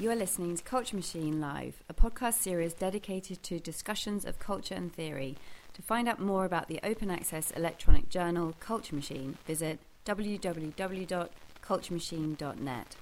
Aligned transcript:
You 0.00 0.12
are 0.12 0.16
listening 0.16 0.56
to 0.56 0.62
Culture 0.62 0.94
Machine 0.94 1.40
Live, 1.40 1.82
a 1.88 1.94
podcast 1.94 2.34
series 2.34 2.72
dedicated 2.72 3.42
to 3.42 3.58
discussions 3.58 4.24
of 4.24 4.38
culture 4.38 4.76
and 4.76 4.94
theory. 4.94 5.34
To 5.74 5.82
find 5.82 6.08
out 6.08 6.20
more 6.20 6.44
about 6.44 6.68
the 6.68 6.78
open 6.84 7.10
access 7.10 7.50
electronic 7.50 8.08
journal 8.08 8.54
Culture 8.60 8.94
Machine, 8.94 9.38
visit 9.44 9.80
www.culturemachine.net. 10.06 12.96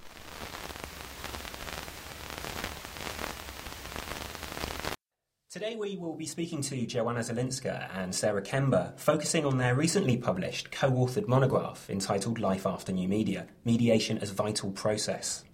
Today 5.51 5.77
we 5.77 5.99
will 5.99 6.17
be 6.17 6.25
speaking 6.25 6.63
to 6.63 6.87
Joanna 6.87 7.21
Zylinska 7.21 7.91
and 7.95 8.15
Sarah 8.15 8.41
Kember, 8.41 8.99
focusing 8.99 9.45
on 9.45 9.59
their 9.59 9.75
recently 9.75 10.17
published 10.17 10.73
co-authored 10.73 11.29
monograph 11.29 11.91
entitled 11.91 12.39
Life 12.39 12.67
After 12.67 12.91
New 12.91 13.07
Media, 13.07 13.49
Mediation 13.67 14.17
as 14.17 14.31
Vital 14.31 14.71
Process. 14.71 15.45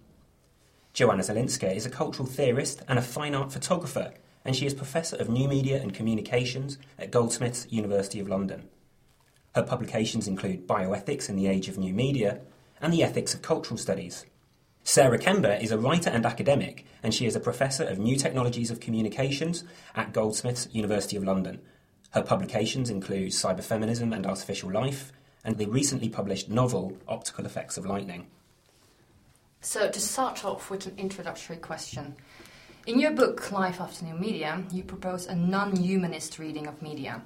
Joanna 0.93 1.23
Zylinska 1.23 1.75
is 1.75 1.87
a 1.87 1.91
cultural 1.91 2.29
theorist 2.29 2.83
and 2.87 2.99
a 2.99 3.03
fine 3.03 3.35
art 3.35 3.51
photographer, 3.51 4.13
and 4.45 4.55
she 4.55 4.67
is 4.67 4.75
Professor 4.75 5.17
of 5.17 5.31
New 5.31 5.49
Media 5.49 5.81
and 5.81 5.95
Communications 5.95 6.77
at 6.99 7.11
Goldsmiths, 7.11 7.67
University 7.71 8.21
of 8.21 8.29
London. 8.29 8.69
Her 9.55 9.63
publications 9.63 10.29
include 10.29 10.69
Bioethics 10.69 11.31
in 11.31 11.37
the 11.37 11.47
Age 11.47 11.69
of 11.69 11.79
New 11.79 11.95
Media 11.95 12.41
and 12.79 12.93
The 12.93 13.03
Ethics 13.03 13.33
of 13.33 13.41
Cultural 13.41 13.79
Studies. 13.79 14.27
Sarah 14.85 15.19
Kember 15.19 15.63
is 15.63 15.71
a 15.71 15.79
writer 15.79 16.11
and 16.11 16.27
academic, 16.27 16.85
and 17.03 17.15
she 17.15 17.25
is 17.25 17.37
a 17.37 17.41
Professor 17.41 17.85
of 17.85 17.99
New 17.99 18.17
Technologies 18.17 18.71
of 18.71 18.81
Communications 18.81 19.65
at 19.95 20.13
Goldsmiths, 20.13 20.69
University 20.73 21.17
of 21.17 21.25
London. 21.25 21.63
Her 22.11 22.23
publications 22.23 22.91
include 22.91 23.31
Cyberfeminism 23.31 24.15
and 24.15 24.27
Artificial 24.27 24.71
Life, 24.71 25.11
and 25.43 25.57
the 25.57 25.67
recently 25.67 26.11
published 26.11 26.51
novel 26.51 26.99
Optical 27.09 27.47
Effects 27.47 27.79
of 27.79 27.87
Lightning. 27.87 28.27
So, 29.65 29.89
to 29.89 30.01
start 30.01 30.45
off 30.45 30.71
with 30.71 30.87
an 30.87 30.95
introductory 30.99 31.57
question. 31.57 32.17
In 32.89 32.99
your 32.99 33.13
book, 33.13 33.53
Life 33.53 33.81
After 33.81 34.05
New 34.05 34.17
Media, 34.17 34.61
you 34.73 34.83
propose 34.83 35.27
a 35.27 35.37
non 35.37 35.77
humanist 35.77 36.41
reading 36.41 36.67
of 36.67 36.83
media, 36.83 37.23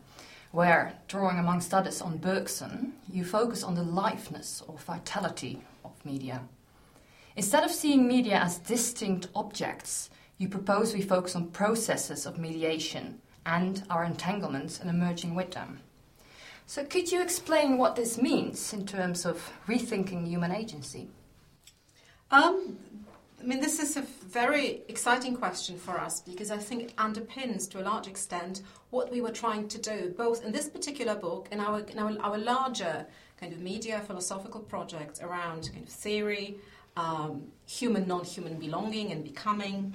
where, 0.53 0.99
drawing 1.09 1.39
amongst 1.39 1.73
others 1.73 2.03
on 2.03 2.19
Bergson, 2.19 2.93
you 3.11 3.25
focus 3.25 3.63
on 3.63 3.75
the 3.75 3.83
liveness 3.83 4.63
or 4.69 4.77
vitality 4.77 5.63
of 5.83 5.93
media. 6.05 6.43
Instead 7.37 7.65
of 7.65 7.71
seeing 7.71 8.07
media 8.07 8.37
as 8.37 8.59
distinct 8.59 9.29
objects, 9.35 10.11
you 10.37 10.47
propose 10.47 10.93
we 10.93 11.01
focus 11.01 11.37
on 11.37 11.47
processes 11.53 12.27
of 12.27 12.39
mediation 12.39 13.19
and 13.47 13.83
our 13.89 14.05
entanglements 14.05 14.79
and 14.79 14.91
emerging 14.91 15.35
with 15.35 15.53
them. 15.53 15.81
So, 16.67 16.85
could 16.85 17.11
you 17.11 17.23
explain 17.23 17.79
what 17.79 17.97
this 17.97 18.19
means 18.19 18.75
in 18.75 18.85
terms 18.85 19.25
of 19.25 19.53
rethinking 19.67 20.27
human 20.27 20.53
agency? 20.53 21.09
Um, 22.31 22.79
I 23.41 23.45
mean, 23.45 23.61
this 23.61 23.79
is 23.79 23.97
a 23.97 24.03
very 24.03 24.83
exciting 24.89 25.37
question 25.37 25.79
for 25.79 26.01
us 26.01 26.21
because 26.21 26.51
I 26.51 26.59
think 26.59 26.83
it 26.83 26.97
underpins 26.97 27.71
to 27.71 27.81
a 27.81 27.85
large 27.85 28.09
extent 28.09 28.63
what 28.91 29.13
we 29.13 29.21
were 29.21 29.31
trying 29.31 29.69
to 29.69 29.79
do, 29.79 30.15
both 30.17 30.45
in 30.45 30.53
this 30.53 30.69
particular 30.69 31.15
book 31.15 31.49
and 31.53 31.61
our, 31.61 31.81
in 31.81 31.99
our, 31.99 32.19
our 32.21 32.39
larger 32.39 33.07
kind 33.39 33.53
of 33.53 33.61
media 33.61 34.01
philosophical 34.07 34.61
project 34.61 35.21
around 35.23 35.71
kind 35.73 35.85
of 35.85 35.93
theory, 35.93 36.57
um, 36.97 37.45
human, 37.67 38.09
non 38.09 38.25
human 38.25 38.59
belonging 38.59 39.13
and 39.13 39.23
becoming. 39.23 39.95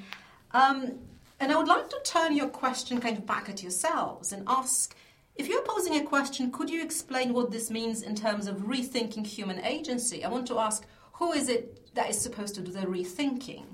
Um, 0.51 0.99
and 1.39 1.51
I 1.51 1.57
would 1.57 1.67
like 1.67 1.89
to 1.89 1.99
turn 2.05 2.35
your 2.35 2.47
question 2.47 3.01
kind 3.01 3.17
of 3.17 3.25
back 3.25 3.49
at 3.49 3.61
yourselves 3.63 4.31
and 4.31 4.43
ask 4.47 4.95
if 5.35 5.47
you're 5.47 5.63
posing 5.63 5.95
a 5.95 6.03
question, 6.03 6.51
could 6.51 6.69
you 6.69 6.83
explain 6.83 7.33
what 7.33 7.51
this 7.51 7.71
means 7.71 8.03
in 8.03 8.15
terms 8.15 8.47
of 8.47 8.57
rethinking 8.57 9.25
human 9.25 9.59
agency? 9.65 10.23
I 10.23 10.29
want 10.29 10.45
to 10.47 10.59
ask 10.59 10.85
who 11.13 11.31
is 11.31 11.49
it 11.49 11.80
that 11.93 12.09
is 12.09 12.19
supposed 12.19 12.55
to 12.55 12.61
do 12.61 12.71
the 12.71 12.81
rethinking? 12.81 13.65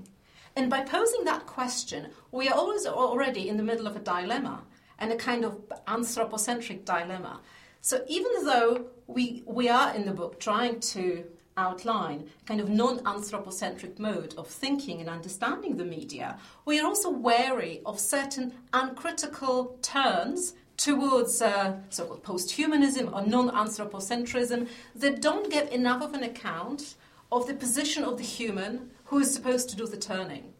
And 0.56 0.68
by 0.68 0.82
posing 0.82 1.24
that 1.24 1.46
question, 1.46 2.08
we 2.32 2.48
are 2.48 2.54
always 2.54 2.84
already 2.86 3.48
in 3.48 3.56
the 3.56 3.62
middle 3.62 3.86
of 3.86 3.96
a 3.96 4.00
dilemma 4.00 4.64
and 4.98 5.12
a 5.12 5.16
kind 5.16 5.44
of 5.44 5.56
anthropocentric 5.86 6.84
dilemma. 6.84 7.40
So 7.80 8.04
even 8.08 8.44
though 8.44 8.86
we, 9.06 9.42
we 9.46 9.68
are 9.68 9.94
in 9.94 10.04
the 10.04 10.12
book 10.12 10.40
trying 10.40 10.80
to 10.80 11.24
outline 11.56 12.28
kind 12.46 12.60
of 12.60 12.68
non-anthropocentric 12.68 13.98
mode 13.98 14.34
of 14.36 14.46
thinking 14.48 15.00
and 15.00 15.08
understanding 15.08 15.76
the 15.76 15.84
media, 15.84 16.38
we 16.64 16.80
are 16.80 16.86
also 16.86 17.10
wary 17.10 17.80
of 17.84 18.00
certain 18.00 18.52
uncritical 18.72 19.76
turns 19.82 20.54
towards 20.76 21.42
uh, 21.42 21.76
so-called 21.90 22.22
post-humanism 22.22 23.12
or 23.12 23.22
non-anthropocentrism 23.26 24.68
that 24.94 25.20
don't 25.20 25.50
give 25.50 25.68
enough 25.72 26.02
of 26.02 26.14
an 26.14 26.22
account 26.22 26.94
of 27.30 27.46
the 27.46 27.54
position 27.54 28.04
of 28.04 28.16
the 28.16 28.24
human 28.24 28.90
who 29.06 29.18
is 29.18 29.32
supposed 29.32 29.68
to 29.70 29.76
do 29.76 29.86
the 29.86 29.96
turning. 29.96 30.52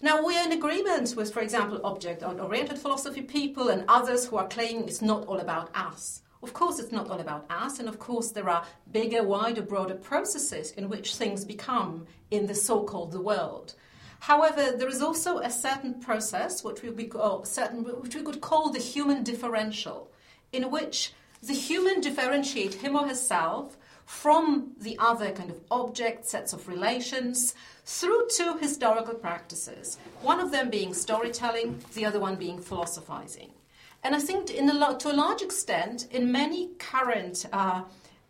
Now, 0.00 0.24
we 0.24 0.36
are 0.36 0.44
in 0.44 0.52
agreement 0.52 1.14
with, 1.16 1.32
for 1.32 1.40
example, 1.40 1.80
object 1.82 2.22
oriented 2.22 2.78
philosophy 2.78 3.22
people 3.22 3.68
and 3.68 3.84
others 3.88 4.26
who 4.26 4.36
are 4.36 4.46
claiming 4.46 4.84
it's 4.84 5.00
not 5.02 5.26
all 5.26 5.38
about 5.38 5.70
us. 5.74 6.22
Of 6.42 6.52
course, 6.52 6.78
it's 6.78 6.92
not 6.92 7.08
all 7.08 7.18
about 7.18 7.46
us, 7.50 7.78
and 7.78 7.88
of 7.88 7.98
course, 7.98 8.30
there 8.30 8.48
are 8.48 8.64
bigger, 8.92 9.22
wider, 9.22 9.62
broader 9.62 9.94
processes 9.94 10.70
in 10.72 10.88
which 10.88 11.16
things 11.16 11.44
become 11.44 12.06
in 12.30 12.46
the 12.46 12.54
so 12.54 12.84
called 12.84 13.12
the 13.12 13.20
world. 13.20 13.74
However, 14.20 14.76
there 14.76 14.88
is 14.88 15.02
also 15.02 15.38
a 15.38 15.50
certain 15.50 16.00
process, 16.00 16.62
which 16.62 16.82
we, 16.82 17.06
call, 17.06 17.44
certain, 17.44 17.84
which 17.84 18.14
we 18.14 18.22
could 18.22 18.40
call 18.40 18.70
the 18.70 18.78
human 18.78 19.22
differential, 19.22 20.10
in 20.52 20.70
which 20.70 21.12
the 21.42 21.54
human 21.54 22.00
differentiate 22.00 22.74
him 22.74 22.96
or 22.96 23.08
herself 23.08 23.76
from 24.06 24.72
the 24.80 24.96
other 24.98 25.32
kind 25.32 25.50
of 25.50 25.60
object 25.70 26.24
sets 26.24 26.52
of 26.52 26.68
relations 26.68 27.54
through 27.84 28.28
two 28.28 28.56
historical 28.58 29.14
practices, 29.14 29.98
one 30.22 30.40
of 30.40 30.52
them 30.52 30.70
being 30.70 30.94
storytelling, 30.94 31.78
the 31.94 32.04
other 32.04 32.20
one 32.20 32.36
being 32.36 32.58
philosophizing. 32.58 33.50
And 34.04 34.14
I 34.14 34.20
think, 34.20 34.50
a, 34.50 34.96
to 34.98 35.12
a 35.12 35.16
large 35.16 35.42
extent, 35.42 36.06
in 36.12 36.30
many 36.30 36.68
current 36.78 37.46
uh, 37.52 37.82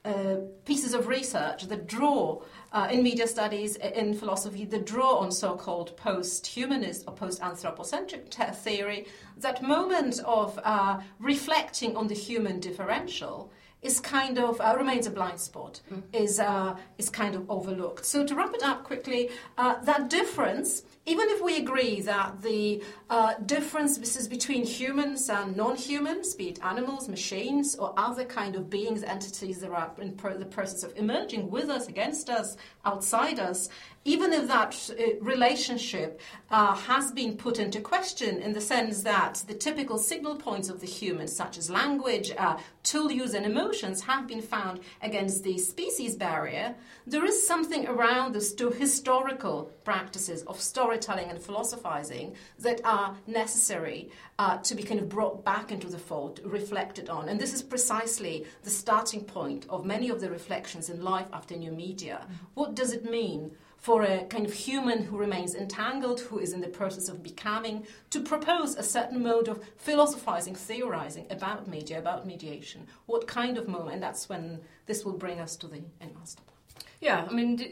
uh, 0.07 0.37
pieces 0.65 0.95
of 0.95 1.09
research 1.09 1.65
that 1.65 1.87
draw 1.87 2.41
uh, 2.73 2.89
in 2.91 3.03
media 3.03 3.27
studies, 3.27 3.77
in 3.77 4.15
philosophy, 4.15 4.65
that 4.65 4.87
draw 4.87 5.17
on 5.17 5.31
so 5.31 5.57
called 5.57 5.95
post 5.97 6.47
humanist 6.47 7.05
or 7.07 7.13
post 7.13 7.43
anthropocentric 7.43 8.33
theory, 8.33 9.07
that 9.37 9.63
moment 9.63 10.21
of 10.25 10.59
uh, 10.65 11.01
reflecting 11.19 11.97
on 11.97 12.07
the 12.07 12.15
human 12.15 12.61
differential 12.61 13.51
is 13.87 14.01
kind 14.01 14.39
of 14.39 14.61
uh, 14.61 14.75
remains 14.77 15.07
a 15.07 15.11
blind 15.11 15.41
spot, 15.41 15.81
mm. 15.93 16.03
is 16.13 16.41
uh, 16.41 16.77
is 16.99 17.09
kind 17.09 17.35
of 17.35 17.51
overlooked. 17.51 18.05
So 18.05 18.27
to 18.27 18.35
wrap 18.35 18.53
it 18.55 18.63
up 18.63 18.85
quickly, 18.85 19.31
uh, 19.57 19.81
that 19.83 20.11
difference 20.11 20.83
even 21.07 21.29
if 21.29 21.41
we 21.41 21.57
agree 21.59 22.01
that 22.01 22.43
the 22.43 22.83
uh, 23.11 23.35
differences 23.47 24.27
between 24.27 24.67
humans 24.67 25.31
and 25.31 25.57
non-humans, 25.57 26.35
be 26.35 26.49
it 26.49 26.59
animals, 26.65 27.09
machines, 27.09 27.77
or 27.77 27.95
other 27.97 28.25
kind 28.25 28.57
of 28.57 28.69
beings, 28.69 29.05
entities 29.05 29.61
that 29.61 29.71
are 29.71 29.93
in 29.99 30.13
pro- 30.15 30.37
the 30.37 30.45
process 30.45 30.83
of 30.83 30.93
emerging 30.97 31.49
with 31.49 31.71
us, 31.71 31.87
against 31.87 32.29
us, 32.29 32.57
outside 32.87 33.39
us, 33.39 33.69
even 34.07 34.33
if 34.33 34.47
that 34.47 34.91
uh, 34.91 35.21
relationship 35.21 36.21
uh, 36.51 36.75
has 36.77 37.11
been 37.11 37.37
put 37.37 37.59
into 37.59 37.81
question 37.81 38.41
in 38.41 38.53
the 38.53 38.61
sense 38.61 39.03
that 39.03 39.43
the 39.49 39.55
typical 39.55 39.99
signal 39.99 40.37
points 40.37 40.69
of 40.69 40.81
the 40.81 40.87
human, 40.87 41.27
such 41.27 41.59
as 41.59 41.69
language, 41.69 42.33
uh, 42.39 42.57
tool 42.85 43.11
use, 43.11 43.35
and 43.35 43.45
emotions, 43.45 44.01
have 44.03 44.29
been 44.29 44.41
found 44.41 44.79
against 45.03 45.43
the 45.43 45.59
species 45.59 46.15
barrier, 46.15 46.77
there 47.05 47.25
is 47.25 47.47
something 47.47 47.87
around 47.89 48.33
the 48.33 48.75
historical 48.79 49.73
practices 49.85 50.43
of 50.45 50.61
storytelling 50.61 51.29
and 51.29 51.41
philosophizing 51.41 52.35
that 52.61 52.81
are 52.85 53.17
necessary 53.27 54.09
uh, 54.39 54.59
to 54.59 54.75
be 54.75 54.83
kind 54.83 55.01
of 55.01 55.09
brought 55.09 55.45
back 55.45 55.73
into 55.73 55.89
the 55.89 55.99
fold, 55.99 56.41
reflected 56.45 57.09
on. 57.09 57.29
And 57.29 57.41
this 57.41 57.55
is 57.55 57.63
precisely 57.63 58.45
the 58.63 58.71
starting 58.71 59.25
point 59.25 59.67
of 59.71 59.85
many 59.85 60.11
of 60.11 60.21
the 60.21 60.31
reflections 60.31 60.91
in 60.91 61.03
life 61.03 61.29
after 61.33 61.57
new 61.57 61.73
media. 61.73 62.21
Mm-hmm. 62.23 62.35
What 62.55 62.75
does 62.75 62.93
it 62.93 63.11
mean? 63.11 63.53
for 63.79 64.03
a 64.03 64.25
kind 64.25 64.45
of 64.45 64.53
human 64.53 65.05
who 65.05 65.16
remains 65.16 65.55
entangled, 65.55 66.19
who 66.19 66.39
is 66.39 66.53
in 66.53 66.60
the 66.60 66.66
process 66.66 67.09
of 67.09 67.22
becoming, 67.22 67.87
to 68.10 68.21
propose 68.21 68.75
a 68.75 68.83
certain 68.83 69.22
mode 69.22 69.49
of 69.49 69.63
philosophizing, 69.77 70.55
theorizing 70.55 71.27
about 71.31 71.69
media, 71.69 71.99
about 71.99 72.27
mediation. 72.27 72.87
What 73.05 73.28
kind 73.28 73.57
of 73.57 73.69
moment? 73.69 73.93
And 73.93 74.03
that's 74.03 74.28
when 74.28 74.60
this 74.87 75.05
will 75.05 75.13
bring 75.13 75.39
us 75.39 75.55
to 75.57 75.69
the 75.69 75.83
end 76.01 76.15
master 76.19 76.43
plan. 76.43 76.57
Yeah, 77.01 77.28
I 77.31 77.33
mean, 77.33 77.65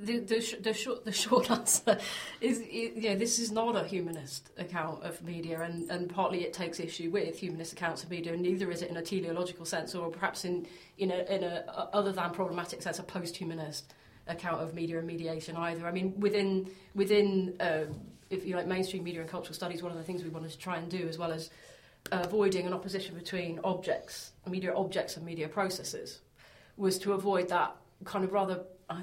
the, 0.00 0.18
the, 0.20 0.56
the, 0.60 0.72
short, 0.72 1.04
the 1.04 1.12
short 1.24 1.50
answer 1.50 1.98
is, 2.40 2.62
yeah, 2.70 3.14
this 3.14 3.38
is 3.38 3.52
not 3.52 3.76
a 3.76 3.84
humanist 3.84 4.50
account 4.56 5.02
of 5.04 5.22
media, 5.22 5.60
and, 5.60 5.90
and 5.90 6.08
partly 6.08 6.44
it 6.44 6.52
takes 6.52 6.80
issue 6.80 7.10
with 7.10 7.38
humanist 7.38 7.72
accounts 7.72 8.02
of 8.02 8.10
media, 8.10 8.32
and 8.32 8.42
neither 8.42 8.70
is 8.70 8.82
it 8.82 8.90
in 8.90 8.96
a 8.96 9.02
teleological 9.02 9.64
sense, 9.64 9.94
or 9.94 10.10
perhaps 10.10 10.44
in, 10.44 10.66
in, 10.98 11.10
a, 11.10 11.18
in 11.34 11.44
a 11.44 11.64
other 11.92 12.12
than 12.12 12.30
problematic 12.30 12.82
sense, 12.82 12.98
a 12.98 13.02
post-humanist 13.02 13.94
account 14.26 14.62
of 14.62 14.74
media 14.74 14.98
and 14.98 15.06
mediation 15.06 15.56
either. 15.56 15.86
I 15.86 15.92
mean, 15.92 16.18
within 16.18 16.70
within 16.94 17.54
uh, 17.60 17.84
if 18.30 18.46
you 18.46 18.54
like 18.56 18.66
mainstream 18.66 19.02
media 19.02 19.20
and 19.20 19.28
cultural 19.28 19.54
studies, 19.54 19.82
one 19.82 19.92
of 19.92 19.98
the 19.98 20.04
things 20.04 20.22
we 20.22 20.30
wanted 20.30 20.50
to 20.52 20.58
try 20.58 20.78
and 20.78 20.88
do, 20.88 21.08
as 21.08 21.18
well 21.18 21.32
as 21.32 21.50
avoiding 22.12 22.66
an 22.66 22.72
opposition 22.72 23.14
between 23.14 23.60
objects, 23.64 24.32
media 24.46 24.72
objects, 24.74 25.16
and 25.16 25.26
media 25.26 25.48
processes, 25.48 26.20
was 26.76 26.98
to 26.98 27.12
avoid 27.12 27.48
that 27.48 27.76
kind 28.04 28.24
of 28.24 28.32
rather 28.32 28.54
uh, 28.54 28.60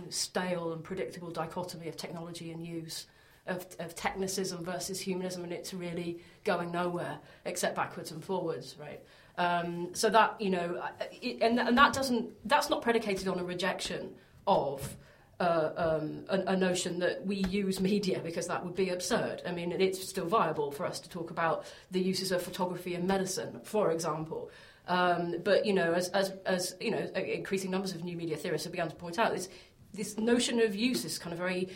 stale 0.10 0.74
and 0.74 0.84
predictable 0.84 1.32
dichotomy 1.32 1.88
of 1.88 1.98
technology 1.98 2.52
and 2.52 2.66
use 2.66 3.08
of, 3.48 3.66
of 3.80 3.96
technicism 3.96 4.62
versus 4.62 5.00
humanism, 5.00 5.44
and 5.44 5.54
it's 5.54 5.74
really 5.74 6.20
going 6.44 6.72
nowhere 6.72 7.20
except 7.46 7.76
backwards 7.76 8.12
and 8.12 8.24
forwards, 8.24 8.76
right? 8.80 9.02
Um, 9.38 9.90
so 9.94 10.10
that 10.10 10.40
you 10.42 10.50
know, 10.50 10.82
and 11.42 11.60
and 11.60 11.78
that 11.78 11.94
doesn't 11.94 12.30
that's 12.48 12.70
not 12.70 12.82
predicated 12.82 13.28
on 13.28 13.40
a 13.40 13.44
rejection 13.44 14.14
of. 14.46 14.96
Uh, 15.40 16.00
um, 16.02 16.26
a, 16.30 16.54
a, 16.54 16.58
notion 16.58 16.98
that 16.98 17.24
we 17.24 17.36
use 17.48 17.80
media 17.80 18.20
because 18.24 18.48
that 18.48 18.66
would 18.66 18.74
be 18.74 18.90
absurd. 18.90 19.40
I 19.46 19.52
mean, 19.52 19.72
it's 19.72 20.10
still 20.10 20.26
viable 20.26 20.72
for 20.72 20.84
us 20.84 21.00
to 21.02 21.10
talk 21.10 21.30
about 21.30 21.64
the 21.92 22.02
uses 22.02 22.32
of 22.32 22.42
photography 22.42 22.96
in 22.96 23.06
medicine, 23.06 23.62
for 23.64 23.92
example. 23.92 24.50
Um, 24.88 25.36
but 25.44 25.64
you 25.64 25.74
know, 25.74 25.94
as, 25.94 26.10
as, 26.10 26.34
as 26.48 26.76
you 26.82 26.90
know, 26.90 27.08
increasing 27.16 27.70
numbers 27.70 27.94
of 27.94 28.04
new 28.04 28.18
media 28.18 28.36
theorists 28.36 28.66
have 28.66 28.72
begun 28.72 28.90
to 28.90 28.96
point 28.96 29.20
out, 29.20 29.32
this 29.32 29.48
this 29.94 30.18
notion 30.18 30.60
of 30.60 30.76
use, 30.76 31.04
this 31.04 31.18
kind 31.18 31.34
of 31.34 31.40
very 31.40 31.70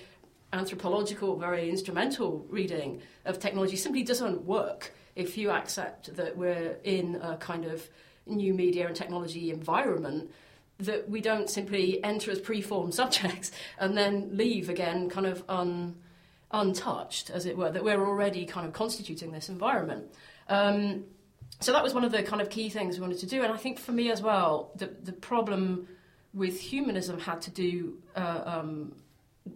anthropological, 0.54 1.38
very 1.38 1.70
instrumental 1.70 2.46
reading 2.50 3.02
of 3.26 3.40
technology, 3.40 3.76
simply 3.76 4.04
doesn't 4.04 4.44
work 4.44 4.94
if 5.16 5.38
you 5.38 5.52
accept 5.52 6.16
that 6.16 6.38
we're 6.38 6.78
in 6.84 7.16
a 7.16 7.38
kind 7.38 7.66
of 7.66 7.88
new 8.26 8.54
media 8.54 8.88
and 8.88 8.96
technology 8.96 9.52
environment 9.52 10.32
that 10.80 11.10
we 11.10 11.22
don't 11.22 11.50
simply 11.50 12.04
enter 12.04 12.32
as 12.32 12.40
preformed 12.40 12.94
subjects 13.02 13.52
and 13.78 13.98
then 13.98 14.30
leave 14.36 14.70
again 14.70 15.10
kind 15.10 15.28
of 15.28 15.44
un, 15.48 15.96
untouched, 16.52 17.30
as 17.30 17.46
it 17.46 17.58
were, 17.58 17.72
that 17.72 17.84
we're 17.84 18.06
already 18.06 18.46
kind 18.46 18.66
of 18.66 18.74
constituting 18.74 19.32
this 19.32 19.50
environment. 19.50 20.06
Um, 20.48 21.06
so 21.60 21.72
that 21.72 21.84
was 21.84 21.94
one 21.94 22.04
of 22.04 22.12
the 22.12 22.24
kind 22.24 22.42
of 22.42 22.50
key 22.50 22.70
things 22.70 22.96
we 22.98 23.02
wanted 23.02 23.20
to 23.20 23.28
do. 23.28 23.44
And 23.44 23.54
I 23.54 23.58
think 23.58 23.80
for 23.80 23.92
me 23.92 24.12
as 24.12 24.22
well, 24.22 24.72
the, 24.76 24.88
the 24.88 25.14
problem 25.14 25.88
with 26.34 26.60
humanism 26.60 27.20
had 27.20 27.42
to 27.42 27.52
do 27.52 27.98
uh, 28.16 28.42
um, 28.46 28.96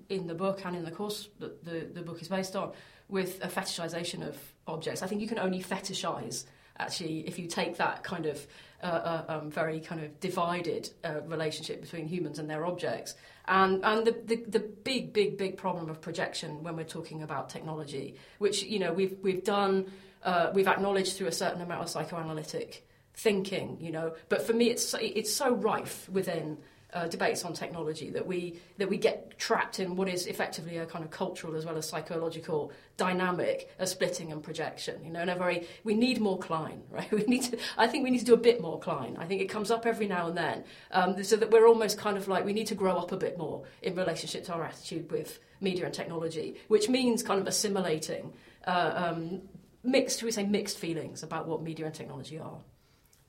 in 0.10 0.28
the 0.28 0.34
book 0.34 0.62
and 0.66 0.76
in 0.76 0.84
the 0.84 0.92
course 0.92 1.30
that 1.40 1.64
the, 1.64 1.88
the 1.94 2.02
book 2.02 2.22
is 2.22 2.28
based 2.28 2.56
on 2.56 2.72
with 3.08 3.44
a 3.44 3.48
fetishization 3.48 4.28
of 4.28 4.38
objects. 4.68 5.02
I 5.02 5.08
think 5.08 5.22
you 5.22 5.28
can 5.28 5.40
only 5.40 5.62
fetishize 5.62 6.46
actually 6.78 7.20
if 7.28 7.40
you 7.40 7.48
take 7.48 7.78
that 7.78 8.04
kind 8.04 8.26
of 8.26 8.46
uh, 8.84 8.88
uh, 8.88 9.24
um, 9.30 9.50
very 9.50 9.80
kind 9.80 10.04
of 10.04 10.20
divided 10.20 10.90
uh, 11.04 11.22
relationship 11.26 11.82
between 11.82 12.08
humans 12.08 12.40
and 12.40 12.50
their 12.50 12.66
objects. 12.66 13.16
And, 13.48 13.84
and 13.86 14.06
the, 14.06 14.12
the, 14.26 14.36
the, 14.48 14.60
big, 14.60 15.14
big, 15.14 15.38
big 15.38 15.58
problem 15.58 15.90
of 15.90 16.02
projection 16.02 16.62
when 16.64 16.76
we're 16.76 16.84
talking 16.84 17.24
about 17.24 17.50
technology, 17.50 18.16
which 18.40 18.64
you 18.64 18.80
know 18.80 18.92
we've, 18.92 19.18
we've 19.22 19.44
done, 19.44 19.92
uh, 20.24 20.52
we've 20.54 20.68
acknowledged 20.68 21.16
through 21.16 21.28
a 21.28 21.32
certain 21.32 21.62
amount 21.62 21.84
of 21.84 21.90
psychoanalytic 21.90 22.85
thinking, 23.16 23.78
you 23.80 23.92
know. 23.92 24.16
But 24.30 24.42
for 24.42 24.54
me, 24.54 24.70
it's 24.70 24.94
it's 25.00 25.34
so 25.34 25.54
rife 25.54 26.10
within 26.10 26.58
uh, 26.96 27.08
debates 27.08 27.44
on 27.44 27.54
technology 27.54 28.10
that 28.10 28.26
we 28.26 28.58
that 28.78 28.90
we 28.90 28.98
get 28.98 29.38
trapped 29.38 29.80
in 29.80 29.98
what 29.98 30.08
is 30.08 30.28
effectively 30.28 30.78
a 30.78 30.86
kind 30.86 31.04
of 31.04 31.12
cultural 31.12 31.56
as 31.56 31.66
well 31.66 31.78
as 31.78 31.88
psychological 31.88 32.72
dynamic 32.96 33.70
of 33.80 33.90
splitting 33.90 34.32
and 34.32 34.42
projection. 34.42 35.04
You 35.04 35.12
know, 35.12 35.22
in 35.22 35.30
a 35.30 35.36
very 35.36 35.68
we 35.84 35.94
need 35.94 36.22
more 36.22 36.40
Klein, 36.40 36.84
right? 36.90 37.12
We 37.12 37.24
need 37.24 37.44
to. 37.44 37.58
I 37.78 37.88
think 37.88 38.06
we 38.06 38.12
need 38.12 38.20
to 38.20 38.26
do 38.26 38.34
a 38.34 38.38
bit 38.38 38.62
more 38.62 38.80
Klein. 38.80 39.18
I 39.20 39.26
think 39.26 39.42
it 39.42 39.48
comes 39.50 39.72
up 39.72 39.86
every 39.86 40.08
now 40.08 40.28
and 40.28 40.38
then, 40.38 40.64
um, 40.92 41.22
so 41.24 41.36
that 41.36 41.52
we're 41.52 41.68
almost 41.68 41.98
kind 41.98 42.18
of 42.18 42.28
like 42.28 42.46
we 42.46 42.54
need 42.54 42.68
to 42.68 42.76
grow 42.76 42.98
up 42.98 43.12
a 43.12 43.18
bit 43.18 43.38
more 43.38 43.64
in 43.82 43.96
relationship 43.96 44.46
to 44.46 44.54
our 44.54 44.64
attitude 44.64 45.12
with 45.12 45.40
media 45.60 45.86
and 45.86 45.94
technology, 45.94 46.56
which 46.70 46.88
means 46.88 47.22
kind 47.22 47.42
of 47.42 47.48
assimilating. 47.48 48.34
Uh, 48.66 48.94
um, 48.96 49.42
mixed, 49.84 50.24
we 50.24 50.32
say 50.32 50.44
mixed 50.44 50.78
feelings 50.78 51.22
about 51.22 51.48
what 51.48 51.62
media 51.62 51.86
and 51.86 51.94
technology 51.94 52.40
are. 52.40 52.58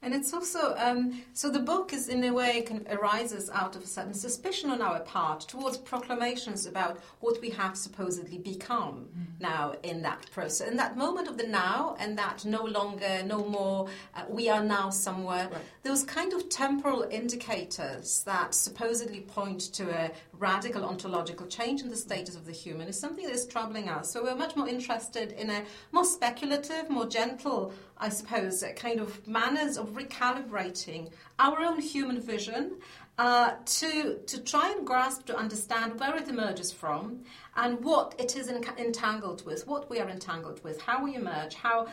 And 0.03 0.15
it's 0.15 0.33
also 0.33 0.75
um, 0.77 1.23
so 1.33 1.51
the 1.51 1.59
book 1.59 1.93
is 1.93 2.09
in 2.09 2.23
a 2.25 2.33
way 2.33 2.63
kind 2.63 2.87
of 2.87 2.99
arises 2.99 3.51
out 3.51 3.75
of 3.77 3.83
a 3.83 3.87
certain 3.87 4.15
suspicion 4.15 4.71
on 4.71 4.81
our 4.81 5.01
part 5.01 5.41
towards 5.41 5.79
proclamations 5.79 6.67
about 6.67 7.01
what 7.21 7.41
we 7.41 7.51
have 7.51 7.77
supposedly 7.77 8.39
become 8.39 9.07
mm. 9.07 9.41
now 9.41 9.75
in 9.83 10.03
that 10.03 10.31
process. 10.31 10.69
In 10.69 10.77
that 10.77 10.97
moment 10.97 11.29
of 11.29 11.39
the 11.39 11.47
now, 11.47 11.97
and 11.99 12.17
that 12.19 12.45
no 12.45 12.63
longer, 12.63 13.23
no 13.25 13.45
more, 13.45 13.89
uh, 14.15 14.23
we 14.29 14.49
are 14.49 14.63
now 14.63 14.91
somewhere. 14.91 15.49
Right. 15.51 15.63
Those 15.83 16.05
kind 16.05 16.33
of 16.33 16.49
temporal 16.49 17.07
indicators 17.11 18.23
that 18.25 18.55
supposedly 18.55 19.23
point 19.23 19.61
to 19.75 19.91
a 19.91 20.13
radical 20.39 20.85
ontological 20.85 21.47
change 21.47 21.81
in 21.81 21.89
the 21.89 21.97
status 21.97 22.37
of 22.37 22.45
the 22.45 22.53
human 22.53 22.89
is 22.89 22.99
something 22.99 23.25
that 23.25 23.35
is 23.35 23.47
troubling 23.47 23.89
us. 23.89 24.13
So 24.13 24.23
we're 24.23 24.37
much 24.37 24.57
more 24.57 24.69
interested 24.69 25.33
in 25.33 25.51
a 25.51 25.65
more 25.91 26.05
speculative, 26.05 26.91
more 26.91 27.07
gentle 27.07 27.73
I 27.99 28.09
suppose, 28.11 28.63
kind 28.77 29.01
of 29.01 29.27
manners 29.27 29.77
of 29.77 29.91
recalibrating 29.91 31.11
our 31.39 31.61
own 31.61 31.81
human 31.81 32.21
vision 32.21 32.77
uh, 33.19 33.53
to, 33.65 34.19
to 34.27 34.43
try 34.43 34.71
and 34.77 34.87
grasp, 34.87 35.27
to 35.27 35.37
understand 35.37 35.99
where 35.99 36.17
it 36.17 36.29
emerges 36.29 36.73
from 36.73 37.25
and 37.57 37.83
what 37.83 38.15
it 38.19 38.37
is 38.37 38.49
entangled 38.49 39.45
with, 39.47 39.67
what 39.67 39.89
we 39.89 39.99
are 39.99 40.09
entangled 40.09 40.63
with, 40.63 40.81
how 40.83 41.03
we 41.03 41.15
emerge, 41.15 41.55
how. 41.55 41.89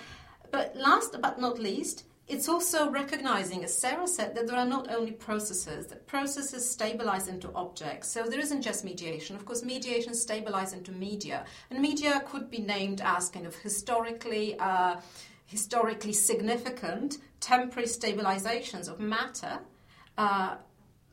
But 0.51 0.75
last 0.75 1.15
but 1.21 1.39
not 1.39 1.57
least, 1.59 2.05
it's 2.27 2.47
also 2.47 2.89
recognizing, 2.89 3.63
as 3.63 3.77
Sarah 3.77 4.07
said, 4.07 4.35
that 4.35 4.47
there 4.47 4.57
are 4.57 4.65
not 4.65 4.89
only 4.93 5.11
processes, 5.11 5.87
that 5.87 6.07
processes 6.07 6.69
stabilize 6.69 7.27
into 7.27 7.51
objects. 7.53 8.09
So 8.09 8.23
there 8.23 8.39
isn't 8.39 8.61
just 8.61 8.85
mediation. 8.85 9.35
Of 9.35 9.45
course, 9.45 9.63
mediation 9.63 10.13
stabilizes 10.13 10.73
into 10.73 10.91
media. 10.91 11.45
And 11.69 11.79
media 11.81 12.23
could 12.25 12.49
be 12.49 12.59
named 12.59 13.01
as 13.03 13.29
kind 13.29 13.45
of 13.45 13.55
historically. 13.55 14.57
Uh, 14.59 14.97
historically 15.53 16.13
significant 16.13 17.17
temporary 17.39 17.87
stabilizations 17.87 18.89
of 18.89 18.99
matter 18.99 19.59
uh, 20.17 20.55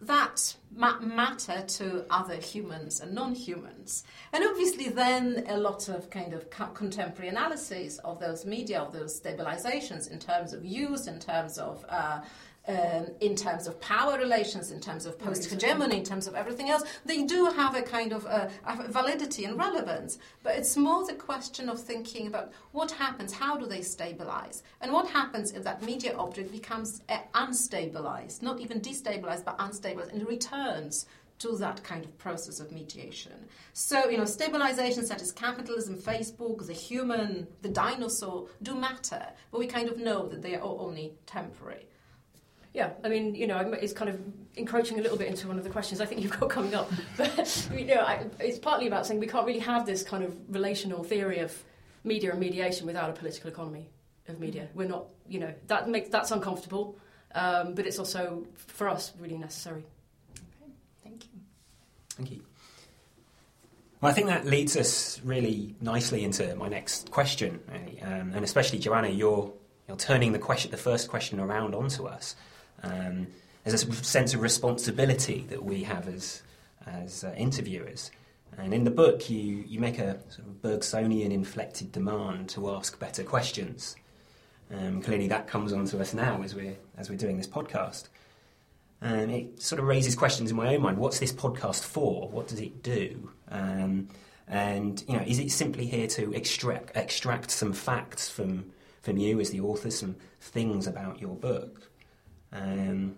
that 0.01 0.57
ma- 0.75 0.99
matter 1.01 1.63
to 1.67 2.07
other 2.09 2.37
humans 2.37 3.01
and 3.01 3.15
non-humans. 3.15 4.03
And 4.33 4.43
obviously 4.43 4.89
then 4.89 5.45
a 5.47 5.59
lot 5.59 5.91
of 5.91 6.09
kind 6.09 6.33
of 6.33 6.49
co- 6.49 6.73
contemporary 6.83 7.29
analyses 7.29 7.99
of 7.99 8.19
those 8.19 8.47
media, 8.47 8.81
of 8.81 8.95
those 8.95 9.21
stabilizations 9.21 10.11
in 10.11 10.19
terms 10.19 10.55
of 10.55 10.65
use, 10.65 11.07
in 11.07 11.19
terms 11.19 11.59
of 11.59 11.85
uh, 11.91 12.21
um, 12.69 13.07
in 13.21 13.35
terms 13.35 13.67
of 13.67 13.81
power 13.81 14.19
relations, 14.19 14.71
in 14.71 14.81
terms 14.81 15.07
of 15.07 15.19
post 15.19 15.51
hegemony, 15.51 15.99
in 15.99 16.05
terms 16.05 16.27
of 16.27 16.35
everything 16.35 16.71
else, 16.71 16.85
they 17.05 17.23
do 17.23 17.47
have 17.47 17.75
a 17.75 17.83
kind 17.83 18.13
of 18.13 18.27
uh, 18.27 18.49
validity 18.89 19.45
and 19.45 19.59
relevance. 19.59 20.19
But 20.43 20.57
it's 20.57 20.77
more 20.77 21.07
the 21.07 21.15
question 21.15 21.69
of 21.69 21.81
thinking 21.81 22.27
about 22.27 22.53
what 22.73 22.91
happens, 22.91 23.33
how 23.33 23.57
do 23.57 23.67
they 23.67 23.83
stabilize, 23.83 24.63
and 24.81 24.93
what 24.93 25.09
happens 25.09 25.53
if 25.53 25.65
that 25.65 25.83
media 25.83 26.15
object 26.17 26.53
becomes 26.53 27.03
uh, 27.09 27.19
unstabilized, 27.35 28.43
not 28.43 28.61
even 28.61 28.81
destabilized, 28.81 29.45
but 29.45 29.59
unstabilized, 29.59 30.13
and 30.13 30.29
returns 30.29 31.07
to 31.41 31.57
that 31.57 31.83
kind 31.83 32.05
of 32.05 32.17
process 32.19 32.61
of 32.61 32.71
mediation. 32.71 33.33
So, 33.73 34.11
you 34.11 34.19
know, 34.19 34.27
stabilization 34.27 35.07
such 35.07 35.23
as 35.23 35.33
capitalism, 35.33 35.97
Facebook, 35.97 36.67
the 36.67 36.75
human, 36.75 37.47
the 37.63 37.71
dinosaur 37.71 38.49
do 38.63 38.75
matter, 38.75 39.25
but 39.51 39.59
we 39.59 39.67
kind 39.67 39.89
of 39.89 39.97
know 39.97 40.29
that 40.29 40.43
they 40.43 40.55
are 40.55 40.63
only 40.63 41.15
temporary. 41.25 41.87
Yeah, 42.73 42.91
I 43.03 43.09
mean, 43.09 43.35
you 43.35 43.47
know, 43.49 43.59
it's 43.59 43.93
kind 43.93 44.09
of 44.09 44.21
encroaching 44.55 44.99
a 44.99 45.03
little 45.03 45.19
bit 45.19 45.29
into 45.29 45.49
one 45.49 45.59
of 45.59 45.65
the 45.65 45.71
questions 45.71 46.01
I 46.01 46.07
think 46.07 46.23
you've 46.23 46.39
got 46.39 46.51
coming 46.51 46.75
up. 46.75 46.91
But, 47.17 47.69
you 47.75 47.85
know, 47.87 48.01
I, 48.01 48.27
it's 48.39 48.59
partly 48.59 48.87
about 48.87 49.07
saying 49.07 49.19
we 49.19 49.27
can't 49.27 49.47
really 49.47 49.61
have 49.61 49.87
this 49.87 50.03
kind 50.03 50.23
of 50.23 50.37
relational 50.49 51.03
theory 51.03 51.41
of 51.41 51.63
media 52.05 52.31
and 52.31 52.39
mediation 52.39 52.87
without 52.87 53.11
a 53.11 53.13
political 53.13 53.51
economy 53.51 53.89
of 54.29 54.39
media. 54.39 54.69
We're 54.75 54.89
not, 54.89 55.07
you 55.29 55.41
know, 55.41 55.53
that 55.67 55.89
makes 55.89 56.11
that's 56.11 56.31
uncomfortable, 56.31 56.97
um, 57.35 57.75
but 57.75 57.87
it's 57.87 57.99
also 57.99 58.47
for 58.55 58.89
us 58.89 59.13
really 59.19 59.37
necessary. 59.37 59.85
Okay, 60.37 60.73
thank 61.03 61.25
you. 61.25 61.41
Thank 62.17 62.31
you. 62.31 62.43
Well, 64.01 64.11
I 64.11 64.15
think 64.15 64.29
that 64.29 64.47
leads 64.47 64.77
us 64.77 65.21
really 65.25 65.75
nicely 65.81 66.25
into 66.25 66.55
my 66.55 66.69
next 66.69 67.11
question, 67.11 67.61
um, 68.03 68.33
and 68.35 68.45
especially 68.45 68.79
Joanna, 68.79 69.09
you're 69.09 69.53
you're 69.89 69.97
turning 69.97 70.33
the 70.33 70.39
question, 70.39 70.71
the 70.71 70.77
first 70.77 71.09
question, 71.11 71.41
around 71.41 71.75
onto 71.75 72.07
us. 72.07 72.37
Um, 72.83 73.29
there's 73.65 73.83
a 73.83 73.93
sense 73.93 74.35
of 74.35 74.41
responsibility 74.41 75.47
that 75.51 75.65
we 75.65 75.83
have 75.85 76.09
as, 76.09 76.43
as 76.87 77.25
uh, 77.25 77.35
interviewers. 77.37 78.11
And 78.59 78.75
in 78.75 78.85
the 78.85 78.91
book, 78.91 79.31
you, 79.31 79.65
you 79.67 79.81
make 79.81 79.99
a 79.99 80.19
sort 80.29 80.49
of 80.49 80.63
Bergsonian 80.63 81.31
inflected 81.31 81.93
demand 81.93 82.49
to 82.51 82.71
ask 82.71 82.99
better 82.99 83.23
questions. 83.23 83.97
Um, 84.73 85.03
clearly, 85.03 85.29
that 85.29 85.47
comes 85.47 85.73
onto 85.73 85.99
us 86.01 86.15
now 86.15 86.43
as 86.43 86.55
we're, 86.55 86.77
as 86.97 87.11
we're 87.11 87.17
doing 87.17 87.37
this 87.37 87.47
podcast. 87.47 88.09
And 89.01 89.31
it 89.31 89.63
sort 89.63 89.81
of 89.81 89.87
raises 89.87 90.15
questions 90.15 90.51
in 90.51 90.57
my 90.57 90.75
own 90.75 90.83
mind. 90.83 90.99
What's 90.99 91.19
this 91.19 91.33
podcast 91.33 91.85
for? 91.85 92.29
What 92.29 92.49
does 92.49 92.61
it 92.61 92.83
do? 92.83 93.31
Um, 93.49 94.09
and 94.47 95.03
you 95.07 95.17
know, 95.17 95.23
is 95.27 95.39
it 95.39 95.51
simply 95.51 95.87
here 95.87 96.07
to 96.09 96.35
extract 96.35 96.97
extract 96.97 97.51
some 97.51 97.73
facts 97.73 98.29
from 98.29 98.73
from 99.01 99.17
you 99.17 99.41
as 99.41 99.51
the 99.51 99.61
author, 99.61 99.91
some 99.91 100.17
things 100.41 100.87
about 100.87 101.21
your 101.21 101.35
book? 101.35 101.90
Um, 102.53 103.17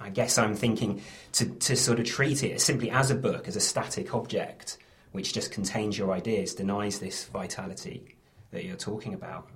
I 0.00 0.10
guess 0.10 0.38
I'm 0.38 0.54
thinking 0.54 1.02
to, 1.32 1.46
to 1.46 1.76
sort 1.76 1.98
of 1.98 2.06
treat 2.06 2.42
it 2.42 2.60
simply 2.60 2.90
as 2.90 3.10
a 3.10 3.14
book, 3.14 3.48
as 3.48 3.56
a 3.56 3.60
static 3.60 4.14
object, 4.14 4.78
which 5.12 5.32
just 5.32 5.52
contains 5.52 5.96
your 5.96 6.12
ideas, 6.12 6.54
denies 6.54 6.98
this 6.98 7.24
vitality 7.26 8.16
that 8.50 8.64
you're 8.64 8.76
talking 8.76 9.14
about. 9.14 9.48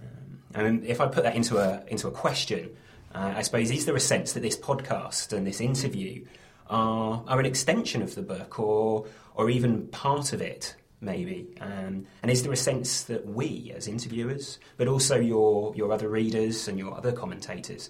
Um, 0.00 0.42
and 0.54 0.84
if 0.84 1.00
I 1.00 1.06
put 1.06 1.24
that 1.24 1.36
into 1.36 1.58
a, 1.58 1.84
into 1.88 2.08
a 2.08 2.10
question, 2.10 2.70
uh, 3.14 3.34
I 3.36 3.42
suppose, 3.42 3.70
is 3.70 3.86
there 3.86 3.96
a 3.96 4.00
sense 4.00 4.32
that 4.32 4.40
this 4.40 4.56
podcast 4.56 5.32
and 5.32 5.46
this 5.46 5.60
interview 5.60 6.24
are, 6.68 7.22
are 7.26 7.38
an 7.38 7.46
extension 7.46 8.02
of 8.02 8.14
the 8.14 8.22
book 8.22 8.58
or, 8.58 9.06
or 9.34 9.50
even 9.50 9.88
part 9.88 10.32
of 10.32 10.40
it? 10.40 10.74
maybe? 11.00 11.48
Um, 11.60 12.06
and 12.22 12.30
is 12.30 12.42
there 12.42 12.52
a 12.52 12.56
sense 12.56 13.04
that 13.04 13.26
we, 13.26 13.72
as 13.74 13.88
interviewers, 13.88 14.58
but 14.76 14.86
also 14.86 15.18
your, 15.18 15.74
your 15.74 15.92
other 15.92 16.08
readers 16.08 16.68
and 16.68 16.78
your 16.78 16.94
other 16.96 17.12
commentators, 17.12 17.88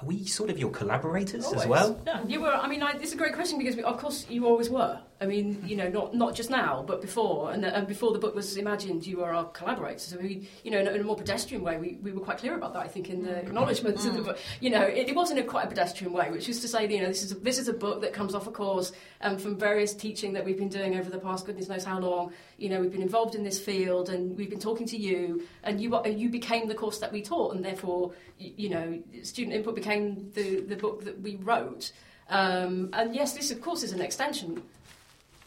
are 0.00 0.04
we 0.06 0.24
sort 0.24 0.50
of 0.50 0.58
your 0.58 0.70
collaborators 0.70 1.44
Always. 1.44 1.62
as 1.62 1.66
well? 1.68 2.00
Yeah, 2.06 2.24
you 2.26 2.40
were. 2.40 2.52
I 2.52 2.68
mean, 2.68 2.82
I, 2.82 2.92
it's 2.92 3.12
a 3.12 3.16
great 3.16 3.34
question 3.34 3.58
because, 3.58 3.76
we, 3.76 3.82
of 3.82 3.98
course, 3.98 4.26
you 4.28 4.46
always 4.46 4.70
were. 4.70 5.00
I 5.20 5.26
mean, 5.26 5.60
you 5.66 5.74
know, 5.74 5.88
not 5.88 6.14
not 6.14 6.36
just 6.36 6.48
now, 6.48 6.84
but 6.86 7.00
before, 7.00 7.50
and, 7.50 7.64
and 7.64 7.88
before 7.88 8.12
the 8.12 8.20
book 8.20 8.36
was 8.36 8.56
imagined, 8.56 9.04
you 9.04 9.16
were 9.18 9.34
our 9.34 9.46
collaborators. 9.46 10.02
So 10.02 10.16
we, 10.18 10.48
you 10.62 10.70
know, 10.70 10.78
in 10.78 10.86
a, 10.86 10.90
in 10.92 11.00
a 11.00 11.04
more 11.04 11.16
pedestrian 11.16 11.64
way, 11.64 11.76
we, 11.76 11.98
we 12.02 12.12
were 12.12 12.20
quite 12.20 12.38
clear 12.38 12.54
about 12.54 12.72
that. 12.74 12.84
I 12.84 12.88
think 12.88 13.10
in 13.10 13.24
the 13.24 13.30
Mm. 13.30 13.46
acknowledgements 13.48 14.04
of 14.04 14.14
the 14.14 14.22
book, 14.22 14.38
you 14.60 14.70
know, 14.70 14.82
it, 14.82 15.08
it 15.08 15.16
wasn't 15.16 15.40
a 15.40 15.42
quite 15.42 15.64
a 15.64 15.68
pedestrian 15.68 16.12
way, 16.12 16.30
which 16.30 16.48
is 16.48 16.60
to 16.60 16.68
say, 16.68 16.86
you 16.88 17.00
know, 17.00 17.08
this 17.08 17.24
is 17.24 17.32
a, 17.32 17.34
this 17.34 17.58
is 17.58 17.66
a 17.66 17.72
book 17.72 18.00
that 18.02 18.12
comes 18.12 18.32
off 18.34 18.46
a 18.46 18.52
course 18.52 18.92
um, 19.20 19.38
from 19.38 19.56
various 19.58 19.92
teaching 19.92 20.32
that 20.34 20.44
we've 20.44 20.56
been 20.56 20.68
doing 20.68 20.96
over 20.96 21.10
the 21.10 21.18
past 21.18 21.46
goodness 21.46 21.68
knows 21.68 21.84
how 21.84 21.98
long. 21.98 22.32
You 22.56 22.68
know, 22.68 22.80
we've 22.80 22.92
been 22.92 23.02
involved 23.02 23.34
in 23.34 23.42
this 23.42 23.58
field, 23.58 24.10
and 24.10 24.36
we've 24.38 24.50
been 24.50 24.60
talking 24.60 24.86
to 24.86 24.96
you, 24.96 25.42
and 25.64 25.80
you 25.80 26.00
you 26.06 26.28
became 26.28 26.68
the 26.68 26.74
course 26.74 26.98
that 26.98 27.10
we 27.12 27.22
taught, 27.22 27.54
and 27.56 27.64
therefore, 27.64 28.12
you, 28.38 28.52
you 28.56 28.68
know, 28.68 29.02
student 29.24 29.56
input 29.56 29.74
became 29.74 30.30
the 30.34 30.60
the 30.60 30.76
book 30.76 31.04
that 31.04 31.20
we 31.20 31.36
wrote. 31.36 31.90
Um, 32.30 32.90
and 32.92 33.14
yes, 33.14 33.32
this 33.32 33.50
of 33.50 33.60
course 33.62 33.82
is 33.82 33.92
an 33.92 34.02
extension 34.02 34.62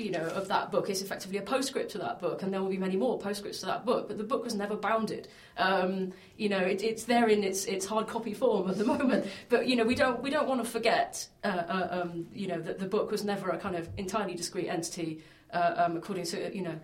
you 0.02 0.12
know, 0.12 0.26
of 0.26 0.48
that 0.48 0.72
book. 0.72 0.90
It's 0.90 1.02
effectively 1.02 1.38
a 1.38 1.42
postscript 1.42 1.92
to 1.92 1.98
that 2.00 2.20
book, 2.20 2.44
and 2.44 2.54
there 2.54 2.62
will 2.62 2.70
be 2.70 2.78
many 2.78 2.96
more 2.96 3.18
postscripts 3.20 3.60
to 3.62 3.68
that 3.68 3.86
book. 3.86 4.08
But 4.08 4.18
the 4.18 4.24
book 4.24 4.44
was 4.44 4.56
never 4.56 4.76
bounded. 4.76 5.28
Um, 5.58 6.14
you 6.38 6.50
know, 6.50 6.60
it, 6.60 6.84
it's 6.84 7.04
there 7.04 7.28
in 7.28 7.44
its 7.44 7.66
its 7.66 7.86
hard 7.86 8.08
copy 8.08 8.34
form 8.34 8.70
at 8.70 8.78
the 8.78 8.84
moment. 8.94 9.28
But 9.50 9.68
you 9.68 9.76
know, 9.76 9.86
we 9.86 9.96
don't 9.96 10.22
we 10.22 10.30
don't 10.30 10.48
want 10.48 10.64
to 10.64 10.70
forget. 10.70 11.28
Uh, 11.44 11.48
uh, 11.48 11.88
um, 12.02 12.28
you 12.34 12.48
know, 12.48 12.60
that 12.60 12.80
the 12.80 12.86
book 12.86 13.12
was 13.12 13.24
never 13.24 13.50
a 13.50 13.58
kind 13.58 13.76
of 13.76 13.90
entirely 13.98 14.36
discrete 14.36 14.68
entity, 14.68 15.24
uh, 15.54 15.74
um, 15.78 15.98
according 15.98 16.26
to 16.26 16.56
you 16.56 16.64
know. 16.64 16.80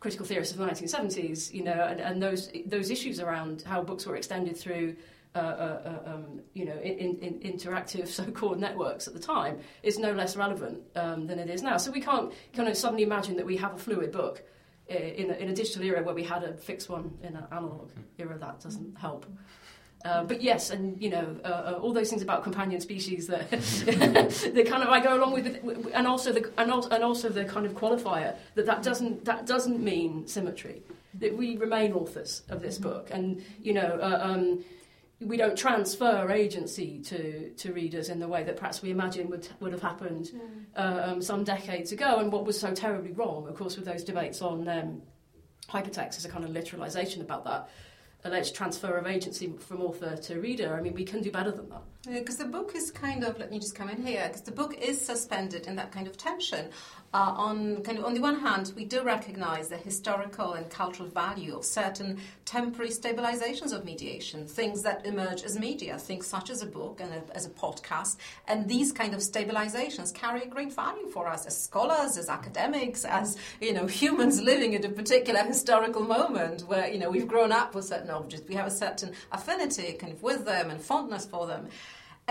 Critical 0.00 0.26
theorists 0.26 0.52
of 0.52 0.58
the 0.58 0.66
1970s, 0.66 1.54
you 1.54 1.62
know, 1.62 1.86
and, 1.88 2.00
and 2.00 2.20
those 2.20 2.50
those 2.66 2.90
issues 2.90 3.20
around 3.20 3.62
how 3.62 3.80
books 3.84 4.04
were 4.04 4.16
extended 4.16 4.56
through 4.56 4.96
uh, 5.34 5.38
uh, 5.38 6.00
uh, 6.06 6.10
um, 6.10 6.40
you 6.52 6.66
know, 6.66 6.78
in, 6.80 7.18
in, 7.18 7.40
interactive 7.40 8.06
so-called 8.18 8.60
networks 8.60 9.08
at 9.08 9.14
the 9.14 9.20
time 9.20 9.58
is 9.82 9.98
no 9.98 10.12
less 10.12 10.36
relevant 10.36 10.82
um, 10.94 11.26
than 11.26 11.38
it 11.38 11.48
is 11.48 11.62
now. 11.62 11.78
So 11.78 11.90
we 11.90 12.02
can't 12.02 12.32
kind 12.52 12.68
of 12.68 12.76
suddenly 12.76 13.02
imagine 13.02 13.36
that 13.36 13.46
we 13.46 13.56
have 13.56 13.74
a 13.74 13.78
fluid 13.78 14.12
book 14.12 14.42
uh, 14.90 14.94
in 14.94 15.30
a, 15.30 15.34
in 15.34 15.48
a 15.48 15.54
digital 15.54 15.82
era 15.84 16.02
where 16.02 16.14
we 16.14 16.22
had 16.22 16.44
a 16.44 16.52
fixed 16.52 16.90
one 16.90 17.16
in 17.22 17.34
an 17.34 17.44
analog 17.50 17.90
era. 18.18 18.36
That 18.36 18.60
doesn't 18.60 18.98
help. 18.98 19.24
Uh, 20.04 20.24
but 20.24 20.42
yes, 20.42 20.70
and 20.70 21.00
you 21.00 21.08
know 21.08 21.36
uh, 21.44 21.48
uh, 21.48 21.78
all 21.80 21.92
those 21.92 22.10
things 22.10 22.22
about 22.22 22.42
companion 22.42 22.80
species 22.80 23.28
that 23.28 23.48
that 23.50 24.66
kind 24.68 24.82
of 24.82 24.88
I 24.88 25.00
go 25.00 25.16
along 25.16 25.32
with, 25.32 25.62
with- 25.62 25.88
and 25.94 26.06
also 26.06 26.32
the 26.32 26.50
and 26.58 26.72
also, 26.72 26.90
and 26.90 27.04
also 27.04 27.28
the 27.28 27.44
kind 27.44 27.66
of 27.66 27.72
qualifier 27.72 28.34
that 28.56 28.66
that 28.66 28.82
doesn't 28.82 29.24
that 29.24 29.46
doesn't 29.46 29.82
mean 29.82 30.26
symmetry. 30.26 30.82
That 31.20 31.36
we 31.36 31.56
remain 31.56 31.92
authors 31.92 32.42
of 32.48 32.60
this 32.60 32.78
book, 32.78 33.08
and 33.10 33.42
you 33.62 33.72
know. 33.72 33.98
Uh, 34.02 34.20
um, 34.22 34.64
we 35.24 35.36
don't 35.36 35.56
transfer 35.56 36.30
agency 36.30 37.00
to, 37.00 37.50
to 37.50 37.72
readers 37.72 38.08
in 38.08 38.18
the 38.18 38.28
way 38.28 38.42
that 38.44 38.56
perhaps 38.56 38.82
we 38.82 38.90
imagine 38.90 39.28
would 39.30 39.48
would 39.60 39.72
have 39.72 39.82
happened 39.82 40.30
uh, 40.76 41.02
um, 41.04 41.22
some 41.22 41.44
decades 41.44 41.92
ago. 41.92 42.18
And 42.18 42.32
what 42.32 42.44
was 42.44 42.58
so 42.58 42.72
terribly 42.74 43.12
wrong, 43.12 43.48
of 43.48 43.54
course, 43.56 43.76
with 43.76 43.86
those 43.86 44.04
debates 44.04 44.42
on 44.42 44.68
um, 44.68 45.02
hypertext 45.68 46.18
is 46.18 46.24
a 46.24 46.28
kind 46.28 46.44
of 46.44 46.50
literalisation 46.50 47.20
about 47.20 47.44
that 47.44 47.68
alleged 48.24 48.54
transfer 48.54 48.96
of 48.96 49.06
agency 49.06 49.52
from 49.58 49.82
author 49.82 50.16
to 50.16 50.40
reader. 50.40 50.76
I 50.76 50.80
mean, 50.80 50.94
we 50.94 51.04
can 51.04 51.22
do 51.22 51.30
better 51.30 51.50
than 51.50 51.68
that. 51.70 51.82
Because 52.08 52.36
the 52.36 52.44
book 52.44 52.74
is 52.74 52.90
kind 52.90 53.24
of, 53.24 53.38
let 53.38 53.50
me 53.50 53.58
just 53.58 53.74
come 53.74 53.88
in 53.88 54.04
here, 54.04 54.28
because 54.28 54.42
the 54.42 54.52
book 54.52 54.76
is 54.78 55.00
suspended 55.00 55.66
in 55.66 55.76
that 55.76 55.90
kind 55.92 56.06
of 56.06 56.16
tension. 56.16 56.70
Uh, 57.14 57.34
on 57.36 57.82
kind 57.82 57.98
of, 57.98 58.06
on 58.06 58.14
the 58.14 58.20
one 58.20 58.40
hand, 58.40 58.72
we 58.74 58.86
do 58.86 59.02
recognise 59.02 59.68
the 59.68 59.76
historical 59.76 60.54
and 60.54 60.70
cultural 60.70 61.06
value 61.06 61.54
of 61.54 61.62
certain 61.62 62.18
temporary 62.46 62.90
stabilizations 62.90 63.70
of 63.70 63.84
mediation, 63.84 64.46
things 64.46 64.82
that 64.82 65.04
emerge 65.04 65.42
as 65.42 65.58
media, 65.58 65.98
things 65.98 66.26
such 66.26 66.48
as 66.48 66.62
a 66.62 66.66
book 66.66 67.00
and 67.02 67.12
a, 67.12 67.36
as 67.36 67.44
a 67.44 67.50
podcast, 67.50 68.16
and 68.48 68.66
these 68.66 68.92
kind 68.92 69.12
of 69.12 69.20
stabilizations 69.20 70.14
carry 70.14 70.42
a 70.42 70.46
great 70.46 70.72
value 70.72 71.06
for 71.08 71.28
us 71.28 71.44
as 71.44 71.62
scholars, 71.62 72.16
as 72.16 72.30
academics, 72.30 73.04
as 73.04 73.36
you 73.60 73.74
know 73.74 73.86
humans 73.86 74.40
living 74.40 74.74
at 74.74 74.82
a 74.86 74.88
particular 74.88 75.42
historical 75.42 76.02
moment 76.02 76.62
where 76.62 76.90
you 76.90 76.98
know 76.98 77.10
we've 77.10 77.28
grown 77.28 77.52
up 77.52 77.74
with 77.74 77.84
certain 77.84 78.10
objects, 78.10 78.48
we 78.48 78.54
have 78.54 78.66
a 78.66 78.70
certain 78.70 79.12
affinity 79.32 79.92
kind 79.92 80.14
of 80.14 80.22
with 80.22 80.46
them 80.46 80.70
and 80.70 80.80
fondness 80.80 81.26
for 81.26 81.46
them. 81.46 81.68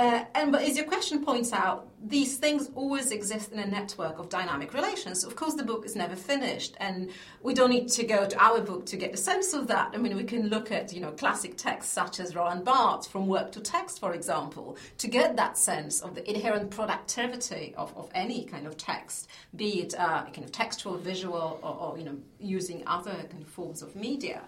Uh, 0.01 0.25
and 0.33 0.51
but 0.51 0.63
as 0.63 0.75
your 0.75 0.87
question 0.87 1.23
points 1.23 1.53
out, 1.53 1.87
these 2.03 2.37
things 2.37 2.71
always 2.73 3.11
exist 3.11 3.51
in 3.51 3.59
a 3.59 3.67
network 3.67 4.17
of 4.17 4.29
dynamic 4.29 4.73
relations. 4.73 5.23
Of 5.23 5.35
course, 5.35 5.53
the 5.53 5.63
book 5.63 5.85
is 5.85 5.95
never 5.95 6.15
finished, 6.15 6.75
and 6.79 7.11
we 7.43 7.53
don't 7.53 7.69
need 7.69 7.87
to 7.89 8.03
go 8.03 8.25
to 8.25 8.43
our 8.43 8.61
book 8.61 8.87
to 8.87 8.97
get 8.97 9.13
a 9.13 9.17
sense 9.17 9.53
of 9.53 9.67
that. 9.67 9.91
I 9.93 9.97
mean, 9.97 10.15
we 10.15 10.23
can 10.23 10.47
look 10.47 10.71
at 10.71 10.91
you 10.91 11.01
know 11.01 11.11
classic 11.11 11.55
texts 11.55 11.93
such 11.93 12.19
as 12.19 12.35
Roland 12.35 12.65
Barthes, 12.65 13.05
From 13.05 13.27
Work 13.27 13.51
to 13.51 13.59
Text, 13.59 13.99
for 13.99 14.15
example, 14.15 14.75
to 14.97 15.07
get 15.07 15.35
that 15.35 15.55
sense 15.55 16.01
of 16.01 16.15
the 16.15 16.27
inherent 16.27 16.71
productivity 16.71 17.75
of, 17.77 17.95
of 17.95 18.09
any 18.15 18.45
kind 18.45 18.65
of 18.65 18.77
text, 18.77 19.29
be 19.55 19.83
it 19.83 19.93
uh, 19.99 20.23
kind 20.23 20.43
of 20.43 20.51
textual, 20.51 20.97
visual, 20.97 21.59
or, 21.61 21.75
or 21.75 21.97
you 21.99 22.05
know 22.05 22.17
using 22.39 22.81
other 22.87 23.17
kind 23.29 23.43
of 23.43 23.49
forms 23.49 23.83
of 23.83 23.95
media. 23.95 24.41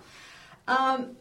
Um, 0.67 1.15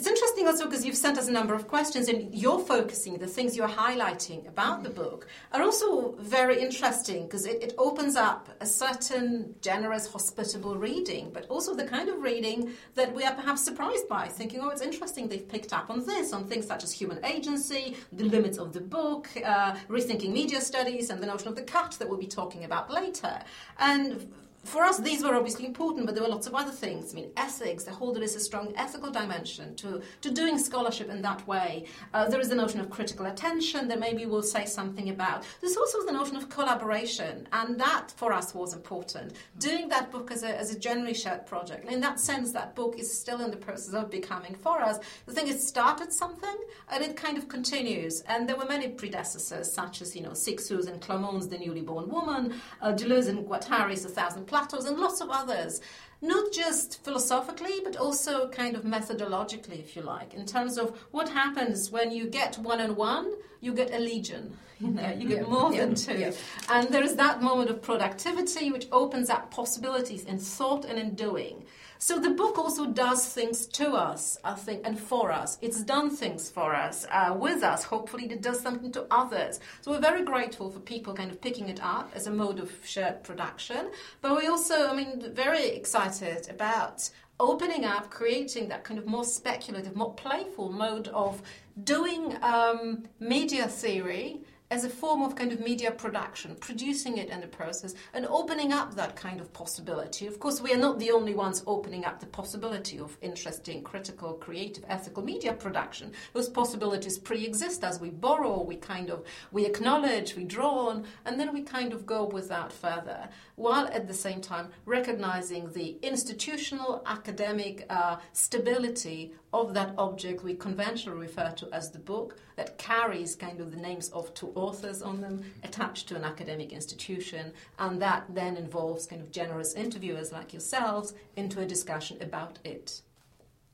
it's 0.00 0.08
interesting 0.08 0.46
also 0.46 0.64
because 0.64 0.82
you've 0.82 0.96
sent 0.96 1.18
us 1.18 1.28
a 1.28 1.30
number 1.30 1.52
of 1.52 1.68
questions 1.68 2.08
and 2.08 2.34
you're 2.34 2.58
focusing, 2.58 3.18
the 3.18 3.26
things 3.26 3.54
you're 3.54 3.68
highlighting 3.68 4.48
about 4.48 4.82
the 4.82 4.88
book 4.88 5.28
are 5.52 5.60
also 5.60 6.12
very 6.12 6.58
interesting 6.58 7.24
because 7.24 7.44
it, 7.44 7.62
it 7.62 7.74
opens 7.76 8.16
up 8.16 8.48
a 8.62 8.66
certain 8.66 9.54
generous, 9.60 10.10
hospitable 10.10 10.78
reading, 10.78 11.30
but 11.34 11.44
also 11.48 11.74
the 11.74 11.84
kind 11.84 12.08
of 12.08 12.22
reading 12.22 12.72
that 12.94 13.14
we 13.14 13.24
are 13.24 13.34
perhaps 13.34 13.62
surprised 13.62 14.08
by, 14.08 14.26
thinking, 14.26 14.60
oh, 14.62 14.70
it's 14.70 14.80
interesting 14.80 15.28
they've 15.28 15.46
picked 15.46 15.74
up 15.74 15.90
on 15.90 16.06
this, 16.06 16.32
on 16.32 16.46
things 16.46 16.66
such 16.66 16.82
as 16.82 16.90
human 16.90 17.22
agency, 17.22 17.94
the 18.10 18.24
limits 18.24 18.56
of 18.56 18.72
the 18.72 18.80
book, 18.80 19.28
uh, 19.44 19.74
rethinking 19.90 20.32
media 20.32 20.62
studies, 20.62 21.10
and 21.10 21.22
the 21.22 21.26
notion 21.26 21.48
of 21.48 21.56
the 21.56 21.62
cut 21.62 21.90
that 21.98 22.08
we'll 22.08 22.18
be 22.18 22.26
talking 22.26 22.64
about 22.64 22.90
later. 22.90 23.38
And 23.78 24.32
for 24.64 24.84
us, 24.84 24.98
these 24.98 25.22
were 25.24 25.34
obviously 25.34 25.66
important, 25.66 26.06
but 26.06 26.14
there 26.14 26.22
were 26.22 26.30
lots 26.30 26.46
of 26.46 26.54
other 26.54 26.70
things. 26.70 27.12
I 27.12 27.16
mean, 27.16 27.30
ethics, 27.36 27.84
the 27.84 27.92
whole 27.92 28.12
there 28.12 28.22
is 28.22 28.36
a 28.36 28.40
strong 28.40 28.74
ethical 28.76 29.10
dimension 29.10 29.74
to, 29.76 30.02
to 30.20 30.30
doing 30.30 30.58
scholarship 30.58 31.08
in 31.08 31.22
that 31.22 31.46
way. 31.46 31.86
Uh, 32.12 32.28
there 32.28 32.40
is 32.40 32.50
the 32.50 32.54
notion 32.54 32.78
of 32.80 32.90
critical 32.90 33.26
attention 33.26 33.88
that 33.88 33.98
maybe 33.98 34.26
we'll 34.26 34.42
say 34.42 34.66
something 34.66 35.08
about. 35.08 35.44
There's 35.60 35.76
also 35.76 36.04
the 36.04 36.12
notion 36.12 36.36
of 36.36 36.50
collaboration, 36.50 37.48
and 37.52 37.80
that 37.80 38.12
for 38.16 38.32
us 38.32 38.54
was 38.54 38.74
important. 38.74 39.32
Doing 39.58 39.88
that 39.88 40.12
book 40.12 40.30
as 40.30 40.42
a, 40.42 40.54
as 40.56 40.74
a 40.74 40.78
generally 40.78 41.14
shared 41.14 41.46
project. 41.46 41.84
And 41.84 41.94
in 41.94 42.00
that 42.00 42.20
sense, 42.20 42.52
that 42.52 42.74
book 42.74 42.98
is 42.98 43.18
still 43.18 43.40
in 43.40 43.50
the 43.50 43.56
process 43.56 43.94
of 43.94 44.10
becoming 44.10 44.54
for 44.54 44.82
us. 44.82 44.98
The 45.24 45.32
thing 45.32 45.48
is, 45.48 45.66
started 45.66 46.12
something, 46.12 46.56
and 46.92 47.02
it 47.02 47.16
kind 47.16 47.38
of 47.38 47.48
continues. 47.48 48.20
And 48.22 48.46
there 48.46 48.56
were 48.56 48.66
many 48.66 48.88
predecessors, 48.88 49.72
such 49.72 50.02
as, 50.02 50.14
you 50.14 50.22
know, 50.22 50.30
Cixous 50.30 50.86
and 50.86 51.00
Clément's 51.00 51.46
The 51.46 51.58
Newly 51.58 51.80
Born 51.80 52.08
Woman, 52.08 52.60
uh, 52.82 52.92
Deleuze 52.92 53.28
and 53.28 53.46
Guattari's 53.46 54.02
The 54.02 54.10
Thousand 54.10 54.49
Plateaus, 54.50 54.84
and 54.84 54.98
lots 54.98 55.20
of 55.20 55.30
others. 55.30 55.80
Not 56.20 56.52
just 56.52 57.02
philosophically, 57.04 57.76
but 57.82 57.96
also 57.96 58.48
kind 58.48 58.74
of 58.76 58.82
methodologically, 58.82 59.78
if 59.78 59.96
you 59.96 60.02
like, 60.02 60.34
in 60.34 60.44
terms 60.44 60.76
of 60.76 60.86
what 61.12 61.28
happens 61.30 61.90
when 61.90 62.10
you 62.10 62.26
get 62.26 62.58
one 62.58 62.80
on 62.80 62.96
one, 62.96 63.32
you 63.60 63.72
get 63.72 63.94
a 63.94 63.98
legion. 63.98 64.58
You 64.80 64.90
know, 64.90 65.10
you 65.10 65.28
get 65.28 65.48
more 65.48 65.70
than 65.70 65.94
two. 65.94 66.32
And 66.70 66.88
there 66.88 67.04
is 67.04 67.14
that 67.16 67.42
moment 67.42 67.70
of 67.70 67.82
productivity 67.82 68.70
which 68.72 68.86
opens 68.90 69.28
up 69.30 69.50
possibilities 69.50 70.24
in 70.24 70.38
thought 70.38 70.84
and 70.84 70.98
in 70.98 71.14
doing. 71.14 71.64
So 72.02 72.18
the 72.18 72.30
book 72.30 72.56
also 72.56 72.86
does 72.86 73.26
things 73.26 73.66
to 73.66 73.90
us, 73.90 74.38
I 74.42 74.54
think, 74.54 74.86
and 74.86 74.98
for 74.98 75.30
us. 75.30 75.58
It's 75.60 75.82
done 75.82 76.08
things 76.08 76.48
for 76.48 76.74
us, 76.74 77.06
uh, 77.10 77.36
with 77.38 77.62
us. 77.62 77.84
Hopefully, 77.84 78.24
it 78.24 78.40
does 78.40 78.58
something 78.58 78.90
to 78.92 79.04
others. 79.10 79.60
So 79.82 79.90
we're 79.90 80.00
very 80.00 80.24
grateful 80.24 80.70
for 80.70 80.80
people 80.80 81.12
kind 81.12 81.30
of 81.30 81.42
picking 81.42 81.68
it 81.68 81.78
up 81.82 82.10
as 82.14 82.26
a 82.26 82.30
mode 82.30 82.58
of 82.58 82.72
shared 82.86 83.22
production. 83.22 83.90
But 84.22 84.34
we 84.38 84.46
also, 84.46 84.88
I 84.88 84.94
mean, 84.94 85.34
very 85.34 85.66
excited 85.68 86.48
about 86.48 87.10
opening 87.38 87.84
up, 87.84 88.08
creating 88.08 88.68
that 88.68 88.82
kind 88.82 88.98
of 88.98 89.06
more 89.06 89.24
speculative, 89.24 89.94
more 89.94 90.14
playful 90.14 90.72
mode 90.72 91.08
of 91.08 91.42
doing 91.84 92.34
um, 92.42 93.02
media 93.18 93.68
theory 93.68 94.40
as 94.70 94.84
a 94.84 94.88
form 94.88 95.22
of 95.22 95.34
kind 95.34 95.52
of 95.52 95.60
media 95.60 95.90
production, 95.90 96.54
producing 96.60 97.18
it 97.18 97.28
in 97.28 97.40
the 97.40 97.46
process, 97.46 97.94
and 98.14 98.24
opening 98.26 98.72
up 98.72 98.94
that 98.94 99.16
kind 99.16 99.40
of 99.40 99.52
possibility. 99.52 100.26
Of 100.28 100.38
course, 100.38 100.60
we 100.60 100.72
are 100.72 100.78
not 100.78 101.00
the 101.00 101.10
only 101.10 101.34
ones 101.34 101.64
opening 101.66 102.04
up 102.04 102.20
the 102.20 102.26
possibility 102.26 103.00
of 103.00 103.18
interesting, 103.20 103.82
critical, 103.82 104.34
creative, 104.34 104.84
ethical 104.88 105.24
media 105.24 105.54
production. 105.54 106.12
Those 106.34 106.48
possibilities 106.48 107.18
pre-exist 107.18 107.82
as 107.82 108.00
we 108.00 108.10
borrow, 108.10 108.62
we 108.62 108.76
kind 108.76 109.10
of 109.10 109.24
we 109.50 109.66
acknowledge, 109.66 110.36
we 110.36 110.44
draw 110.44 110.88
on, 110.88 111.04
and 111.24 111.38
then 111.38 111.52
we 111.52 111.62
kind 111.62 111.92
of 111.92 112.06
go 112.06 112.24
without 112.24 112.72
further, 112.72 113.28
while 113.56 113.88
at 113.88 114.06
the 114.06 114.14
same 114.14 114.40
time 114.40 114.68
recognizing 114.86 115.72
the 115.72 115.98
institutional, 116.02 117.02
academic 117.06 117.86
uh, 117.90 118.16
stability 118.32 119.34
of 119.52 119.74
that 119.74 119.92
object 119.98 120.44
we 120.44 120.54
conventionally 120.54 121.18
refer 121.18 121.50
to 121.56 121.68
as 121.72 121.90
the 121.90 121.98
book 121.98 122.36
that 122.56 122.78
carries 122.78 123.34
kind 123.34 123.60
of 123.60 123.70
the 123.72 123.76
names 123.76 124.08
of 124.10 124.32
two 124.34 124.52
authors 124.60 125.02
on 125.02 125.20
them, 125.20 125.42
attached 125.64 126.08
to 126.08 126.16
an 126.16 126.24
academic 126.24 126.72
institution, 126.72 127.52
and 127.78 128.00
that 128.00 128.24
then 128.28 128.56
involves 128.56 129.06
kind 129.06 129.22
of 129.22 129.32
generous 129.32 129.74
interviewers 129.74 130.32
like 130.32 130.52
yourselves 130.52 131.14
into 131.36 131.60
a 131.60 131.66
discussion 131.66 132.18
about 132.20 132.58
it. 132.64 133.02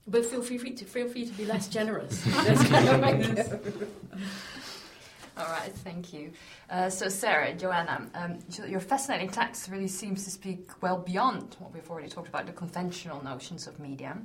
But 0.09 0.25
feel 0.25 0.43
free 0.43 0.59
to 0.59 0.85
feel 0.85 1.09
free 1.09 1.27
to 1.27 1.33
be 1.33 1.45
less 1.45 1.69
generous. 1.69 2.23
Kind 2.33 2.89
of 2.89 3.61
All 5.39 5.45
right, 5.45 5.73
thank 5.85 6.15
you. 6.15 6.33
Uh, 6.71 6.89
so, 6.89 7.11
Sarah, 7.11 7.53
Joanna, 7.53 8.07
um, 8.15 8.39
your 8.67 8.81
fascinating 8.81 9.29
text 9.29 9.69
really 9.69 9.89
seems 9.89 10.25
to 10.25 10.31
speak 10.31 10.71
well 10.81 10.97
beyond 10.97 11.57
what 11.59 11.75
we've 11.75 11.91
already 11.91 12.09
talked 12.09 12.29
about 12.29 12.47
the 12.47 12.53
conventional 12.53 13.23
notions 13.23 13.67
of 13.67 13.79
media, 13.79 14.17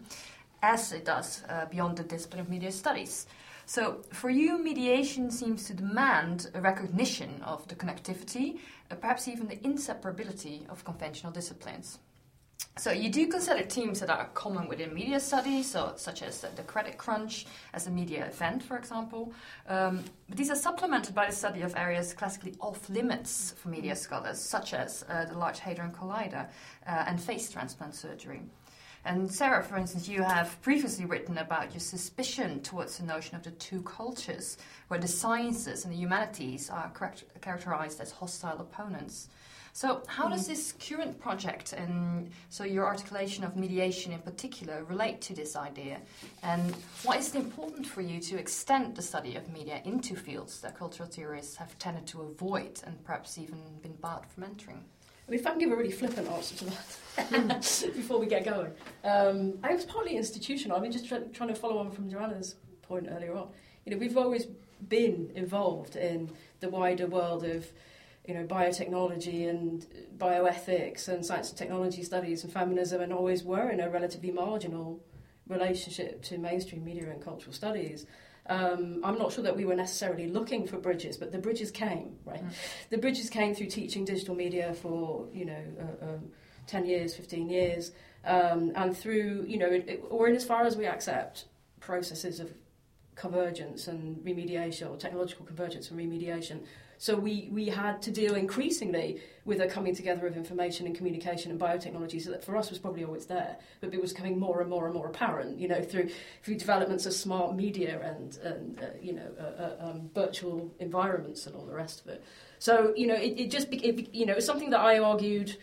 as 0.64 0.94
it 0.94 1.04
does 1.04 1.44
uh, 1.50 1.66
beyond 1.66 1.98
the 1.98 2.04
discipline 2.04 2.40
of 2.40 2.50
media 2.50 2.72
studies. 2.72 3.28
So, 3.72 4.02
for 4.12 4.30
you, 4.30 4.62
mediation 4.62 5.32
seems 5.32 5.64
to 5.68 5.74
demand 5.74 6.52
a 6.54 6.60
recognition 6.60 7.42
of 7.42 7.66
the 7.70 7.76
connectivity, 7.76 8.60
uh, 8.92 8.96
perhaps 8.96 9.30
even 9.30 9.48
the 9.48 9.56
inseparability 9.56 10.70
of 10.70 10.84
conventional 10.84 11.32
disciplines. 11.32 12.00
So 12.78 12.92
you 12.92 13.10
do 13.10 13.28
consider 13.28 13.64
themes 13.64 14.02
that 14.02 14.10
are 14.10 14.26
common 14.34 14.68
within 14.68 14.94
media 14.94 15.22
studies, 15.22 15.72
so, 15.72 15.94
such 15.96 16.22
as 16.22 16.42
the 16.42 16.64
credit 16.64 16.98
crunch 16.98 17.46
as 17.74 17.88
a 17.88 17.92
media 17.92 18.26
event, 18.26 18.62
for 18.62 18.76
example. 18.76 19.32
Um, 19.70 20.04
but 20.28 20.38
these 20.38 20.52
are 20.52 20.56
supplemented 20.56 21.16
by 21.16 21.28
the 21.28 21.36
study 21.36 21.62
of 21.62 21.74
areas 21.78 22.14
classically 22.14 22.56
off 22.60 22.90
limits 22.90 23.54
for 23.58 23.70
media 23.70 23.96
scholars, 23.96 24.42
such 24.42 24.74
as 24.74 25.06
uh, 25.08 25.24
the 25.24 25.38
Large 25.38 25.60
Hadron 25.60 25.92
Collider 25.92 26.46
uh, 26.88 27.06
and 27.08 27.22
face 27.22 27.50
transplant 27.50 27.96
surgery. 27.96 28.42
And 29.04 29.32
Sarah, 29.32 29.64
for 29.64 29.78
instance, 29.78 30.08
you 30.08 30.22
have 30.22 30.62
previously 30.62 31.06
written 31.06 31.40
about 31.40 31.72
your 31.72 31.80
suspicion 31.80 32.62
towards 32.62 32.98
the 32.98 33.06
notion 33.06 33.36
of 33.36 33.44
the 33.44 33.52
two 33.52 33.82
cultures, 33.82 34.58
where 34.90 35.00
the 35.00 35.08
sciences 35.08 35.86
and 35.86 35.94
the 35.94 35.98
humanities 35.98 36.70
are 36.70 36.92
characterized 37.42 38.00
as 38.00 38.12
hostile 38.12 38.60
opponents. 38.60 39.28
So, 39.74 40.04
how 40.08 40.28
does 40.28 40.44
mm. 40.44 40.48
this 40.48 40.74
current 40.74 41.20
project 41.20 41.74
and 41.74 42.30
so 42.50 42.64
your 42.64 42.86
articulation 42.86 43.44
of 43.44 43.56
mediation 43.56 44.12
in 44.12 44.20
particular 44.20 44.84
relate 44.84 45.22
to 45.22 45.34
this 45.34 45.56
idea? 45.56 46.02
And 46.44 46.76
why 47.04 47.18
is 47.18 47.34
it 47.34 47.38
important 47.38 47.88
for 47.88 48.02
you 48.02 48.20
to 48.20 48.38
extend 48.38 48.96
the 48.96 49.02
study 49.02 49.36
of 49.38 49.52
media 49.52 49.82
into 49.86 50.16
fields 50.16 50.60
that 50.62 50.78
cultural 50.78 51.08
theorists 51.08 51.56
have 51.56 51.78
tended 51.80 52.06
to 52.08 52.22
avoid 52.22 52.82
and 52.86 53.02
perhaps 53.06 53.38
even 53.38 53.60
been 53.82 53.96
barred 53.96 54.26
from 54.26 54.44
entering? 54.44 54.84
I 55.32 55.34
mean, 55.34 55.40
if 55.40 55.48
I 55.48 55.52
can 55.52 55.60
give 55.60 55.72
a 55.72 55.78
really 55.78 55.92
flippant 55.92 56.28
answer 56.28 56.58
to 56.58 56.66
that 56.66 57.92
before 57.96 58.20
we 58.20 58.26
get 58.26 58.44
going. 58.44 58.74
Um, 59.06 59.54
I 59.64 59.74
was 59.74 59.86
partly 59.86 60.18
institutional. 60.18 60.76
I 60.76 60.82
mean, 60.82 60.92
just 60.92 61.08
try, 61.08 61.20
trying 61.32 61.48
to 61.48 61.56
follow 61.56 61.78
on 61.78 61.90
from 61.90 62.10
Joanna's 62.10 62.56
point 62.82 63.08
earlier 63.10 63.38
on. 63.38 63.48
You 63.86 63.94
know, 63.94 63.98
we've 63.98 64.18
always 64.18 64.48
been 64.90 65.32
involved 65.34 65.96
in 65.96 66.30
the 66.60 66.68
wider 66.68 67.08
world 67.08 67.46
of, 67.46 67.66
you 68.28 68.34
know, 68.34 68.44
biotechnology 68.44 69.50
and 69.50 69.88
bioethics 70.18 71.08
and 71.08 71.26
science 71.26 71.48
and 71.48 71.58
technology 71.58 72.04
studies 72.04 72.44
and 72.44 72.52
feminism, 72.52 73.00
and 73.00 73.14
always 73.14 73.42
were 73.42 73.70
in 73.70 73.80
a 73.80 73.90
relatively 73.90 74.32
marginal 74.32 75.00
relationship 75.48 76.22
to 76.24 76.40
mainstream 76.40 76.84
media 76.84 77.10
and 77.10 77.24
cultural 77.24 77.54
studies. 77.54 78.06
Um, 78.52 79.00
I'm 79.02 79.18
not 79.18 79.32
sure 79.32 79.46
that 79.46 79.56
we 79.56 79.64
were 79.64 79.76
necessarily 79.76 80.28
looking 80.28 80.68
for 80.68 80.78
bridges, 80.78 81.16
but 81.16 81.32
the 81.32 81.38
bridges 81.38 81.72
came, 81.72 82.18
right? 82.26 82.44
Mm. 82.44 82.52
The 82.90 82.98
bridges 82.98 83.30
came 83.30 83.56
through 83.56 83.68
teaching 83.68 84.04
digital 84.04 84.36
media 84.36 84.74
for, 84.74 85.26
you 85.32 85.46
know, 85.46 85.64
uh, 85.80 86.06
um, 86.06 86.32
10 86.68 86.86
years, 86.86 87.16
15 87.16 87.50
years, 87.50 87.94
um, 88.26 88.74
and 88.76 88.96
through, 88.96 89.46
you 89.48 89.58
know, 89.58 89.68
it, 89.68 89.86
it, 89.88 90.04
or 90.10 90.28
in 90.28 90.36
as 90.36 90.44
far 90.44 90.66
as 90.66 90.76
we 90.76 90.86
accept 90.86 91.46
processes 91.80 92.42
of 92.42 92.52
convergence 93.16 93.88
and 93.88 94.18
remediation, 94.18 94.92
or 94.92 94.98
technological 94.98 95.46
convergence 95.46 95.90
and 95.90 95.98
remediation. 95.98 96.66
So 96.98 97.16
we, 97.16 97.48
we 97.54 97.68
had 97.68 98.02
to 98.02 98.12
deal 98.12 98.36
increasingly 98.36 99.22
with 99.44 99.60
a 99.60 99.68
coming 99.68 99.96
together 99.96 100.28
of 100.28 100.38
information 100.38 100.86
and 100.86 100.96
communication 100.96 101.52
and 101.52 101.60
biotechnology. 101.60 102.22
So 102.22 102.32
that 102.32 102.44
for 102.44 102.56
us 102.56 102.70
was 102.70 102.80
probably 102.80 103.04
always 103.04 103.26
there, 103.26 103.58
but 103.80 103.94
it 103.94 104.02
was 104.02 104.14
becoming 104.14 104.40
more 104.40 104.62
and 104.62 104.70
more 104.70 104.86
and 104.86 104.94
more 104.94 105.08
apparent. 105.08 105.60
You 105.60 105.68
know, 105.68 105.82
through 105.82 106.10
through 106.44 106.56
developments 106.56 107.06
of 107.06 107.14
smart 107.14 107.56
media 107.56 108.00
and 108.04 108.38
and 108.38 108.80
uh, 108.80 108.86
you 109.02 109.14
know 109.14 109.28
uh, 109.40 109.44
uh, 109.44 109.90
um, 109.90 110.10
virtual 110.14 110.72
environments 110.80 111.48
and 111.48 111.56
all 111.56 111.66
the 111.66 111.74
rest 111.74 112.02
of 112.02 112.08
it. 112.08 112.24
So 112.60 112.94
you 112.96 113.08
know, 113.08 113.16
it, 113.16 113.40
it 113.40 113.52
just 113.52 113.68
it, 113.72 114.14
you 114.14 114.26
know 114.26 114.34
it's 114.34 114.46
something 114.46 114.70
that 114.72 114.80
I 114.82 115.00
argued 115.00 115.58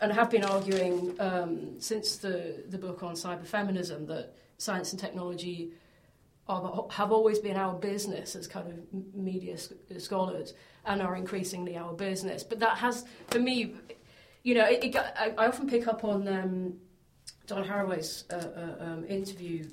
and 0.00 0.12
have 0.12 0.30
been 0.30 0.44
arguing 0.44 1.14
um, 1.20 1.80
since 1.80 2.16
the 2.16 2.64
the 2.68 2.78
book 2.78 3.02
on 3.02 3.14
cyberfeminism 3.14 4.06
that 4.08 4.34
science 4.58 4.92
and 4.92 5.00
technology 5.00 5.72
have 6.48 7.12
always 7.12 7.38
been 7.38 7.56
our 7.56 7.74
business 7.74 8.34
as 8.34 8.46
kind 8.46 8.68
of 8.68 9.14
media 9.14 9.56
scholars 9.98 10.54
and 10.84 11.00
are 11.00 11.16
increasingly 11.16 11.76
our 11.76 11.92
business. 11.92 12.42
But 12.42 12.58
that 12.60 12.78
has, 12.78 13.04
for 13.28 13.38
me, 13.38 13.74
you 14.42 14.54
know, 14.54 14.64
it, 14.64 14.84
it, 14.84 14.96
I, 14.96 15.32
I, 15.38 15.46
often 15.46 15.68
pick 15.68 15.86
up 15.86 16.04
on 16.04 16.26
um, 16.26 16.74
Donna 17.46 17.64
Haraway's 17.64 18.24
uh, 18.30 18.34
uh, 18.34 18.84
um, 18.84 19.04
interview 19.08 19.68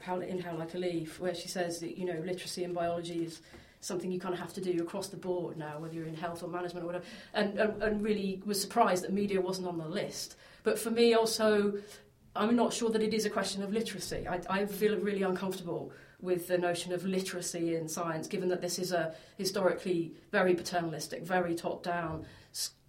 how, 0.00 0.20
in 0.20 0.40
How 0.40 0.56
Like 0.56 0.74
a 0.74 0.78
Leaf, 0.78 1.20
where 1.20 1.34
she 1.34 1.48
says 1.48 1.80
that, 1.80 1.96
you 1.96 2.04
know, 2.04 2.20
literacy 2.24 2.64
in 2.64 2.72
biology 2.72 3.24
is 3.24 3.42
something 3.80 4.10
you 4.10 4.18
kind 4.18 4.34
of 4.34 4.40
have 4.40 4.52
to 4.54 4.60
do 4.60 4.82
across 4.82 5.08
the 5.08 5.16
board 5.16 5.56
now, 5.56 5.78
whether 5.78 5.94
you're 5.94 6.06
in 6.06 6.14
health 6.14 6.42
or 6.42 6.48
management 6.48 6.84
or 6.84 6.86
whatever, 6.86 7.04
and, 7.34 7.58
and, 7.58 7.82
and 7.82 8.02
really 8.02 8.42
was 8.44 8.60
surprised 8.60 9.04
that 9.04 9.12
media 9.12 9.40
wasn't 9.40 9.66
on 9.66 9.78
the 9.78 9.86
list. 9.86 10.36
But 10.64 10.78
for 10.78 10.90
me 10.90 11.14
also, 11.14 11.74
I'm 12.36 12.56
not 12.56 12.72
sure 12.72 12.90
that 12.90 13.02
it 13.02 13.14
is 13.14 13.24
a 13.24 13.30
question 13.30 13.62
of 13.62 13.72
literacy. 13.72 14.26
I, 14.28 14.40
I 14.48 14.66
feel 14.66 14.98
really 14.98 15.22
uncomfortable 15.22 15.92
with 16.20 16.48
the 16.48 16.58
notion 16.58 16.92
of 16.92 17.04
literacy 17.04 17.74
in 17.74 17.88
science, 17.88 18.26
given 18.26 18.48
that 18.48 18.60
this 18.60 18.78
is 18.78 18.92
a 18.92 19.14
historically 19.36 20.12
very 20.32 20.54
paternalistic, 20.54 21.22
very 21.22 21.54
top 21.54 21.82
down, 21.82 22.24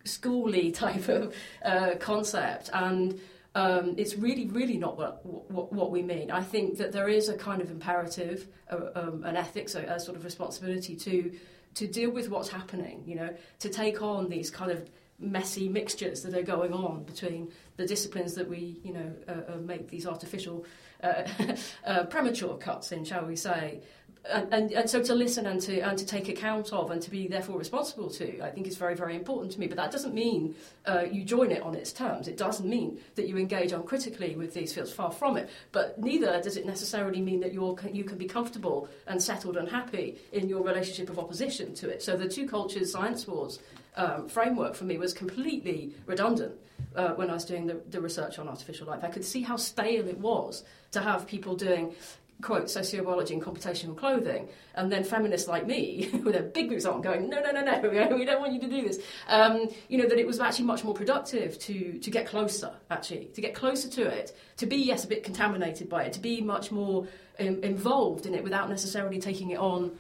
schooly 0.05 0.73
type 0.73 1.07
of 1.09 1.35
uh, 1.63 1.91
concept. 1.99 2.69
And 2.73 3.19
um, 3.55 3.95
it's 3.97 4.15
really, 4.15 4.45
really 4.45 4.77
not 4.77 4.97
what, 4.97 5.25
what, 5.25 5.73
what, 5.73 5.91
we 5.91 6.03
mean. 6.03 6.31
I 6.31 6.43
think 6.43 6.77
that 6.77 6.91
there 6.91 7.09
is 7.09 7.27
a 7.27 7.35
kind 7.35 7.61
of 7.61 7.71
imperative, 7.71 8.47
uh, 8.69 8.89
um, 8.95 9.23
an 9.23 9.35
ethics, 9.35 9.75
a, 9.75 9.81
a, 9.81 9.99
sort 9.99 10.15
of 10.15 10.23
responsibility 10.23 10.95
to 10.97 11.31
to 11.73 11.87
deal 11.87 12.09
with 12.09 12.29
what's 12.29 12.49
happening. 12.49 13.03
You 13.05 13.15
know, 13.15 13.29
to 13.59 13.69
take 13.69 14.01
on 14.01 14.29
these 14.29 14.51
kind 14.51 14.71
of 14.71 14.89
messy 15.19 15.67
mixtures 15.67 16.21
that 16.21 16.35
are 16.35 16.43
going 16.43 16.73
on 16.73 17.03
between 17.03 17.51
the 17.77 17.85
disciplines 17.85 18.33
that 18.35 18.49
we, 18.49 18.79
you 18.83 18.93
know, 18.93 19.13
uh, 19.27 19.53
uh, 19.53 19.57
make 19.57 19.89
these 19.89 20.05
artificial 20.05 20.65
uh, 21.03 21.23
uh, 21.85 22.03
premature 22.05 22.57
cuts 22.57 22.91
in, 22.91 23.05
shall 23.05 23.25
we 23.25 23.35
say. 23.35 23.81
And, 24.29 24.53
and, 24.53 24.71
and, 24.73 24.89
so 24.89 25.01
to 25.03 25.15
listen 25.15 25.45
and 25.45 25.61
to, 25.61 25.79
and 25.79 25.97
to 25.97 26.05
take 26.05 26.27
account 26.27 26.73
of 26.73 26.91
and 26.91 27.01
to 27.01 27.09
be 27.09 27.27
therefore 27.27 27.57
responsible 27.57 28.09
to, 28.09 28.41
I 28.41 28.49
think 28.49 28.67
is 28.67 28.75
very, 28.75 28.95
very 28.95 29.15
important 29.15 29.53
to 29.53 29.59
me. 29.59 29.67
But 29.67 29.77
that 29.77 29.91
doesn't 29.91 30.13
mean 30.13 30.55
uh, 30.85 31.05
you 31.09 31.23
join 31.23 31.51
it 31.51 31.61
on 31.61 31.75
its 31.75 31.93
terms. 31.93 32.27
It 32.27 32.35
doesn't 32.35 32.67
mean 32.67 32.99
that 33.15 33.29
you 33.29 33.37
engage 33.37 33.71
uncritically 33.71 34.35
with 34.35 34.53
these 34.53 34.73
fields, 34.73 34.91
far 34.91 35.11
from 35.11 35.37
it. 35.37 35.49
But 35.71 35.99
neither 35.99 36.41
does 36.41 36.57
it 36.57 36.65
necessarily 36.65 37.21
mean 37.21 37.39
that 37.39 37.53
you're, 37.53 37.77
you 37.93 38.03
can 38.03 38.17
be 38.17 38.25
comfortable 38.25 38.89
and 39.05 39.21
settled 39.21 39.55
and 39.55 39.69
happy 39.69 40.17
in 40.33 40.49
your 40.49 40.61
relationship 40.61 41.09
of 41.09 41.19
opposition 41.19 41.73
to 41.75 41.89
it. 41.89 42.03
So 42.03 42.17
the 42.17 42.27
two 42.27 42.47
cultures 42.47 42.91
science 42.91 43.27
wars 43.27 43.59
um, 43.97 44.29
framework 44.29 44.75
for 44.75 44.85
me 44.85 44.97
was 44.97 45.13
completely 45.13 45.93
redundant 46.05 46.53
uh, 46.95 47.09
when 47.15 47.29
I 47.29 47.33
was 47.33 47.45
doing 47.45 47.67
the, 47.67 47.81
the 47.89 47.99
research 47.99 48.39
on 48.39 48.47
artificial 48.47 48.87
life. 48.87 49.03
I 49.03 49.09
could 49.09 49.25
see 49.25 49.41
how 49.41 49.57
stale 49.57 50.07
it 50.07 50.19
was 50.19 50.63
to 50.91 51.01
have 51.01 51.27
people 51.27 51.55
doing 51.55 51.93
quote 52.41 52.65
sociobiology 52.65 53.31
and 53.31 53.41
computational 53.41 53.97
clothing, 53.97 54.47
and 54.75 54.91
then 54.91 55.03
feminists 55.03 55.47
like 55.47 55.65
me 55.65 56.09
with 56.23 56.33
their 56.33 56.43
big 56.43 56.69
boots 56.69 56.85
on 56.85 57.01
going, 57.01 57.29
no, 57.29 57.41
no, 57.41 57.51
no, 57.51 57.63
no, 57.63 57.89
we 58.15 58.25
don't 58.25 58.39
want 58.39 58.53
you 58.53 58.59
to 58.59 58.69
do 58.69 58.87
this. 58.87 58.99
Um, 59.27 59.69
you 59.89 59.97
know 59.97 60.07
that 60.07 60.19
it 60.19 60.27
was 60.27 60.39
actually 60.39 60.65
much 60.65 60.83
more 60.83 60.93
productive 60.93 61.57
to 61.59 61.97
to 61.97 62.11
get 62.11 62.27
closer, 62.27 62.71
actually, 62.91 63.25
to 63.33 63.41
get 63.41 63.55
closer 63.55 63.89
to 63.89 64.03
it, 64.03 64.37
to 64.57 64.65
be 64.65 64.77
yes 64.77 65.03
a 65.03 65.07
bit 65.07 65.23
contaminated 65.23 65.89
by 65.89 66.03
it, 66.03 66.13
to 66.13 66.19
be 66.19 66.41
much 66.41 66.71
more 66.71 67.07
um, 67.39 67.63
involved 67.63 68.25
in 68.25 68.35
it 68.35 68.43
without 68.43 68.69
necessarily 68.69 69.19
taking 69.19 69.49
it 69.49 69.57
on 69.57 69.97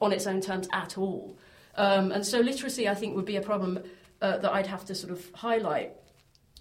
on 0.00 0.12
its 0.12 0.26
own 0.26 0.40
terms 0.40 0.68
at 0.72 0.98
all. 0.98 1.36
Um, 1.78 2.12
and 2.12 2.26
so 2.26 2.40
literacy, 2.40 2.88
I 2.88 2.94
think, 2.94 3.16
would 3.16 3.24
be 3.24 3.36
a 3.36 3.42
problem 3.42 3.78
uh, 4.20 4.36
that 4.38 4.52
I'd 4.52 4.66
have 4.66 4.84
to 4.86 4.94
sort 4.94 5.12
of 5.12 5.24
highlight. 5.32 5.92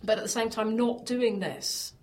But 0.03 0.17
at 0.17 0.23
the 0.23 0.29
same 0.29 0.49
time, 0.49 0.77
not 0.77 1.05
doing 1.05 1.39
this 1.39 1.93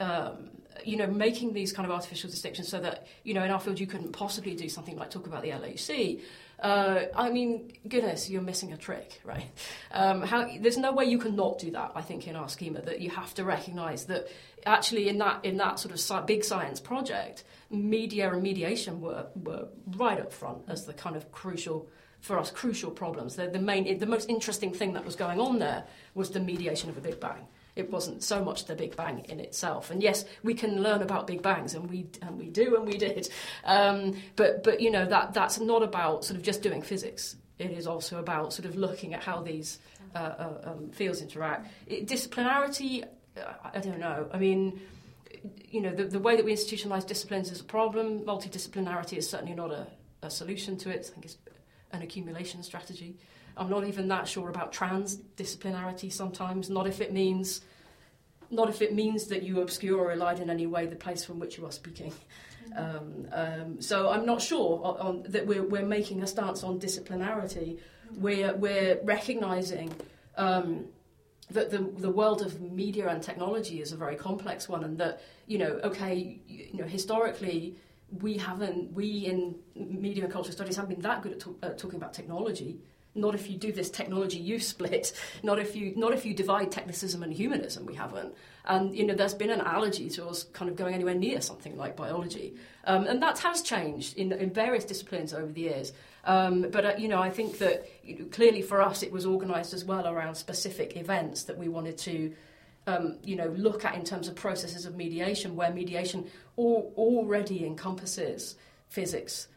um, 0.00 0.50
you 0.84 0.96
know, 0.96 1.06
making 1.06 1.52
these 1.52 1.72
kind 1.72 1.86
of 1.86 1.92
artificial 1.92 2.30
distinctions 2.30 2.68
so 2.68 2.80
that, 2.80 3.06
you 3.24 3.34
know, 3.34 3.42
in 3.42 3.50
our 3.50 3.60
field 3.60 3.80
you 3.80 3.86
couldn't 3.86 4.12
possibly 4.12 4.54
do 4.54 4.68
something 4.68 4.96
like 4.96 5.10
talk 5.10 5.26
about 5.26 5.42
the 5.42 5.50
LHC. 5.50 6.22
Uh, 6.60 7.02
I 7.14 7.30
mean, 7.30 7.72
goodness, 7.86 8.28
you're 8.28 8.42
missing 8.42 8.72
a 8.72 8.76
trick, 8.76 9.20
right? 9.24 9.50
Um, 9.92 10.22
how, 10.22 10.48
there's 10.60 10.78
no 10.78 10.92
way 10.92 11.04
you 11.06 11.18
can 11.18 11.36
not 11.36 11.58
do 11.58 11.70
that, 11.72 11.92
I 11.94 12.02
think, 12.02 12.26
in 12.26 12.36
our 12.36 12.48
schema, 12.48 12.82
that 12.82 13.00
you 13.00 13.10
have 13.10 13.34
to 13.34 13.44
recognise 13.44 14.06
that 14.06 14.28
actually 14.66 15.08
in 15.08 15.18
that, 15.18 15.44
in 15.44 15.56
that 15.58 15.78
sort 15.78 15.94
of 15.94 16.26
big 16.26 16.44
science 16.44 16.80
project, 16.80 17.44
media 17.70 18.32
and 18.32 18.42
mediation 18.42 19.00
were, 19.00 19.26
were 19.34 19.68
right 19.96 20.18
up 20.18 20.32
front 20.32 20.62
as 20.68 20.86
the 20.86 20.92
kind 20.92 21.16
of 21.16 21.30
crucial 21.32 21.88
for 22.20 22.38
us 22.38 22.50
crucial 22.50 22.90
problems. 22.90 23.36
The, 23.36 23.48
the 23.48 23.58
main, 23.58 23.98
the 23.98 24.06
most 24.06 24.28
interesting 24.28 24.72
thing 24.72 24.92
that 24.94 25.04
was 25.04 25.16
going 25.16 25.40
on 25.40 25.58
there 25.58 25.84
was 26.14 26.30
the 26.30 26.40
mediation 26.40 26.90
of 26.90 26.96
a 26.96 27.00
Big 27.00 27.20
Bang 27.20 27.46
It 27.76 27.90
wasn't 27.90 28.22
so 28.22 28.44
much 28.44 28.64
the 28.64 28.74
Big 28.74 28.96
Bang 28.96 29.24
in 29.28 29.40
itself. 29.40 29.90
And 29.90 30.02
yes, 30.02 30.24
we 30.42 30.54
can 30.54 30.82
learn 30.82 31.02
about 31.02 31.26
Big 31.26 31.42
Bangs, 31.42 31.74
and 31.74 31.88
we 31.88 32.06
and 32.22 32.38
we 32.38 32.50
do, 32.50 32.76
and 32.76 32.86
we 32.86 32.98
did. 32.98 33.28
Um, 33.64 34.16
but 34.36 34.64
but 34.64 34.80
you 34.80 34.90
know 34.90 35.06
that 35.06 35.32
that's 35.32 35.60
not 35.60 35.82
about 35.82 36.24
sort 36.24 36.36
of 36.36 36.42
just 36.42 36.62
doing 36.62 36.82
physics. 36.82 37.36
It 37.58 37.72
is 37.72 37.86
also 37.86 38.18
about 38.18 38.52
sort 38.52 38.66
of 38.66 38.76
looking 38.76 39.14
at 39.14 39.22
how 39.22 39.42
these 39.42 39.78
uh, 40.14 40.18
uh, 40.18 40.60
um, 40.64 40.90
fields 40.90 41.20
interact. 41.22 41.68
It, 41.86 42.06
disciplinarity, 42.06 43.04
uh, 43.36 43.52
I 43.74 43.80
don't 43.80 43.98
know. 43.98 44.28
I 44.32 44.38
mean 44.38 44.80
you 45.70 45.80
know, 45.80 45.94
the, 45.94 46.04
the 46.04 46.18
way 46.18 46.36
that 46.36 46.44
we 46.44 46.52
institutionalize 46.52 47.06
disciplines 47.06 47.50
is 47.50 47.60
a 47.60 47.64
problem. 47.64 48.20
Multidisciplinarity 48.20 49.18
is 49.18 49.28
certainly 49.28 49.54
not 49.54 49.70
a, 49.70 49.86
a 50.22 50.30
solution 50.30 50.76
to 50.78 50.90
it. 50.90 51.06
I 51.08 51.12
think 51.12 51.24
it's 51.26 51.36
an 51.92 52.02
accumulation 52.02 52.62
strategy. 52.62 53.16
I'm 53.56 53.70
not 53.70 53.86
even 53.86 54.08
that 54.08 54.28
sure 54.28 54.48
about 54.48 54.72
transdisciplinarity 54.72 56.12
sometimes, 56.12 56.70
not 56.70 56.86
if 56.86 57.00
it 57.00 57.12
means 57.12 57.62
not 58.50 58.70
if 58.70 58.80
it 58.80 58.94
means 58.94 59.26
that 59.26 59.42
you 59.42 59.60
obscure 59.60 59.98
or 59.98 60.16
elide 60.16 60.40
in 60.40 60.48
any 60.48 60.66
way 60.66 60.86
the 60.86 60.96
place 60.96 61.22
from 61.22 61.38
which 61.38 61.58
you 61.58 61.66
are 61.66 61.72
speaking. 61.72 62.14
Um, 62.74 63.28
um, 63.32 63.80
so 63.82 64.08
I'm 64.08 64.24
not 64.24 64.40
sure 64.40 64.80
on, 64.84 64.96
on, 65.06 65.22
that 65.28 65.46
we're, 65.46 65.62
we're 65.62 65.84
making 65.84 66.22
a 66.22 66.26
stance 66.26 66.64
on 66.64 66.78
disciplinarity. 66.80 67.78
We're, 68.16 68.54
we're 68.54 69.00
recognizing 69.02 69.94
um, 70.36 70.86
that 71.50 71.70
the, 71.70 71.78
the 71.78 72.10
world 72.10 72.42
of 72.42 72.60
media 72.60 73.08
and 73.08 73.22
technology 73.22 73.80
is 73.80 73.92
a 73.92 73.96
very 73.96 74.16
complex 74.16 74.68
one, 74.68 74.84
and 74.84 74.98
that 74.98 75.20
you 75.46 75.58
know, 75.58 75.80
okay, 75.84 76.40
you 76.46 76.78
know, 76.78 76.86
historically 76.86 77.76
we 78.10 78.38
haven't, 78.38 78.92
we 78.92 79.26
in 79.26 79.56
media 79.74 80.24
and 80.24 80.32
cultural 80.32 80.52
studies 80.52 80.76
haven't 80.76 80.94
been 80.94 81.02
that 81.02 81.22
good 81.22 81.32
at, 81.32 81.40
to, 81.40 81.56
at 81.62 81.78
talking 81.78 81.96
about 81.96 82.14
technology. 82.14 82.80
Not 83.14 83.34
if 83.34 83.50
you 83.50 83.56
do 83.56 83.72
this 83.72 83.90
technology 83.90 84.38
use 84.38 84.68
split. 84.68 85.12
Not 85.42 85.58
if 85.58 85.74
you, 85.74 85.92
not 85.96 86.12
if 86.12 86.24
you 86.24 86.34
divide 86.34 86.70
technicism 86.70 87.22
and 87.22 87.32
humanism. 87.32 87.84
We 87.84 87.94
haven't. 87.94 88.34
And 88.64 88.94
you 88.94 89.06
know, 89.06 89.14
there's 89.14 89.34
been 89.34 89.50
an 89.50 89.62
allergy 89.62 90.10
to 90.10 90.26
us 90.26 90.44
kind 90.44 90.70
of 90.70 90.76
going 90.76 90.94
anywhere 90.94 91.14
near 91.14 91.40
something 91.40 91.76
like 91.76 91.96
biology, 91.96 92.54
um, 92.84 93.06
and 93.06 93.20
that 93.22 93.38
has 93.38 93.62
changed 93.62 94.18
in, 94.18 94.30
in 94.32 94.50
various 94.50 94.84
disciplines 94.84 95.32
over 95.32 95.50
the 95.50 95.62
years. 95.62 95.92
Um, 96.24 96.66
but 96.70 96.84
uh, 96.84 96.92
you 96.98 97.08
know, 97.08 97.20
I 97.20 97.30
think 97.30 97.58
that 97.58 97.88
you 98.04 98.18
know, 98.18 98.24
clearly 98.26 98.60
for 98.60 98.82
us, 98.82 99.02
it 99.02 99.10
was 99.10 99.24
organised 99.24 99.72
as 99.72 99.86
well 99.86 100.06
around 100.06 100.34
specific 100.34 100.96
events 100.96 101.44
that 101.44 101.56
we 101.56 101.68
wanted 101.68 101.96
to. 101.98 102.34
Um, 102.88 103.18
you 103.22 103.36
know, 103.36 103.48
look 103.48 103.84
at 103.84 103.94
in 103.94 104.02
terms 104.02 104.28
of 104.28 104.34
processes 104.34 104.86
of 104.86 104.96
mediation, 104.96 105.56
where 105.56 105.70
mediation 105.70 106.26
already 106.56 107.66
encompasses 107.66 108.56
physics 108.88 109.48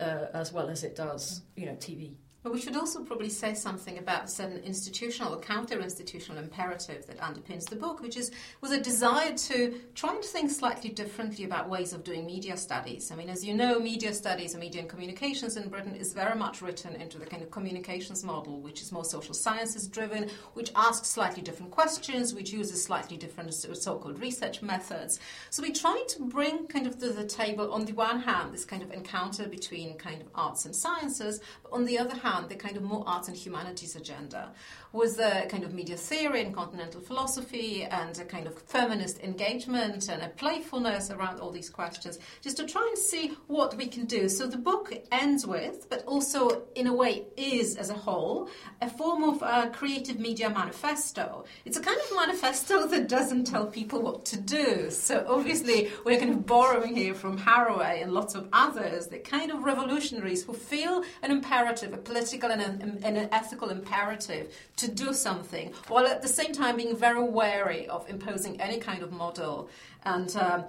uh, 0.00 0.26
as 0.34 0.52
well 0.52 0.68
as 0.68 0.82
it 0.82 0.96
does, 0.96 1.42
you 1.54 1.66
know, 1.66 1.76
TV. 1.76 2.14
But 2.42 2.52
we 2.52 2.60
should 2.60 2.76
also 2.76 3.04
probably 3.04 3.28
say 3.28 3.54
something 3.54 3.98
about 3.98 4.24
a 4.24 4.28
certain 4.28 4.58
institutional 4.64 5.34
or 5.34 5.40
counter-institutional 5.40 6.42
imperative 6.42 7.06
that 7.06 7.18
underpins 7.18 7.68
the 7.68 7.76
book, 7.76 8.02
which 8.02 8.16
is 8.16 8.32
was 8.60 8.72
a 8.72 8.80
desire 8.80 9.32
to 9.32 9.80
try 9.94 10.14
and 10.14 10.24
think 10.24 10.50
slightly 10.50 10.90
differently 10.90 11.44
about 11.44 11.68
ways 11.68 11.92
of 11.92 12.02
doing 12.02 12.26
media 12.26 12.56
studies. 12.56 13.12
I 13.12 13.14
mean, 13.14 13.28
as 13.28 13.44
you 13.44 13.54
know, 13.54 13.78
media 13.78 14.12
studies 14.12 14.54
and 14.54 14.60
media 14.60 14.80
and 14.80 14.90
communications 14.90 15.56
in 15.56 15.68
Britain 15.68 15.94
is 15.94 16.12
very 16.12 16.34
much 16.34 16.62
written 16.62 16.96
into 16.96 17.16
the 17.16 17.26
kind 17.26 17.44
of 17.44 17.50
communications 17.52 18.24
model, 18.24 18.60
which 18.60 18.82
is 18.82 18.90
more 18.90 19.04
social 19.04 19.34
sciences 19.34 19.86
driven, 19.86 20.28
which 20.54 20.72
asks 20.74 21.08
slightly 21.08 21.42
different 21.42 21.70
questions, 21.70 22.34
which 22.34 22.52
uses 22.52 22.82
slightly 22.82 23.16
different 23.16 23.54
so-called 23.54 24.18
research 24.20 24.62
methods. 24.62 25.20
So 25.50 25.62
we 25.62 25.70
try 25.72 26.02
to 26.08 26.22
bring 26.24 26.66
kind 26.66 26.88
of 26.88 26.98
to 26.98 27.10
the 27.10 27.24
table, 27.24 27.72
on 27.72 27.84
the 27.84 27.92
one 27.92 28.18
hand, 28.18 28.52
this 28.52 28.64
kind 28.64 28.82
of 28.82 28.90
encounter 28.90 29.46
between 29.46 29.96
kind 29.96 30.20
of 30.20 30.28
arts 30.34 30.64
and 30.64 30.74
sciences, 30.74 31.40
but 31.62 31.72
on 31.72 31.84
the 31.84 31.98
other 31.98 32.16
hand, 32.16 32.31
the 32.48 32.54
kind 32.54 32.76
of 32.76 32.82
more 32.82 33.04
arts 33.06 33.28
and 33.28 33.36
humanities 33.36 33.96
agenda 33.96 34.52
was 34.92 35.18
a 35.18 35.46
kind 35.48 35.64
of 35.64 35.72
media 35.72 35.96
theory 35.96 36.42
and 36.42 36.54
continental 36.54 37.00
philosophy 37.00 37.84
and 37.84 38.18
a 38.18 38.24
kind 38.24 38.46
of 38.46 38.58
feminist 38.58 39.20
engagement 39.20 40.08
and 40.08 40.22
a 40.22 40.28
playfulness 40.28 41.10
around 41.10 41.40
all 41.40 41.50
these 41.50 41.70
questions, 41.70 42.18
just 42.42 42.58
to 42.58 42.66
try 42.66 42.86
and 42.86 42.98
see 42.98 43.32
what 43.46 43.74
we 43.76 43.86
can 43.86 44.04
do. 44.04 44.28
So 44.28 44.46
the 44.46 44.58
book 44.58 44.92
ends 45.10 45.46
with, 45.46 45.88
but 45.88 46.04
also 46.04 46.62
in 46.74 46.86
a 46.86 46.92
way 46.92 47.24
is 47.36 47.76
as 47.76 47.88
a 47.88 47.94
whole, 47.94 48.50
a 48.80 48.90
form 48.90 49.24
of 49.24 49.42
a 49.42 49.70
creative 49.70 50.18
media 50.18 50.50
manifesto. 50.50 51.44
It's 51.64 51.78
a 51.78 51.80
kind 51.80 51.98
of 51.98 52.16
manifesto 52.16 52.86
that 52.92 53.08
doesn't 53.08 53.44
tell 53.44 53.66
people 53.66 54.02
what 54.02 54.24
to 54.26 54.40
do. 54.40 54.90
So 54.90 55.24
obviously 55.26 55.90
we're 56.04 56.18
kind 56.18 56.32
of 56.32 56.44
borrowing 56.46 56.94
here 56.94 57.14
from 57.14 57.38
Haraway 57.38 58.02
and 58.02 58.12
lots 58.12 58.34
of 58.34 58.48
others, 58.52 59.06
the 59.06 59.18
kind 59.18 59.50
of 59.50 59.64
revolutionaries 59.64 60.44
who 60.44 60.52
feel 60.52 61.02
an 61.22 61.30
imperative, 61.30 61.94
a 61.94 61.96
political 61.96 62.50
and 62.50 62.60
an, 62.60 63.00
an 63.04 63.28
ethical 63.32 63.70
imperative 63.70 64.52
to 64.82 64.88
do 64.90 65.12
something, 65.12 65.72
while 65.88 66.06
at 66.06 66.22
the 66.22 66.28
same 66.28 66.52
time 66.52 66.76
being 66.76 66.96
very 66.96 67.22
wary 67.22 67.88
of 67.88 68.08
imposing 68.08 68.60
any 68.60 68.78
kind 68.78 69.02
of 69.02 69.10
model. 69.12 69.68
And 70.04 70.34
um, 70.36 70.64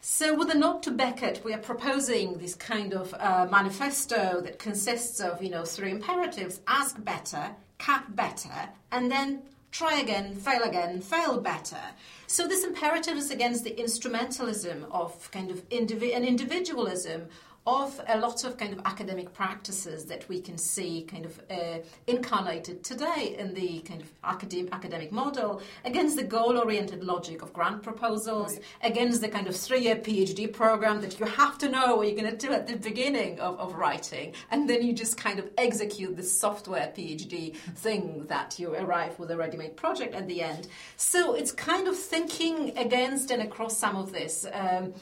so, 0.00 0.34
with 0.34 0.50
a 0.54 0.58
nod 0.58 0.82
to 0.84 0.90
Beckett, 0.90 1.42
we 1.44 1.54
are 1.54 1.64
proposing 1.72 2.38
this 2.38 2.54
kind 2.54 2.92
of 2.92 3.14
uh, 3.14 3.46
manifesto 3.50 4.40
that 4.42 4.58
consists 4.58 5.18
of, 5.20 5.42
you 5.42 5.50
know, 5.50 5.64
three 5.64 5.90
imperatives: 5.90 6.60
ask 6.66 7.02
better, 7.02 7.44
cut 7.78 8.14
better, 8.14 8.58
and 8.92 9.10
then 9.10 9.42
try 9.70 9.98
again, 9.98 10.34
fail 10.34 10.62
again, 10.62 11.00
fail 11.00 11.40
better. 11.40 11.80
So 12.28 12.46
this 12.46 12.64
imperative 12.64 13.16
is 13.16 13.30
against 13.30 13.64
the 13.64 13.72
instrumentalism 13.72 14.84
of 14.92 15.30
kind 15.32 15.50
of 15.50 15.68
indivi- 15.70 16.14
individualism 16.14 17.28
of 17.66 17.98
a 18.08 18.18
lot 18.18 18.44
of 18.44 18.58
kind 18.58 18.74
of 18.74 18.80
academic 18.84 19.32
practices 19.32 20.04
that 20.04 20.28
we 20.28 20.38
can 20.38 20.58
see 20.58 21.02
kind 21.02 21.24
of 21.24 21.40
uh, 21.50 21.78
incarnated 22.06 22.84
today 22.84 23.36
in 23.38 23.54
the 23.54 23.80
kind 23.80 24.02
of 24.02 24.12
academic, 24.22 24.70
academic 24.72 25.10
model 25.10 25.62
against 25.86 26.16
the 26.16 26.22
goal 26.22 26.58
oriented 26.58 27.02
logic 27.02 27.40
of 27.40 27.54
grant 27.54 27.82
proposals, 27.82 28.52
right. 28.52 28.92
against 28.92 29.22
the 29.22 29.28
kind 29.28 29.46
of 29.46 29.56
three 29.56 29.80
year 29.80 29.96
PhD 29.96 30.52
program 30.52 31.00
that 31.00 31.18
you 31.18 31.24
have 31.24 31.56
to 31.56 31.70
know 31.70 31.96
what 31.96 32.06
you're 32.06 32.16
going 32.16 32.30
to 32.30 32.46
do 32.46 32.52
at 32.52 32.66
the 32.66 32.76
beginning 32.76 33.40
of, 33.40 33.58
of 33.58 33.74
writing, 33.74 34.34
and 34.50 34.68
then 34.68 34.82
you 34.82 34.92
just 34.92 35.16
kind 35.16 35.38
of 35.38 35.48
execute 35.56 36.16
this 36.16 36.38
software 36.38 36.92
PhD 36.94 37.56
thing 37.56 38.26
that 38.26 38.58
you 38.58 38.74
arrive 38.74 39.18
with 39.18 39.30
a 39.30 39.36
ready 39.36 39.56
made 39.56 39.74
project 39.74 40.14
at 40.14 40.28
the 40.28 40.42
end. 40.42 40.68
So 40.98 41.34
it's 41.34 41.50
kind 41.50 41.88
of 41.88 41.96
thinking 41.96 42.76
against 42.76 43.30
and 43.30 43.40
across 43.40 43.78
some 43.78 43.96
of 43.96 44.12
this. 44.12 44.46
Um, 44.52 44.92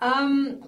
um, 0.00 0.64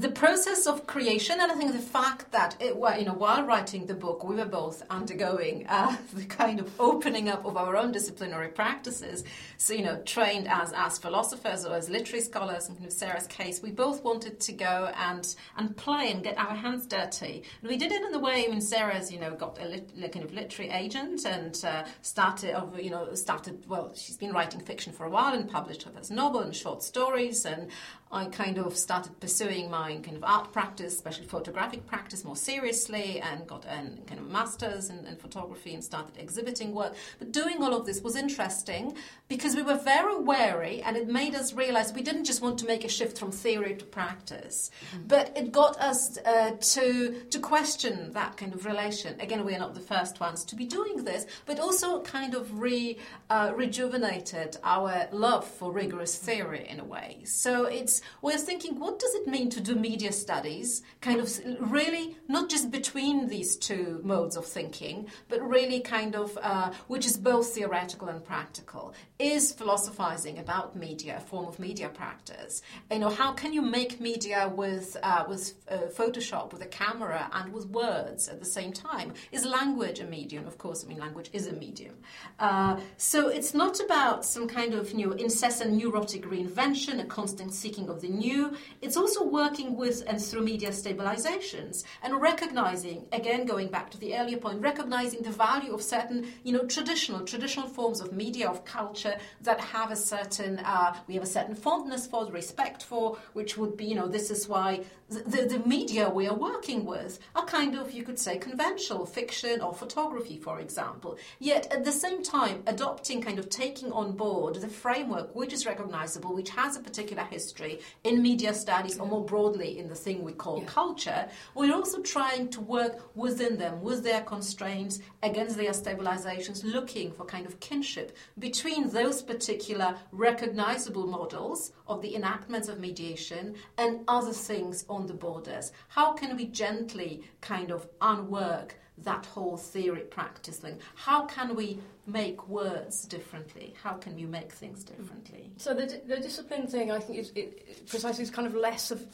the 0.00 0.10
process 0.10 0.66
of 0.66 0.86
creation, 0.86 1.40
and 1.40 1.50
I 1.50 1.54
think 1.56 1.72
the 1.72 1.78
fact 1.78 2.30
that 2.32 2.56
it, 2.60 2.74
you 2.98 3.04
know, 3.04 3.14
while 3.14 3.44
writing 3.44 3.86
the 3.86 3.94
book, 3.94 4.22
we 4.22 4.36
were 4.36 4.44
both 4.44 4.82
undergoing 4.90 5.66
uh, 5.68 5.96
the 6.14 6.24
kind 6.24 6.60
of 6.60 6.72
opening 6.80 7.28
up 7.28 7.44
of 7.44 7.56
our 7.56 7.76
own 7.76 7.92
disciplinary 7.92 8.48
practices. 8.48 9.24
So, 9.56 9.74
you 9.74 9.82
know, 9.82 10.00
trained 10.02 10.48
as 10.48 10.72
as 10.72 10.98
philosophers 10.98 11.64
or 11.64 11.74
as 11.74 11.90
literary 11.90 12.22
scholars, 12.22 12.68
in 12.68 12.76
kind 12.76 12.86
of 12.86 12.92
Sarah's 12.92 13.26
case, 13.26 13.60
we 13.60 13.70
both 13.70 14.04
wanted 14.04 14.40
to 14.40 14.52
go 14.52 14.92
and 14.96 15.34
and 15.56 15.76
play 15.76 16.12
and 16.12 16.22
get 16.22 16.38
our 16.38 16.54
hands 16.54 16.86
dirty. 16.86 17.42
And 17.62 17.70
we 17.70 17.76
did 17.76 17.90
it 17.92 18.02
in 18.02 18.12
the 18.12 18.18
way. 18.18 18.46
Mean, 18.48 18.60
Sarah's, 18.60 19.10
you 19.12 19.18
know, 19.18 19.34
got 19.34 19.58
a, 19.60 19.66
lit, 19.66 20.12
kind 20.12 20.24
of 20.24 20.32
literary 20.32 20.70
agent 20.70 21.24
and 21.24 21.60
uh, 21.64 21.84
started, 22.02 22.54
you 22.80 22.90
know, 22.90 23.14
started. 23.14 23.64
Well, 23.68 23.92
she's 23.94 24.16
been 24.16 24.32
writing 24.32 24.60
fiction 24.60 24.92
for 24.92 25.04
a 25.04 25.10
while 25.10 25.34
and 25.34 25.48
published 25.48 25.82
her 25.82 25.90
first 25.90 26.10
novel 26.10 26.40
and 26.40 26.54
short 26.54 26.82
stories, 26.82 27.44
and 27.44 27.68
I 28.10 28.24
kind 28.26 28.58
of 28.58 28.76
started 28.76 29.20
pursuing 29.20 29.70
my 29.70 29.96
kind 29.96 30.16
of 30.16 30.24
art 30.24 30.52
practice, 30.52 30.94
especially 30.94 31.26
photographic 31.26 31.86
practice, 31.86 32.24
more 32.24 32.36
seriously, 32.36 33.20
and 33.20 33.46
got 33.46 33.66
a 33.66 33.82
kind 34.06 34.18
of 34.18 34.30
master's 34.30 34.88
in, 34.88 35.06
in, 35.06 35.16
photography 35.16 35.74
and 35.74 35.84
started 35.84 36.16
exhibiting 36.16 36.72
work. 36.74 36.94
But 37.18 37.32
doing 37.32 37.62
all 37.62 37.74
of 37.74 37.84
this 37.84 38.00
was 38.00 38.16
interesting 38.16 38.96
because 39.28 39.54
we 39.54 39.62
were 39.62 39.76
very 39.76 40.18
wary, 40.18 40.80
and 40.82 40.96
it 40.96 41.08
made 41.08 41.34
us 41.34 41.52
realize 41.52 41.92
we 41.92 42.02
didn't 42.02 42.24
just 42.24 42.40
want 42.40 42.58
to 42.60 42.66
make 42.66 42.84
a 42.84 42.88
shift 42.88 43.18
from 43.18 43.30
theory 43.30 43.74
to 43.74 43.84
practice, 43.84 44.70
mm-hmm. 44.90 45.06
but 45.06 45.36
it 45.36 45.52
got 45.52 45.78
us 45.78 46.16
uh, 46.24 46.52
to 46.60 47.22
to 47.30 47.38
question 47.38 48.12
that 48.12 48.38
kind 48.38 48.54
of 48.54 48.64
relation. 48.64 49.20
Again, 49.20 49.44
we 49.44 49.54
are 49.54 49.58
not 49.58 49.74
the 49.74 49.80
first 49.80 50.18
ones 50.18 50.44
to 50.46 50.56
be 50.56 50.64
doing 50.64 51.04
this, 51.04 51.26
but 51.44 51.60
also 51.60 52.00
kind 52.02 52.34
of 52.34 52.58
re 52.58 52.96
uh, 53.28 53.52
rejuvenated 53.54 54.56
our 54.64 55.08
love 55.12 55.46
for 55.46 55.72
rigorous 55.72 56.16
theory 56.16 56.66
in 56.68 56.80
a 56.80 56.84
way. 56.84 57.18
So 57.24 57.64
it's 57.66 57.97
we're 58.22 58.38
thinking, 58.38 58.78
what 58.78 58.98
does 58.98 59.14
it 59.14 59.26
mean 59.26 59.50
to 59.50 59.60
do 59.60 59.74
media 59.74 60.12
studies? 60.12 60.82
Kind 61.00 61.20
of 61.20 61.28
really 61.60 62.16
not 62.28 62.48
just 62.48 62.70
between 62.70 63.28
these 63.28 63.56
two 63.56 64.00
modes 64.04 64.36
of 64.36 64.44
thinking, 64.46 65.06
but 65.28 65.40
really 65.42 65.80
kind 65.80 66.14
of 66.14 66.38
uh, 66.42 66.72
which 66.86 67.06
is 67.06 67.16
both 67.16 67.54
theoretical 67.54 68.08
and 68.08 68.24
practical. 68.24 68.94
Is 69.18 69.52
philosophizing 69.52 70.38
about 70.38 70.76
media 70.76 71.18
a 71.18 71.20
form 71.20 71.46
of 71.46 71.58
media 71.58 71.88
practice? 71.88 72.62
You 72.90 72.98
know, 72.98 73.10
how 73.10 73.32
can 73.32 73.52
you 73.52 73.62
make 73.62 74.00
media 74.00 74.50
with 74.54 74.96
uh, 75.02 75.24
with 75.28 75.54
uh, 75.68 75.88
Photoshop, 75.98 76.52
with 76.52 76.62
a 76.62 76.66
camera, 76.66 77.28
and 77.32 77.52
with 77.52 77.66
words 77.66 78.28
at 78.28 78.38
the 78.38 78.46
same 78.46 78.72
time? 78.72 79.12
Is 79.32 79.44
language 79.44 80.00
a 80.00 80.04
medium? 80.04 80.46
Of 80.46 80.58
course, 80.58 80.84
I 80.84 80.88
mean, 80.88 80.98
language 80.98 81.30
is 81.32 81.46
a 81.46 81.52
medium. 81.52 81.96
Uh, 82.38 82.80
so 82.96 83.28
it's 83.28 83.54
not 83.54 83.80
about 83.80 84.24
some 84.24 84.48
kind 84.48 84.74
of 84.74 84.92
you 84.92 85.06
know 85.06 85.12
incessant 85.12 85.72
neurotic 85.72 86.24
reinvention, 86.24 87.00
a 87.00 87.04
constant 87.04 87.52
seeking 87.52 87.87
of 87.88 88.00
the 88.00 88.08
new. 88.08 88.54
It's 88.82 88.96
also 88.96 89.24
working 89.24 89.76
with 89.76 90.02
and 90.06 90.20
through 90.20 90.44
media 90.44 90.70
stabilizations 90.70 91.84
and 92.02 92.20
recognizing, 92.20 93.06
again, 93.12 93.46
going 93.46 93.68
back 93.68 93.90
to 93.90 93.98
the 93.98 94.16
earlier 94.16 94.38
point, 94.38 94.60
recognizing 94.60 95.22
the 95.22 95.30
value 95.30 95.72
of 95.74 95.82
certain, 95.82 96.26
you 96.44 96.52
know, 96.52 96.64
traditional, 96.66 97.20
traditional 97.20 97.66
forms 97.66 98.00
of 98.00 98.12
media, 98.12 98.48
of 98.48 98.64
culture 98.64 99.16
that 99.42 99.60
have 99.60 99.90
a 99.90 99.96
certain, 99.96 100.58
uh, 100.60 100.94
we 101.06 101.14
have 101.14 101.22
a 101.22 101.26
certain 101.26 101.54
fondness 101.54 102.06
for, 102.06 102.26
respect 102.30 102.82
for, 102.82 103.16
which 103.32 103.56
would 103.56 103.76
be, 103.76 103.86
you 103.86 103.94
know, 103.94 104.08
this 104.08 104.30
is 104.30 104.48
why 104.48 104.84
the, 105.08 105.46
the 105.46 105.62
media 105.66 106.08
we 106.08 106.26
are 106.26 106.34
working 106.34 106.84
with 106.84 107.18
are 107.34 107.44
kind 107.46 107.74
of, 107.74 107.92
you 107.92 108.02
could 108.02 108.18
say, 108.18 108.36
conventional 108.36 109.06
fiction 109.06 109.60
or 109.60 109.72
photography, 109.72 110.36
for 110.38 110.60
example. 110.60 111.16
Yet 111.38 111.72
at 111.72 111.84
the 111.84 111.92
same 111.92 112.22
time, 112.22 112.62
adopting, 112.66 113.22
kind 113.22 113.38
of 113.38 113.48
taking 113.48 113.90
on 113.92 114.12
board 114.12 114.56
the 114.56 114.68
framework 114.68 115.34
which 115.34 115.52
is 115.52 115.64
recognizable, 115.64 116.34
which 116.34 116.50
has 116.50 116.76
a 116.76 116.80
particular 116.80 117.22
history 117.24 117.77
in 118.04 118.22
media 118.22 118.54
studies 118.54 118.98
or 118.98 119.06
more 119.06 119.24
broadly 119.24 119.78
in 119.78 119.88
the 119.88 119.94
thing 119.94 120.22
we 120.22 120.32
call 120.32 120.60
yeah. 120.60 120.66
culture, 120.66 121.28
we're 121.54 121.74
also 121.74 122.00
trying 122.02 122.48
to 122.50 122.60
work 122.60 123.16
within 123.16 123.58
them, 123.58 123.82
with 123.82 124.02
their 124.02 124.22
constraints, 124.22 125.00
against 125.22 125.56
their 125.56 125.72
stabilizations, 125.72 126.64
looking 126.64 127.12
for 127.12 127.24
kind 127.24 127.46
of 127.46 127.58
kinship 127.60 128.16
between 128.38 128.90
those 128.90 129.22
particular 129.22 129.96
recognizable 130.12 131.06
models 131.06 131.72
of 131.86 132.02
the 132.02 132.14
enactments 132.14 132.68
of 132.68 132.78
mediation 132.78 133.54
and 133.76 134.00
other 134.08 134.32
things 134.32 134.84
on 134.88 135.06
the 135.06 135.14
borders. 135.14 135.72
How 135.88 136.12
can 136.12 136.36
we 136.36 136.46
gently 136.46 137.22
kind 137.40 137.70
of 137.70 137.88
unwork 138.00 138.76
that 139.04 139.26
whole 139.26 139.56
theory 139.56 140.00
practice 140.02 140.58
thing? 140.58 140.78
How 140.94 141.26
can 141.26 141.54
we 141.54 141.78
make 142.06 142.48
words 142.48 143.04
differently? 143.04 143.74
How 143.82 143.94
can 143.94 144.14
we 144.16 144.24
make 144.24 144.52
things 144.52 144.84
differently? 144.84 145.50
Mm. 145.54 145.60
So 145.60 145.74
the, 145.74 146.00
the 146.06 146.16
discipline 146.16 146.66
thing, 146.66 146.90
I 146.90 146.98
think, 146.98 147.18
is 147.18 147.32
it, 147.34 147.88
precisely 147.88 148.22
is 148.22 148.30
kind 148.30 148.46
of 148.46 148.54
less 148.54 148.90
of 148.90 149.06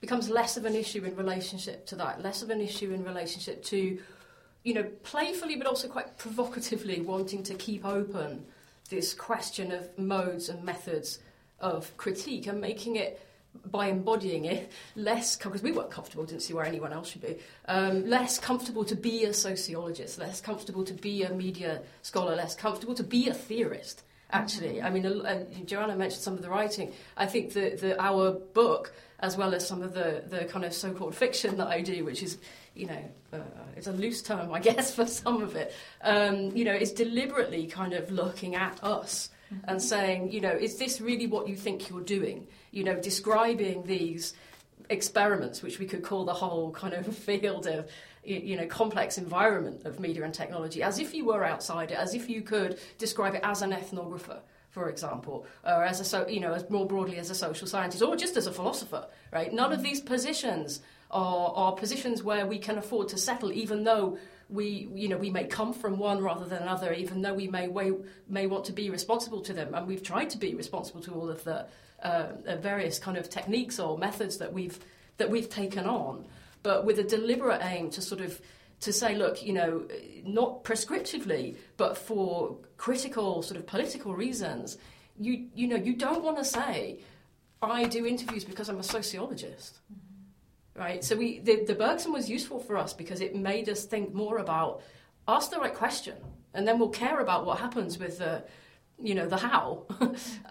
becomes 0.00 0.30
less 0.30 0.56
of 0.56 0.64
an 0.64 0.74
issue 0.74 1.04
in 1.04 1.14
relationship 1.14 1.86
to 1.86 1.96
that, 1.96 2.22
less 2.22 2.42
of 2.42 2.48
an 2.48 2.60
issue 2.60 2.90
in 2.92 3.04
relationship 3.04 3.62
to, 3.64 3.98
you 4.62 4.74
know, 4.74 4.84
playfully 5.02 5.56
but 5.56 5.66
also 5.66 5.88
quite 5.88 6.16
provocatively 6.16 7.00
wanting 7.02 7.42
to 7.42 7.54
keep 7.54 7.84
open 7.84 8.46
this 8.88 9.12
question 9.12 9.70
of 9.72 9.96
modes 9.98 10.48
and 10.48 10.64
methods 10.64 11.18
of 11.60 11.94
critique 11.98 12.46
and 12.46 12.60
making 12.60 12.96
it 12.96 13.20
by 13.70 13.88
embodying 13.88 14.44
it, 14.44 14.70
less 14.96 15.36
because 15.36 15.62
we 15.62 15.72
weren't 15.72 15.90
comfortable, 15.90 16.24
didn't 16.24 16.42
see 16.42 16.54
where 16.54 16.64
anyone 16.64 16.92
else 16.92 17.10
should 17.10 17.22
be. 17.22 17.36
Um, 17.66 18.08
less 18.08 18.38
comfortable 18.38 18.84
to 18.84 18.96
be 18.96 19.24
a 19.24 19.32
sociologist, 19.32 20.18
less 20.18 20.40
comfortable 20.40 20.84
to 20.84 20.94
be 20.94 21.22
a 21.22 21.30
media 21.30 21.82
scholar, 22.02 22.34
less 22.36 22.54
comfortable 22.54 22.94
to 22.94 23.02
be 23.02 23.28
a 23.28 23.34
theorist. 23.34 24.02
Actually, 24.32 24.80
I 24.80 24.90
mean, 24.90 25.04
uh, 25.04 25.44
Joanna 25.64 25.96
mentioned 25.96 26.22
some 26.22 26.34
of 26.34 26.42
the 26.42 26.48
writing. 26.48 26.92
I 27.16 27.26
think 27.26 27.52
that 27.54 27.80
the, 27.80 28.00
our 28.00 28.30
book, 28.32 28.92
as 29.18 29.36
well 29.36 29.54
as 29.54 29.66
some 29.66 29.82
of 29.82 29.92
the, 29.92 30.22
the 30.28 30.44
kind 30.44 30.64
of 30.64 30.72
so-called 30.72 31.16
fiction 31.16 31.56
that 31.56 31.66
I 31.66 31.80
do, 31.80 32.04
which 32.04 32.22
is, 32.22 32.38
you 32.74 32.86
know, 32.86 33.10
uh, 33.32 33.38
it's 33.76 33.88
a 33.88 33.92
loose 33.92 34.22
term, 34.22 34.52
I 34.52 34.60
guess, 34.60 34.94
for 34.94 35.06
some 35.06 35.42
of 35.42 35.56
it. 35.56 35.74
Um, 36.02 36.56
you 36.56 36.64
know, 36.64 36.74
is 36.74 36.92
deliberately 36.92 37.66
kind 37.66 37.92
of 37.92 38.10
looking 38.12 38.54
at 38.54 38.82
us 38.84 39.30
and 39.64 39.82
saying, 39.82 40.32
you 40.32 40.40
know, 40.40 40.52
is 40.52 40.78
this 40.78 41.00
really 41.00 41.26
what 41.26 41.48
you 41.48 41.56
think 41.56 41.88
you're 41.88 42.00
doing? 42.00 42.46
You 42.70 42.84
know, 42.84 42.96
describing 42.96 43.84
these 43.84 44.34
experiments, 44.88 45.62
which 45.62 45.78
we 45.78 45.86
could 45.86 46.02
call 46.02 46.24
the 46.24 46.34
whole 46.34 46.70
kind 46.72 46.94
of 46.94 47.16
field 47.26 47.66
of, 47.66 47.88
you 48.24 48.56
know, 48.56 48.66
complex 48.66 49.18
environment 49.18 49.84
of 49.86 49.98
media 49.98 50.24
and 50.24 50.34
technology, 50.34 50.82
as 50.82 50.98
if 50.98 51.14
you 51.14 51.24
were 51.24 51.44
outside 51.44 51.90
it, 51.90 51.98
as 51.98 52.14
if 52.14 52.28
you 52.28 52.42
could 52.42 52.78
describe 52.98 53.34
it 53.34 53.40
as 53.42 53.62
an 53.62 53.72
ethnographer 53.72 54.40
for 54.70 54.88
example, 54.88 55.46
or 55.64 55.84
as 55.84 55.98
a 55.98 56.04
so, 56.04 56.26
you 56.28 56.38
know, 56.38 56.52
as 56.52 56.68
more 56.70 56.86
broadly 56.86 57.16
as 57.16 57.28
a 57.28 57.34
social 57.34 57.66
scientist, 57.66 58.02
or 58.02 58.16
just 58.16 58.36
as 58.36 58.46
a 58.46 58.52
philosopher, 58.52 59.06
right? 59.32 59.52
None 59.52 59.72
of 59.72 59.82
these 59.82 60.00
positions 60.00 60.80
are, 61.10 61.52
are 61.54 61.72
positions 61.72 62.22
where 62.22 62.46
we 62.46 62.58
can 62.58 62.78
afford 62.78 63.08
to 63.08 63.18
settle, 63.18 63.52
even 63.52 63.82
though 63.82 64.16
we, 64.50 64.88
you 64.94 65.08
know, 65.08 65.16
we 65.16 65.30
may 65.30 65.44
come 65.44 65.72
from 65.72 65.98
one 65.98 66.22
rather 66.22 66.44
than 66.44 66.62
another, 66.62 66.92
even 66.92 67.22
though 67.22 67.34
we 67.34 67.48
may, 67.48 67.66
may, 67.68 67.92
may 68.28 68.46
want 68.46 68.64
to 68.66 68.72
be 68.72 68.90
responsible 68.90 69.40
to 69.42 69.52
them. 69.52 69.74
And 69.74 69.86
we've 69.86 70.02
tried 70.02 70.30
to 70.30 70.38
be 70.38 70.54
responsible 70.54 71.00
to 71.02 71.12
all 71.12 71.30
of 71.30 71.44
the 71.44 71.66
uh, 72.02 72.32
various 72.60 72.98
kind 72.98 73.16
of 73.16 73.28
techniques 73.28 73.78
or 73.78 73.96
methods 73.96 74.38
that 74.38 74.52
we've, 74.52 74.78
that 75.18 75.30
we've 75.30 75.48
taken 75.48 75.86
on, 75.86 76.26
but 76.62 76.84
with 76.84 76.98
a 76.98 77.04
deliberate 77.04 77.60
aim 77.62 77.90
to 77.90 78.02
sort 78.02 78.20
of 78.20 78.40
to 78.80 78.92
say, 78.94 79.14
look, 79.14 79.42
you 79.42 79.52
know, 79.52 79.86
not 80.24 80.64
prescriptively, 80.64 81.56
but 81.76 81.98
for 81.98 82.56
critical 82.78 83.42
sort 83.42 83.60
of 83.60 83.66
political 83.66 84.14
reasons, 84.14 84.78
you, 85.18 85.48
you 85.54 85.68
know, 85.68 85.76
you 85.76 85.94
don't 85.94 86.24
want 86.24 86.38
to 86.38 86.44
say, 86.44 86.98
I 87.60 87.84
do 87.84 88.06
interviews 88.06 88.42
because 88.42 88.70
I'm 88.70 88.78
a 88.78 88.82
sociologist. 88.82 89.80
Mm-hmm 89.92 90.09
right? 90.80 91.04
So 91.04 91.14
we 91.14 91.38
the, 91.40 91.64
the 91.64 91.74
Bergson 91.74 92.12
was 92.12 92.28
useful 92.28 92.58
for 92.58 92.76
us 92.76 92.94
because 92.94 93.20
it 93.20 93.36
made 93.36 93.68
us 93.68 93.84
think 93.84 94.14
more 94.14 94.38
about 94.38 94.82
ask 95.28 95.50
the 95.50 95.58
right 95.58 95.74
question, 95.74 96.16
and 96.54 96.66
then 96.66 96.78
we'll 96.78 96.88
care 96.88 97.20
about 97.20 97.44
what 97.46 97.58
happens 97.60 97.98
with 97.98 98.18
the, 98.18 98.42
you 98.98 99.14
know, 99.14 99.26
the 99.26 99.36
how 99.36 99.86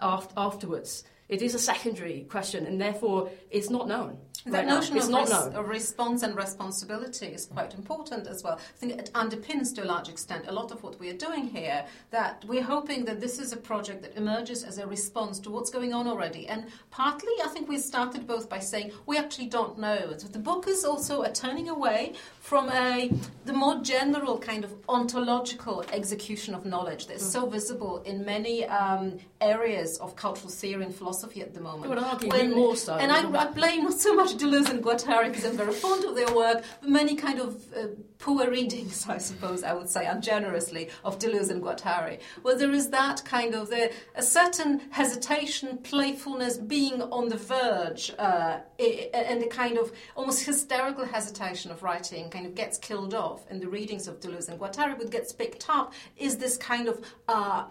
afterwards. 0.36 1.04
It 1.28 1.42
is 1.42 1.54
a 1.54 1.58
secondary 1.58 2.26
question, 2.28 2.66
and 2.66 2.80
therefore 2.80 3.30
it's 3.50 3.70
not 3.70 3.86
known. 3.86 4.18
That 4.46 4.52
right 4.52 4.66
notion 4.66 4.96
of, 4.96 5.08
res- 5.08 5.30
of, 5.30 5.68
response 5.68 6.22
and 6.22 6.34
responsibility 6.34 7.26
is 7.26 7.46
quite 7.46 7.74
important 7.74 8.26
as 8.26 8.42
well. 8.42 8.54
I 8.54 8.78
think 8.78 8.92
it 8.98 9.10
underpins 9.12 9.74
to 9.74 9.84
a 9.84 9.86
large 9.86 10.08
extent 10.08 10.46
a 10.48 10.52
lot 10.52 10.70
of 10.70 10.82
what 10.82 10.98
we 10.98 11.10
are 11.10 11.16
doing 11.16 11.48
here. 11.48 11.84
That 12.10 12.44
we're 12.46 12.62
hoping 12.62 13.04
that 13.04 13.20
this 13.20 13.38
is 13.38 13.52
a 13.52 13.56
project 13.56 14.02
that 14.02 14.16
emerges 14.16 14.64
as 14.64 14.78
a 14.78 14.86
response 14.86 15.38
to 15.40 15.50
what's 15.50 15.70
going 15.70 15.92
on 15.92 16.06
already. 16.06 16.46
And 16.46 16.66
partly, 16.90 17.32
I 17.44 17.48
think 17.48 17.68
we 17.68 17.78
started 17.78 18.26
both 18.26 18.48
by 18.48 18.60
saying 18.60 18.92
we 19.06 19.18
actually 19.18 19.48
don't 19.48 19.78
know. 19.78 20.14
So 20.16 20.28
the 20.28 20.38
book 20.38 20.66
is 20.68 20.84
also 20.84 21.22
a 21.22 21.32
turning 21.32 21.68
away 21.68 22.14
from 22.50 22.68
a 22.70 23.08
the 23.44 23.52
more 23.52 23.76
general 23.80 24.36
kind 24.36 24.64
of 24.64 24.72
ontological 24.88 25.84
execution 25.92 26.52
of 26.52 26.66
knowledge 26.72 27.06
that's 27.06 27.22
mm. 27.28 27.36
so 27.36 27.46
visible 27.46 28.02
in 28.10 28.24
many 28.24 28.64
um, 28.66 29.04
areas 29.40 29.98
of 29.98 30.16
cultural 30.16 30.50
theory 30.50 30.84
and 30.84 30.92
philosophy 30.92 31.40
at 31.42 31.54
the 31.54 31.60
moment. 31.60 31.84
I 31.86 31.88
would 31.90 31.98
argue 32.12 32.28
when, 32.28 32.50
more 32.52 32.74
so. 32.74 32.96
And 32.96 33.12
I, 33.12 33.20
I 33.42 33.46
blame 33.60 33.84
not 33.84 34.00
so 34.06 34.16
much 34.16 34.30
Deleuze 34.36 34.68
and 34.68 34.82
Guattari 34.82 35.28
because 35.28 35.44
I'm 35.44 35.56
very 35.56 35.72
fond 35.72 36.04
of 36.04 36.16
their 36.16 36.34
work, 36.34 36.64
but 36.80 36.90
many 36.90 37.14
kind 37.14 37.38
of 37.38 37.50
uh, 37.72 37.86
poor 38.20 38.48
readings, 38.48 39.06
I 39.08 39.18
suppose 39.18 39.64
I 39.64 39.72
would 39.72 39.88
say, 39.88 40.04
ungenerously, 40.04 40.90
of 41.04 41.18
Deleuze 41.18 41.50
and 41.50 41.62
Guattari, 41.62 42.20
where 42.42 42.56
there 42.56 42.72
is 42.72 42.90
that 42.90 43.24
kind 43.24 43.54
of 43.54 43.70
the, 43.70 43.90
a 44.14 44.22
certain 44.22 44.80
hesitation, 44.90 45.78
playfulness, 45.78 46.58
being 46.58 47.02
on 47.02 47.28
the 47.28 47.36
verge, 47.36 48.12
uh, 48.18 48.60
and 48.78 49.42
a 49.42 49.48
kind 49.48 49.78
of 49.78 49.92
almost 50.14 50.44
hysterical 50.44 51.04
hesitation 51.04 51.70
of 51.70 51.82
writing 51.82 52.30
kind 52.30 52.46
of 52.46 52.54
gets 52.54 52.78
killed 52.78 53.14
off 53.14 53.50
in 53.50 53.58
the 53.58 53.68
readings 53.68 54.06
of 54.06 54.20
Deleuze 54.20 54.48
and 54.48 54.60
Guattari, 54.60 54.96
but 54.96 55.10
gets 55.10 55.32
picked 55.32 55.68
up 55.68 55.92
is 56.16 56.36
this 56.36 56.56
kind 56.56 56.88
of 56.88 57.04
uh, 57.28 57.64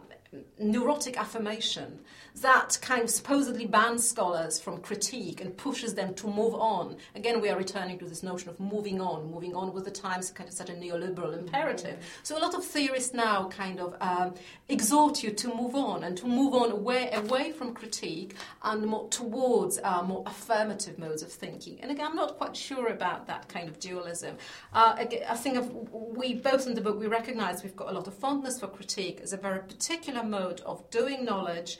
neurotic 0.60 1.18
affirmation 1.20 2.00
that 2.42 2.78
kind 2.82 3.04
of 3.04 3.10
supposedly 3.10 3.66
bans 3.66 4.08
scholars 4.08 4.60
from 4.60 4.82
critique 4.82 5.42
and 5.42 5.56
pushes 5.56 5.94
them 5.94 6.14
to 6.16 6.28
move 6.28 6.54
on. 6.56 6.98
Again, 7.16 7.42
we 7.42 7.50
are 7.50 7.58
returning 7.58 7.98
to 8.00 8.06
this 8.06 8.24
notion 8.24 8.50
of 8.50 8.60
moving 8.60 9.02
on, 9.02 9.30
moving 9.32 9.54
on 9.56 9.74
with 9.74 9.86
the 9.86 9.92
times, 9.92 10.32
kind 10.32 10.48
of 10.48 10.56
such 10.56 10.70
a 10.70 10.74
neoliberal 10.74 11.38
imperative. 11.38 11.96
Mm-hmm. 11.96 12.24
So 12.24 12.38
a 12.38 12.42
lot 12.42 12.54
of 12.54 12.64
theorists 12.64 13.14
now 13.14 13.48
kind 13.50 13.80
of 13.80 13.96
um, 14.02 14.34
exhort 14.68 15.24
you 15.24 15.32
to 15.32 15.48
move 15.54 15.76
on 15.76 16.04
and 16.04 16.18
to 16.18 16.28
move 16.28 16.54
on 16.54 16.72
away, 16.72 17.10
away 17.14 17.52
from 17.52 17.74
critique 17.74 18.36
and 18.64 18.86
more 18.86 19.08
towards 19.10 19.80
uh, 19.84 20.04
more 20.04 20.24
affirmative 20.26 20.98
modes 20.98 21.22
of 21.22 21.32
thinking. 21.32 21.80
And 21.82 21.92
again, 21.92 22.08
I'm 22.08 22.16
not 22.16 22.38
quite 22.38 22.56
sure 22.56 22.88
about 22.88 23.28
that 23.28 23.48
kind 23.50 23.68
of 23.68 23.80
dualism. 23.80 24.38
Uh, 24.74 24.96
I 24.98 25.36
think 25.36 25.72
we 25.92 26.36
both 26.36 26.68
in 26.68 26.74
the 26.74 26.82
book 26.82 27.00
we 27.00 27.08
recognise 27.08 27.64
we've 27.64 27.76
got 27.76 27.90
a 27.90 27.94
lot 27.94 28.08
of 28.08 28.14
fondness 28.14 28.60
for 28.60 28.68
critique 28.68 29.20
as 29.22 29.34
a 29.34 29.38
very 29.38 29.60
particular 29.60 30.24
mode 30.24 30.62
of 30.62 30.90
doing 30.90 31.26
knowledge. 31.26 31.80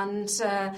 And 0.00 0.40
uh, 0.42 0.72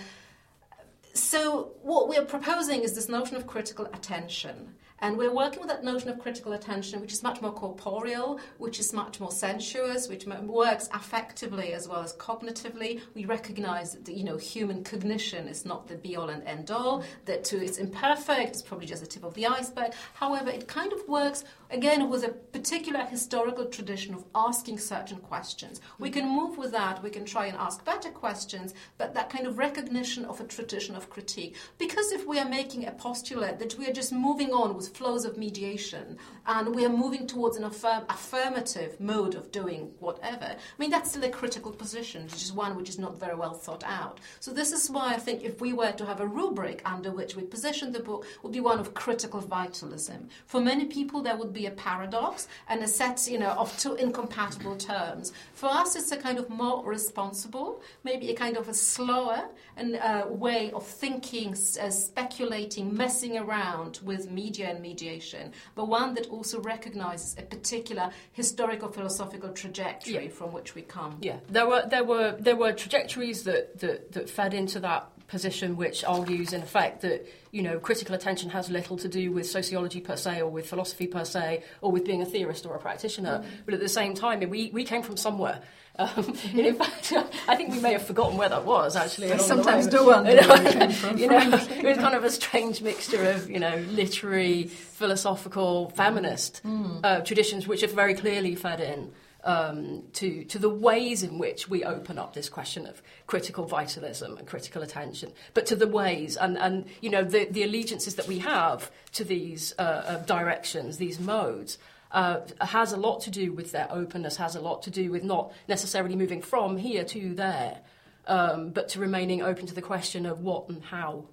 so, 1.13 1.73
what 1.83 2.09
we're 2.09 2.25
proposing 2.25 2.83
is 2.83 2.95
this 2.95 3.09
notion 3.09 3.37
of 3.37 3.47
critical 3.47 3.87
attention. 3.87 4.75
And 5.01 5.19
we're 5.19 5.35
working 5.35 5.61
with 5.61 5.69
that 5.69 5.85
notion 5.85 6.09
of 6.09 6.19
critical 6.19 6.53
attention, 6.53 7.01
which 7.01 7.13
is 7.13 7.23
much 7.23 7.43
more 7.43 7.53
corporeal, 7.53 8.41
which 8.59 8.81
is 8.81 8.93
much 8.93 9.21
more 9.21 9.31
sensuous, 9.31 10.09
which 10.09 10.25
works 10.27 10.89
affectively 10.89 11.73
as 11.73 11.87
well 11.87 12.01
as 12.01 12.15
cognitively. 12.15 13.03
We 13.15 13.25
recognize 13.27 13.93
that 13.93 14.15
you 14.15 14.25
know 14.25 14.37
human 14.37 14.83
cognition 14.83 15.47
is 15.47 15.65
not 15.65 15.87
the 15.89 15.97
be 15.97 16.17
all 16.17 16.31
and 16.31 16.43
end 16.45 16.71
all. 16.71 17.05
That 17.27 17.45
too, 17.45 17.59
it's 17.59 17.79
imperfect. 17.79 18.51
It's 18.51 18.63
probably 18.63 18.87
just 18.87 19.03
the 19.03 19.09
tip 19.09 19.25
of 19.25 19.35
the 19.35 19.47
iceberg. 19.47 19.93
However, 20.15 20.51
it 20.51 20.67
kind 20.67 20.93
of 20.93 21.07
works 21.07 21.45
again, 21.75 22.09
with 22.09 22.25
a 22.25 22.29
particular 22.29 23.01
historical 23.01 23.67
tradition 23.67 24.15
of 24.15 24.25
asking 24.35 24.79
certain 24.79 25.19
questions. 25.19 25.81
We 25.99 26.09
can 26.09 26.25
mm-hmm. 26.25 26.37
move 26.37 26.57
with 26.57 26.71
that, 26.71 27.03
we 27.03 27.11
can 27.11 27.25
try 27.25 27.47
and 27.47 27.57
ask 27.57 27.85
better 27.85 28.11
questions, 28.11 28.75
but 28.97 29.13
that 29.15 29.29
kind 29.29 29.47
of 29.47 29.59
recognition 29.59 30.25
of 30.25 30.41
a 30.41 30.45
tradition 30.45 30.95
of 30.95 31.11
critique. 31.11 31.57
Because 31.79 32.13
if 32.13 32.27
we 32.27 32.39
are 32.39 32.49
making 32.49 32.87
a 32.87 32.93
postulate 32.93 33.59
that 33.59 33.77
we 33.77 33.89
are 33.89 33.93
just 33.93 34.13
moving 34.13 34.53
on 34.53 34.77
with 34.77 34.97
flows 34.97 35.25
of 35.25 35.37
mediation 35.37 36.17
and 36.47 36.75
we 36.75 36.85
are 36.85 36.91
moving 37.05 37.27
towards 37.27 37.57
an 37.57 37.65
affirm- 37.65 38.07
affirmative 38.09 39.01
mode 39.01 39.35
of 39.35 39.51
doing 39.51 39.91
whatever, 39.99 40.45
I 40.45 40.79
mean, 40.79 40.91
that's 40.91 41.11
still 41.11 41.25
a 41.25 41.29
critical 41.29 41.73
position, 41.73 42.23
which 42.25 42.43
is 42.43 42.53
one 42.53 42.77
which 42.77 42.89
is 42.89 42.99
not 42.99 43.19
very 43.19 43.35
well 43.35 43.55
thought 43.55 43.83
out. 43.85 44.21
So, 44.39 44.53
this 44.53 44.71
is 44.71 44.89
why 44.91 45.15
I 45.15 45.19
think 45.19 45.43
if 45.43 45.61
we 45.61 45.73
were 45.73 45.93
to 45.93 46.07
have 46.07 46.21
a 46.21 46.27
rubric 46.27 46.83
under 46.85 47.11
which 47.11 47.35
we 47.35 47.43
position 47.43 47.91
the 47.91 48.01
book, 48.01 48.27
would 48.43 48.53
be 48.53 48.61
one 48.61 48.79
of 48.79 48.95
critical 48.95 49.41
vitalism. 49.41 50.29
For 50.47 50.61
many 50.61 50.85
people, 50.85 51.21
there 51.21 51.37
would 51.37 51.53
be 51.53 51.64
a 51.67 51.71
paradox 51.73 52.49
and 52.69 52.83
a 52.83 52.89
set, 52.89 53.27
you 53.29 53.39
know, 53.39 53.51
of 53.51 53.77
two 53.79 53.95
incompatible 53.95 54.77
terms. 54.77 55.33
For 55.55 55.67
us, 55.69 55.97
it's 55.97 56.13
a 56.13 56.17
kind 56.17 56.39
of 56.39 56.49
more 56.51 56.85
responsible, 56.85 57.83
maybe 58.03 58.31
a 58.31 58.35
kind 58.35 58.57
of 58.57 58.69
a 58.69 58.75
slower 58.75 59.49
and 59.77 59.97
uh, 59.97 60.27
way 60.29 60.71
of 60.73 60.87
thinking, 60.87 61.53
uh, 61.53 61.91
speculating, 61.91 62.95
messing 62.97 63.39
around 63.39 64.01
with 64.05 64.31
media 64.31 64.69
and 64.71 64.81
mediation, 64.81 65.53
but 65.75 65.87
one 65.89 66.15
that 66.15 66.27
also 66.29 66.61
recognizes 66.61 67.37
a 67.39 67.43
particular 67.43 68.11
historical 68.33 68.89
philosophical 68.89 69.51
trajectory 69.51 70.25
Yeah. 70.25 70.29
from 70.31 70.53
which 70.53 70.75
we 70.75 70.83
come. 70.83 71.19
Yeah, 71.21 71.39
there 71.49 71.67
were 71.67 71.85
there 71.89 72.05
were 72.05 72.37
there 72.39 72.57
were 72.57 72.73
trajectories 72.73 73.45
that, 73.45 73.79
that, 73.81 74.13
that 74.13 74.31
fed 74.31 74.55
into 74.55 74.81
that 74.81 75.11
position, 75.27 75.77
which 75.77 76.05
argues 76.05 76.53
in 76.53 76.63
effect 76.63 77.03
that 77.03 77.27
you 77.51 77.63
know 77.63 77.79
critical 77.79 78.15
attention 78.15 78.51
has 78.51 78.71
little 78.71 78.97
to 78.97 79.09
do 79.09 79.33
with 79.33 79.47
sociology 79.47 80.01
per 80.01 80.17
se, 80.17 80.41
or 80.41 80.51
with 80.51 80.67
philosophy 80.67 81.07
per 81.07 81.25
se, 81.25 81.63
or 81.81 81.91
with 81.93 82.05
being 82.05 82.23
a 82.23 82.27
theorist 82.27 82.67
or 82.67 82.75
a 82.75 82.79
practitioner. 82.79 83.45
But 83.65 83.75
at 83.75 83.81
the 83.81 83.89
same 83.89 84.15
time, 84.15 84.41
we 84.49 84.71
we 84.73 84.85
came 84.85 85.03
from 85.03 85.17
somewhere. 85.17 85.61
Um, 85.97 86.37
and 86.51 86.59
in 86.59 86.75
fact, 86.75 87.13
I 87.47 87.55
think 87.55 87.71
we 87.71 87.79
may 87.79 87.93
have 87.93 88.05
forgotten 88.05 88.37
where 88.37 88.49
that 88.49 88.65
was 88.65 88.97
actually. 88.97 89.31
I 89.31 89.37
sometimes 89.37 89.87
do 89.87 90.07
wonder 90.07 90.33
you 90.33 91.29
know, 91.29 91.39
it 91.53 91.85
was 91.85 91.99
kind 91.99 92.17
of 92.17 92.25
a 92.25 92.31
strange 92.31 92.83
mixture 92.83 93.23
of 93.31 93.49
you 93.49 93.61
know 93.61 93.77
literary, 93.93 94.65
philosophical, 94.65 95.91
feminist 95.91 96.63
uh, 97.05 97.21
traditions, 97.21 97.69
which 97.69 97.83
have 97.83 97.93
very 97.93 98.15
clearly 98.15 98.57
fed 98.57 98.81
in 98.81 99.13
um, 99.45 100.05
to 100.15 100.45
to 100.45 100.59
the 100.59 100.71
ways 100.71 101.23
in 101.23 101.39
which 101.39 101.69
we 101.69 101.85
open 101.85 102.19
up 102.19 102.35
this 102.35 102.49
question 102.49 102.87
of 102.87 103.03
critical 103.27 103.67
vitalism 103.67 104.37
and 104.39 104.47
critical 104.47 104.83
attention, 104.83 105.33
but 105.53 105.67
to 105.67 105.77
the 105.77 105.87
ways 105.87 106.37
and 106.37 106.59
and 106.59 106.87
you 107.01 107.11
know 107.11 107.23
the 107.23 107.45
the 107.51 107.63
allegiances 107.63 108.17
that 108.17 108.27
we 108.27 108.39
have 108.41 108.91
to 109.13 109.25
these 109.25 109.75
uh, 109.79 109.83
uh, 109.83 110.19
directions, 110.25 110.97
these 110.97 111.21
modes. 111.21 111.79
Uh, 112.11 112.41
has 112.61 112.93
a 112.93 112.97
lot 112.97 113.21
to 113.23 113.29
do 113.29 113.53
with 113.53 113.73
their 113.73 113.91
openness, 113.91 114.37
has 114.37 114.55
a 114.55 114.61
lot 114.61 114.83
to 114.83 114.91
do 114.91 115.11
with 115.11 115.25
not 115.25 115.53
necessarily 115.67 116.15
moving 116.15 116.41
from 116.41 116.77
here 116.77 117.03
to 117.03 117.35
there, 117.35 117.81
um, 118.29 118.71
but 118.71 118.89
to 118.89 119.01
remaining 119.01 119.43
open 119.43 119.67
to 119.67 119.75
the 119.75 119.83
question 119.83 120.25
of 120.25 120.39
what 120.39 120.69
and 120.69 120.85
how, 120.85 121.25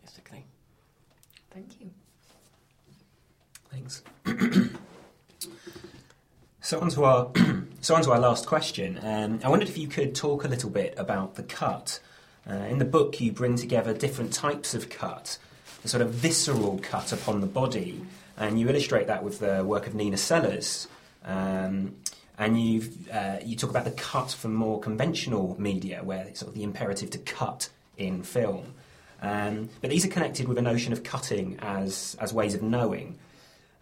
basically. 0.00 0.46
Thank 1.50 1.78
you. 1.78 1.90
Thanks. 3.70 4.02
so 6.72 6.80
on 6.80 6.88
to 6.88 7.04
our 7.04 7.30
so 7.82 7.94
on 7.94 8.02
to 8.02 8.12
our 8.12 8.18
last 8.18 8.46
question. 8.46 8.98
Um, 9.02 9.40
I 9.44 9.50
wondered 9.50 9.68
if 9.68 9.76
you 9.76 9.88
could 9.88 10.14
talk 10.14 10.44
a 10.44 10.48
little 10.48 10.70
bit 10.70 10.94
about 10.96 11.34
the 11.34 11.42
cut. 11.42 12.00
Uh, 12.48 12.54
in 12.54 12.78
the 12.78 12.86
book, 12.86 13.20
you 13.20 13.30
bring 13.30 13.56
together 13.56 13.92
different 13.92 14.32
types 14.32 14.72
of 14.72 14.88
cut, 14.88 15.36
the 15.82 15.90
sort 15.90 16.00
of 16.00 16.12
visceral 16.12 16.80
cut 16.82 17.12
upon 17.12 17.42
the 17.42 17.46
body, 17.46 18.00
and 18.38 18.58
you 18.58 18.70
illustrate 18.70 19.06
that 19.08 19.22
with 19.22 19.38
the 19.38 19.62
work 19.62 19.86
of 19.86 19.94
Nina 19.94 20.16
Sellars. 20.16 20.88
Um, 21.26 21.94
and 22.38 22.58
you 22.58 22.88
uh, 23.12 23.36
you 23.44 23.54
talk 23.54 23.68
about 23.68 23.84
the 23.84 23.90
cut 23.90 24.30
from 24.30 24.54
more 24.54 24.80
conventional 24.80 25.54
media, 25.60 26.00
where 26.02 26.24
it's 26.24 26.40
sort 26.40 26.48
of 26.48 26.54
the 26.54 26.62
imperative 26.62 27.10
to 27.10 27.18
cut 27.18 27.68
in 27.98 28.22
film. 28.22 28.72
Um, 29.20 29.68
but 29.82 29.90
these 29.90 30.06
are 30.06 30.08
connected 30.08 30.48
with 30.48 30.56
a 30.56 30.62
notion 30.62 30.94
of 30.94 31.04
cutting 31.04 31.58
as 31.60 32.16
as 32.18 32.32
ways 32.32 32.54
of 32.54 32.62
knowing. 32.62 33.18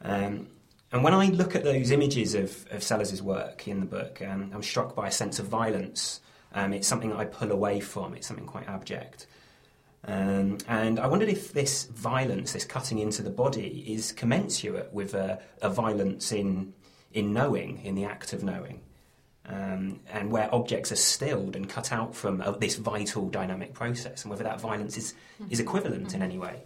Um, 0.03 0.48
and 0.92 1.05
when 1.05 1.14
I 1.14 1.26
look 1.26 1.55
at 1.55 1.64
those 1.64 1.90
images 1.90 2.35
of, 2.35 2.66
of 2.70 2.83
Sellars' 2.83 3.22
work 3.22 3.68
in 3.68 3.81
the 3.81 3.87
book, 3.87 4.20
um, 4.22 4.50
I'm 4.55 4.62
struck 4.62 4.94
by 4.94 5.09
a 5.09 5.12
sense 5.12 5.38
of 5.38 5.46
violence. 5.46 6.20
Um, 6.55 6.72
it's 6.72 6.88
something 6.88 7.11
that 7.11 7.18
I 7.18 7.26
pull 7.26 7.53
away 7.53 7.81
from. 7.81 8.14
It's 8.14 8.26
something 8.26 8.46
quite 8.46 8.68
abject. 8.68 9.26
Um, 10.05 10.59
and 10.66 10.98
I 10.98 11.07
wondered 11.07 11.29
if 11.29 11.53
this 11.53 11.85
violence, 11.85 12.55
this 12.55 12.64
cutting 12.64 12.98
into 12.98 13.22
the 13.22 13.31
body, 13.31 13.85
is 13.87 14.12
commensurate 14.12 14.92
with 14.92 15.14
a, 15.14 15.40
a 15.62 15.68
violence 15.68 16.33
in, 16.33 16.72
in 17.12 17.33
knowing, 17.33 17.85
in 17.85 17.94
the 17.94 18.05
act 18.05 18.33
of 18.33 18.42
knowing, 18.42 18.81
um, 19.46 20.00
and 20.11 20.31
where 20.31 20.53
objects 20.55 20.90
are 20.90 20.96
stilled 20.96 21.55
and 21.55 21.68
cut 21.68 21.92
out 21.92 22.14
from 22.14 22.40
uh, 22.40 22.53
this 22.53 22.76
vital 22.76 23.29
dynamic 23.29 23.74
process, 23.74 24.22
and 24.22 24.31
whether 24.31 24.44
that 24.44 24.61
violence 24.61 24.96
is, 24.96 25.14
is 25.50 25.61
equivalent 25.61 26.14
in 26.14 26.22
any 26.22 26.38
way. 26.38 26.62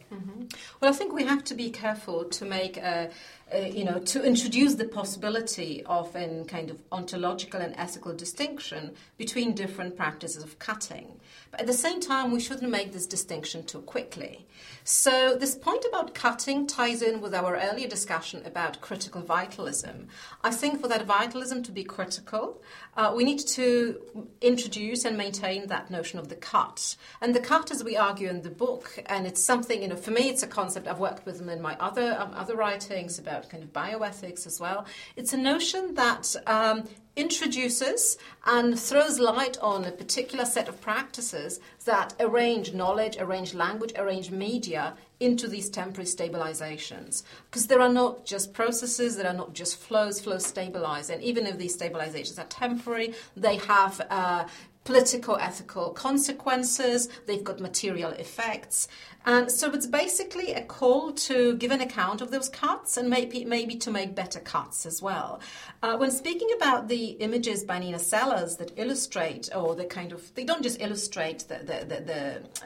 Well, 0.81 0.93
I 0.93 0.95
think 0.95 1.13
we 1.13 1.25
have 1.25 1.43
to 1.45 1.55
be 1.55 1.71
careful 1.71 2.25
to 2.25 2.45
make, 2.45 2.77
a, 2.77 3.11
a, 3.55 3.71
you 3.71 3.85
know, 3.85 3.99
to 3.99 4.25
introduce 4.25 4.75
the 4.75 4.85
possibility 4.85 5.83
of 5.87 6.15
a 6.17 6.45
kind 6.47 6.71
of 6.71 6.79
ontological 6.93 7.61
and 7.61 7.75
ethical 7.77 8.13
distinction 8.15 8.95
between 9.17 9.55
different 9.55 9.97
practices 9.97 10.43
of 10.43 10.59
cutting. 10.59 11.21
But 11.51 11.61
at 11.61 11.67
the 11.67 11.73
same 11.73 12.01
time, 12.01 12.33
we 12.33 12.41
shouldn't 12.41 12.71
make 12.71 12.93
this 12.93 13.07
distinction 13.07 13.65
too 13.65 13.83
quickly. 13.83 14.47
So, 14.83 15.37
this 15.37 15.55
point 15.55 15.85
about 15.89 16.15
cutting 16.15 16.67
ties 16.67 17.01
in 17.01 17.21
with 17.21 17.35
our 17.35 17.57
earlier 17.57 17.89
discussion 17.89 18.43
about 18.45 18.81
critical 18.81 19.23
vitalism. 19.23 20.09
I 20.43 20.51
think 20.51 20.81
for 20.81 20.89
that 20.89 21.07
vitalism 21.07 21.63
to 21.63 21.73
be 21.73 21.85
critical, 21.85 22.63
uh, 22.97 23.13
we 23.17 23.25
need 23.25 23.39
to 23.39 24.01
introduce 24.41 25.05
and 25.05 25.17
maintain 25.17 25.69
that 25.69 25.91
notion 25.91 26.19
of 26.19 26.29
the 26.29 26.35
cut. 26.35 26.97
And 27.21 27.35
the 27.35 27.41
cut, 27.41 27.71
as 27.71 27.83
we 27.83 27.97
argue 27.97 28.29
in 28.29 28.43
the 28.43 28.51
book, 28.51 29.03
and 29.07 29.27
it's 29.27 29.43
something, 29.43 29.81
you 29.81 29.89
know, 29.89 29.97
for 29.97 30.11
me, 30.11 30.29
it's 30.29 30.43
a 30.43 30.47
concept 30.47 30.87
I've 30.87 30.99
worked 30.99 31.25
with 31.25 31.41
in 31.41 31.63
my 31.63 31.77
other, 31.79 32.17
um, 32.19 32.33
other 32.35 32.57
writings 32.57 33.19
about 33.19 33.44
kind 33.49 33.63
of 33.63 33.73
bioethics 33.73 34.47
as 34.47 34.61
well. 34.61 34.87
It's 35.17 35.33
a 35.33 35.37
notion 35.37 35.95
that 35.95 36.35
um, 36.47 36.85
introduces 37.17 38.19
and 38.45 38.79
throws 38.79 39.19
light 39.21 39.57
on 39.61 39.85
a 39.85 39.93
particular 39.93 40.45
set 40.45 40.69
of 40.69 40.81
practices 40.81 41.61
that 41.85 42.15
arrange 42.19 42.75
knowledge, 42.75 43.17
arrange 43.19 43.55
language, 43.55 43.93
arrange 43.97 44.31
media 44.31 44.95
into 45.21 45.47
these 45.47 45.71
temporary 45.71 46.07
stabilizations. 46.07 47.23
Because 47.51 47.69
there 47.69 47.81
are 47.81 47.93
not 47.93 48.27
just 48.27 48.53
processes, 48.53 49.17
there 49.17 49.29
are 49.29 49.35
not 49.35 49.55
just 49.55 49.77
flows, 49.77 50.21
flows 50.21 50.45
stabilize. 50.45 51.09
And 51.09 51.23
even 51.23 51.47
if 51.47 51.57
these 51.57 51.77
stabilizations 51.77 52.39
are 52.39 52.47
temporary, 52.47 53.15
they 53.37 53.57
have 53.57 54.01
uh, 54.11 54.45
political, 54.85 55.37
ethical 55.37 55.91
consequences, 55.91 57.09
they've 57.27 57.45
got 57.45 57.59
material 57.61 58.11
effects. 58.13 58.87
And 59.27 59.51
so 59.51 59.73
it's 59.73 59.87
basically 59.87 60.53
a 60.53 60.63
call 60.63 61.13
to 61.13 61.57
give 61.57 61.71
an 61.71 61.81
account 61.81 62.21
of 62.21 62.31
those 62.31 62.51
cuts 62.51 62.99
and 62.99 63.09
maybe, 63.09 63.47
maybe 63.47 63.77
to 63.77 63.91
make 63.91 64.15
better 64.15 64.39
cuts 64.39 64.85
as 64.85 65.01
well. 65.01 65.41
Uh, 65.83 65.97
when 65.97 66.11
speaking 66.11 66.51
about 66.57 66.89
the 66.89 67.07
images 67.21 67.65
by 67.65 67.79
Nina 67.79 67.99
Sellars 67.99 68.57
that 68.57 68.73
illustrate, 68.77 69.49
or 69.57 69.75
the 69.75 69.87
kind 69.87 70.13
of, 70.13 70.35
they 70.35 70.45
don't 70.45 70.63
just 70.63 70.81
illustrate 70.81 71.41
the, 71.49 71.59
the, 71.59 71.87
the, 71.87 72.01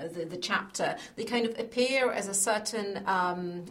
the, 0.02 0.08
the, 0.08 0.24
the 0.24 0.36
chapter, 0.36 0.96
they 1.14 1.22
kind 1.22 1.46
of 1.46 1.56
appear 1.60 2.10
as 2.10 2.26
a 2.26 2.34
certain 2.34 3.04
um, 3.06 3.64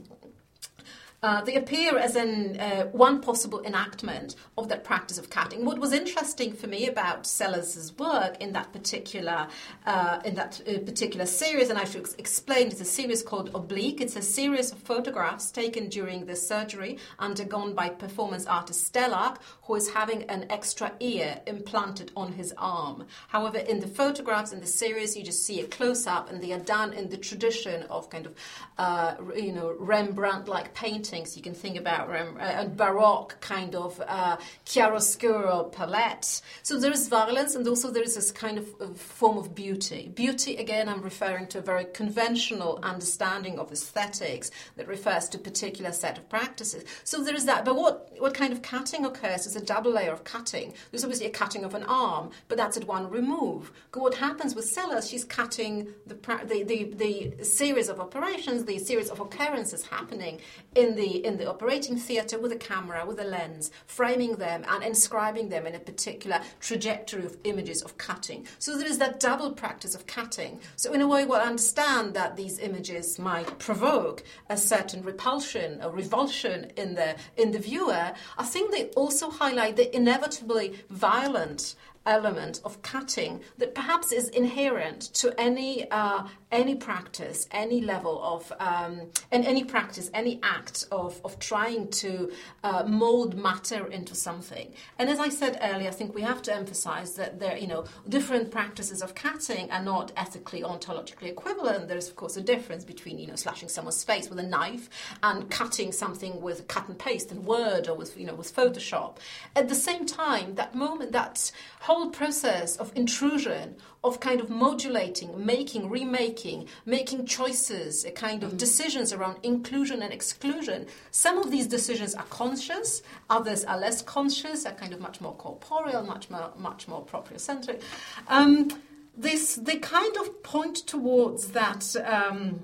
uh, 1.23 1.41
they 1.41 1.55
appear 1.55 1.97
as 1.97 2.15
an 2.15 2.59
uh, 2.59 2.85
one 2.91 3.21
possible 3.21 3.61
enactment 3.63 4.35
of 4.55 4.69
that 4.69 4.83
practice 4.83 5.17
of 5.17 5.31
cutting. 5.31 5.65
What 5.65 5.79
was 5.79 5.91
interesting 5.91 6.53
for 6.53 6.67
me 6.67 6.87
about 6.87 7.25
Sellars' 7.25 7.91
work 7.97 8.37
in 8.39 8.53
that 8.53 8.71
particular 8.71 9.47
uh, 9.87 10.19
in 10.23 10.35
that 10.35 10.61
uh, 10.67 10.77
particular 10.79 11.25
series, 11.25 11.71
and 11.71 11.79
I 11.79 11.85
should 11.85 12.07
explain, 12.19 12.67
it's 12.67 12.81
a 12.81 12.85
series 12.85 13.23
called 13.23 13.49
Oblique. 13.55 13.99
It's 13.99 14.15
a 14.15 14.21
series 14.21 14.71
of 14.71 14.77
photographs 14.77 15.49
taken 15.49 15.89
during 15.89 16.27
the 16.27 16.35
surgery 16.35 16.99
undergone 17.17 17.73
by 17.73 17.89
performance 17.89 18.45
artist 18.45 18.93
Stelarc, 18.93 19.37
who 19.63 19.73
is 19.73 19.89
having 19.89 20.23
an 20.23 20.45
extra 20.51 20.91
ear 20.99 21.41
implanted 21.47 22.11
on 22.15 22.33
his 22.33 22.53
arm. 22.59 23.07
However, 23.29 23.57
in 23.57 23.79
the 23.79 23.87
photographs 23.87 24.51
in 24.53 24.59
the 24.59 24.67
series, 24.67 25.17
you 25.17 25.23
just 25.23 25.43
see 25.43 25.61
a 25.61 25.67
close 25.67 26.05
up, 26.05 26.29
and 26.29 26.43
they 26.43 26.53
are 26.53 26.59
done 26.59 26.93
in 26.93 27.09
the 27.09 27.17
tradition 27.17 27.83
of 27.89 28.11
kind 28.11 28.27
of 28.27 28.35
uh, 28.77 29.15
you 29.35 29.51
know 29.51 29.75
Rembrandt-like 29.79 30.75
painting 30.75 31.06
paintings. 31.07 31.37
You 31.37 31.43
can 31.43 31.53
think 31.53 31.77
about 31.77 32.09
Rem- 32.09 32.37
uh, 32.39 32.65
Baroque 32.65 33.39
kind 33.39 33.75
of 33.75 34.01
uh, 34.07 34.37
chiaroscuro 34.65 35.71
palette. 35.71 36.41
So 36.63 36.79
there 36.79 36.91
is 36.91 37.07
violence, 37.07 37.55
and 37.55 37.67
also 37.67 37.91
there 37.91 38.03
is 38.03 38.15
this 38.15 38.31
kind 38.31 38.57
of, 38.57 38.67
form 38.97 39.37
of 39.37 39.55
beauty. 39.55 40.11
Beauty, 40.13 40.57
again, 40.57 40.89
I'm 40.89 41.01
referring 41.01 41.47
to 41.47 41.59
a 41.59 41.61
very 41.61 41.85
conventional 41.93 42.79
understanding 42.83 43.59
of 43.59 43.71
aesthetics 43.71 44.51
that 44.75 44.87
refers 44.87 45.29
to 45.29 45.37
a 45.37 45.41
particular 45.41 45.91
set 45.91 46.17
of 46.17 46.29
practices. 46.29 46.83
So 47.03 47.23
there 47.23 47.35
is 47.35 47.45
that. 47.45 47.65
But 47.65 47.75
what, 47.75 48.11
what 48.17 48.33
kind 48.33 48.53
of 48.53 48.61
cutting 48.61 49.05
occurs 49.05 49.45
is 49.45 49.55
a 49.55 49.63
double 49.63 49.91
layer 49.91 50.11
of 50.11 50.23
cutting. 50.23 50.73
There's 50.91 51.03
obviously 51.03 51.27
a 51.27 51.31
cutting 51.31 51.63
of 51.63 51.73
an 51.73 51.83
arm, 51.83 52.31
but 52.47 52.57
that's 52.57 52.77
at 52.77 52.85
one 52.85 53.09
remove. 53.09 53.71
But 53.91 54.01
what 54.01 54.15
happens 54.15 54.55
with 54.55 54.65
Sellars, 54.65 55.09
she's 55.09 55.25
cutting 55.25 55.87
the, 56.05 56.15
the, 56.45 56.63
the, 56.63 56.83
the 57.03 57.43
series 57.43 57.89
of 57.89 57.99
operations, 57.99 58.65
the 58.65 58.79
series 58.79 59.09
of 59.09 59.19
occurrences 59.19 59.85
happening 59.85 60.39
in 60.75 60.95
the 60.97 61.25
in 61.25 61.37
the 61.37 61.49
operating 61.49 61.95
theatre 61.95 62.37
with 62.37 62.51
a 62.51 62.57
camera, 62.57 63.05
with 63.05 63.19
a 63.19 63.23
lens, 63.23 63.71
framing 63.85 64.35
them 64.35 64.65
and 64.67 64.83
inscribing 64.83 65.47
them 65.49 65.65
in 65.65 65.75
a 65.75 65.79
particular 65.79 66.41
trajectory 66.59 67.25
of 67.25 67.37
images 67.45 67.81
of 67.81 67.97
cutting. 67.97 68.45
So 68.59 68.77
there 68.77 68.87
is 68.87 68.97
that 68.97 69.21
double 69.21 69.51
practice 69.51 69.95
of 69.95 70.07
cutting. 70.07 70.59
So 70.75 70.93
in 70.93 71.01
a 71.01 71.07
way, 71.07 71.25
we'll 71.25 71.39
understand 71.39 72.13
that 72.15 72.35
these 72.35 72.59
images 72.59 73.17
might 73.17 73.59
provoke 73.59 74.23
a 74.49 74.57
certain 74.57 75.01
repulsion 75.03 75.77
a 75.81 75.89
revulsion 75.89 76.71
in 76.75 76.95
the 76.95 77.15
in 77.35 77.51
the 77.51 77.59
viewer. 77.59 78.13
I 78.37 78.43
think 78.43 78.71
they 78.71 78.85
also 78.89 79.29
highlight 79.29 79.75
the 79.75 79.95
inevitably 79.95 80.75
violent 80.89 81.75
element 82.07 82.61
of 82.65 82.81
cutting 82.81 83.41
that 83.57 83.75
perhaps 83.75 84.11
is 84.11 84.29
inherent 84.29 85.01
to 85.13 85.39
any 85.39 85.89
uh, 85.91 86.23
any 86.51 86.75
practice, 86.75 87.47
any 87.51 87.81
level 87.81 88.21
of 88.23 88.53
um, 88.59 89.01
and 89.31 89.45
any 89.45 89.63
practice, 89.63 90.09
any 90.13 90.39
act 90.43 90.85
of, 90.91 91.19
of 91.25 91.37
trying 91.39 91.89
to 91.89 92.31
uh, 92.63 92.83
mold 92.83 93.35
matter 93.37 93.87
into 93.87 94.15
something. 94.15 94.73
And 94.97 95.09
as 95.09 95.19
I 95.19 95.27
said 95.27 95.59
earlier, 95.61 95.89
I 95.89 95.91
think 95.91 96.15
we 96.15 96.21
have 96.21 96.41
to 96.43 96.55
emphasize 96.55 97.15
that 97.15 97.39
there, 97.39 97.57
you 97.57 97.67
know, 97.67 97.83
different 98.07 98.49
practices 98.49 99.01
of 99.01 99.13
cutting 99.13 99.69
are 99.71 99.83
not 99.83 100.13
ethically 100.15 100.61
ontologically 100.61 101.29
equivalent. 101.29 101.89
There's 101.89 102.07
of 102.07 102.15
course 102.15 102.37
a 102.37 102.41
difference 102.41 102.85
between 102.85 103.19
you 103.19 103.27
know 103.27 103.35
slashing 103.35 103.67
someone's 103.69 104.03
face 104.03 104.29
with 104.29 104.39
a 104.39 104.43
knife 104.43 104.89
and 105.21 105.49
cutting 105.49 105.91
something 105.91 106.41
with 106.41 106.67
cut 106.67 106.87
and 106.87 106.97
paste 106.97 107.31
and 107.31 107.45
Word 107.45 107.89
or 107.89 107.95
with 107.95 108.17
you 108.17 108.25
know 108.25 108.35
with 108.35 108.55
Photoshop. 108.55 109.17
At 109.55 109.67
the 109.67 109.75
same 109.75 110.05
time, 110.05 110.55
that 110.55 110.75
moment, 110.75 111.11
that 111.11 111.51
whole 111.81 111.96
process 112.05 112.77
of 112.77 112.91
intrusion 112.95 113.75
of 114.03 114.19
kind 114.19 114.39
of 114.39 114.49
modulating, 114.49 115.45
making, 115.45 115.89
remaking, 115.89 116.67
making 116.85 117.25
choices, 117.25 118.05
a 118.05 118.11
kind 118.11 118.43
of 118.43 118.53
mm. 118.53 118.57
decisions 118.57 119.11
around 119.11 119.37
inclusion 119.43 120.01
and 120.01 120.13
exclusion. 120.13 120.85
Some 121.11 121.37
of 121.37 121.51
these 121.51 121.67
decisions 121.67 122.15
are 122.15 122.23
conscious, 122.29 123.01
others 123.29 123.65
are 123.65 123.77
less 123.77 124.01
conscious, 124.01 124.65
are 124.65 124.73
kind 124.73 124.93
of 124.93 125.01
much 125.01 125.19
more 125.19 125.35
corporeal, 125.35 126.03
much 126.03 126.29
more, 126.29 126.51
much 126.57 126.87
more 126.87 127.03
propriocentric. 127.03 127.81
Um, 128.27 128.69
this, 129.15 129.55
they 129.55 129.77
kind 129.77 130.15
of 130.17 130.43
point 130.43 130.77
towards 130.77 131.49
that 131.49 131.95
um, 132.05 132.61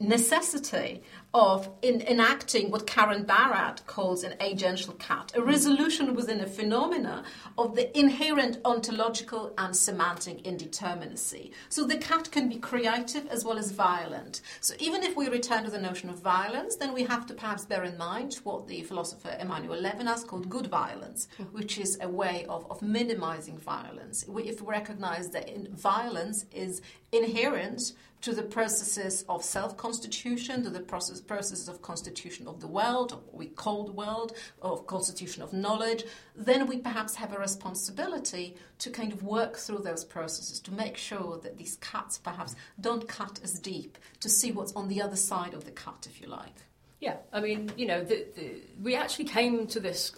necessity 0.00 1.02
of 1.32 1.68
in, 1.82 2.00
enacting 2.02 2.70
what 2.70 2.86
Karen 2.86 3.24
Barad 3.24 3.84
calls 3.86 4.24
an 4.24 4.34
agential 4.40 4.98
cut, 4.98 5.32
a 5.34 5.42
resolution 5.42 6.14
within 6.14 6.40
a 6.40 6.46
phenomena 6.46 7.24
of 7.56 7.76
the 7.76 7.96
inherent 7.98 8.58
ontological 8.64 9.54
and 9.58 9.76
semantic 9.76 10.42
indeterminacy. 10.44 11.52
So 11.68 11.86
the 11.86 11.98
cut 11.98 12.30
can 12.32 12.48
be 12.48 12.56
creative 12.56 13.26
as 13.28 13.44
well 13.44 13.58
as 13.58 13.70
violent. 13.70 14.40
So 14.60 14.74
even 14.78 15.02
if 15.02 15.16
we 15.16 15.28
return 15.28 15.64
to 15.64 15.70
the 15.70 15.80
notion 15.80 16.10
of 16.10 16.18
violence, 16.18 16.76
then 16.76 16.92
we 16.92 17.04
have 17.04 17.26
to 17.26 17.34
perhaps 17.34 17.64
bear 17.64 17.84
in 17.84 17.96
mind 17.96 18.34
what 18.44 18.66
the 18.66 18.82
philosopher 18.82 19.36
Emmanuel 19.38 19.80
Levinas 19.80 20.26
called 20.26 20.48
good 20.48 20.66
violence, 20.66 21.28
hmm. 21.36 21.44
which 21.44 21.78
is 21.78 21.98
a 22.00 22.08
way 22.08 22.44
of, 22.48 22.70
of 22.70 22.82
minimizing 22.82 23.58
violence. 23.58 24.24
If 24.28 24.60
we 24.60 24.66
recognize 24.66 25.30
that 25.30 25.68
violence 25.70 26.46
is 26.52 26.82
inherent 27.12 27.92
to 28.20 28.34
the 28.34 28.42
processes 28.42 29.24
of 29.28 29.42
self-constitution, 29.42 30.62
to 30.62 30.70
the 30.70 30.80
process, 30.80 31.20
processes 31.20 31.68
of 31.68 31.80
constitution 31.80 32.46
of 32.46 32.60
the 32.60 32.66
world, 32.66 33.22
we 33.32 33.46
call 33.46 33.84
the 33.84 33.92
world, 33.92 34.34
of 34.60 34.86
constitution 34.86 35.42
of 35.42 35.52
knowledge, 35.52 36.04
then 36.36 36.66
we 36.66 36.78
perhaps 36.78 37.14
have 37.14 37.32
a 37.32 37.38
responsibility 37.38 38.56
to 38.78 38.90
kind 38.90 39.12
of 39.12 39.22
work 39.22 39.56
through 39.56 39.78
those 39.78 40.04
processes 40.04 40.60
to 40.60 40.72
make 40.72 40.96
sure 40.98 41.38
that 41.42 41.56
these 41.56 41.76
cuts 41.76 42.18
perhaps 42.18 42.54
don't 42.80 43.08
cut 43.08 43.40
as 43.42 43.58
deep, 43.58 43.96
to 44.20 44.28
see 44.28 44.52
what's 44.52 44.72
on 44.74 44.88
the 44.88 45.00
other 45.00 45.16
side 45.16 45.54
of 45.54 45.64
the 45.64 45.70
cut, 45.70 46.06
if 46.08 46.20
you 46.20 46.28
like. 46.28 46.56
Yeah, 47.00 47.16
I 47.32 47.40
mean, 47.40 47.72
you 47.78 47.86
know, 47.86 48.04
the, 48.04 48.26
the, 48.36 48.60
we 48.82 48.94
actually 48.94 49.24
came 49.24 49.66
to 49.68 49.80
this 49.80 50.12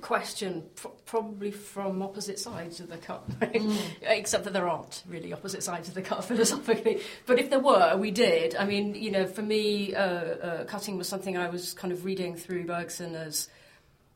question 0.00 0.64
pr- 0.76 0.88
probably 1.04 1.50
from 1.50 2.02
opposite 2.02 2.38
sides 2.38 2.80
of 2.80 2.88
the 2.88 2.96
cut, 2.96 3.28
mm. 3.40 3.78
except 4.02 4.44
that 4.44 4.52
there 4.52 4.68
aren't 4.68 5.02
really 5.08 5.32
opposite 5.32 5.62
sides 5.62 5.88
of 5.88 5.94
the 5.94 6.02
cut 6.02 6.24
philosophically. 6.26 7.00
But 7.26 7.38
if 7.38 7.50
there 7.50 7.60
were, 7.60 7.96
we 7.96 8.10
did. 8.10 8.54
I 8.56 8.64
mean, 8.64 8.94
you 8.94 9.10
know, 9.10 9.26
for 9.26 9.42
me, 9.42 9.94
uh, 9.94 10.02
uh, 10.02 10.64
cutting 10.64 10.96
was 10.96 11.08
something 11.08 11.36
I 11.36 11.48
was 11.48 11.74
kind 11.74 11.92
of 11.92 12.04
reading 12.04 12.36
through 12.36 12.64
Bergson 12.64 13.14
as, 13.14 13.48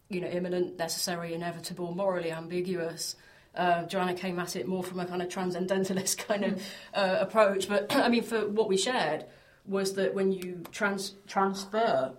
you 0.08 0.20
know, 0.20 0.28
immanent, 0.28 0.78
necessary, 0.78 1.34
inevitable, 1.34 1.94
morally 1.94 2.32
ambiguous. 2.32 3.16
Uh, 3.54 3.84
Joanna 3.84 4.14
came 4.14 4.38
at 4.38 4.56
it 4.56 4.66
more 4.66 4.82
from 4.82 4.98
a 5.00 5.06
kind 5.06 5.22
of 5.22 5.28
transcendentalist 5.28 6.18
kind 6.28 6.44
of 6.44 6.62
uh, 6.94 7.18
approach. 7.20 7.68
But 7.68 7.94
I 7.96 8.08
mean, 8.08 8.22
for 8.22 8.48
what 8.48 8.68
we 8.68 8.76
shared 8.76 9.24
was 9.66 9.94
that 9.94 10.14
when 10.14 10.32
you 10.32 10.62
trans- 10.72 11.14
transfer 11.26 12.12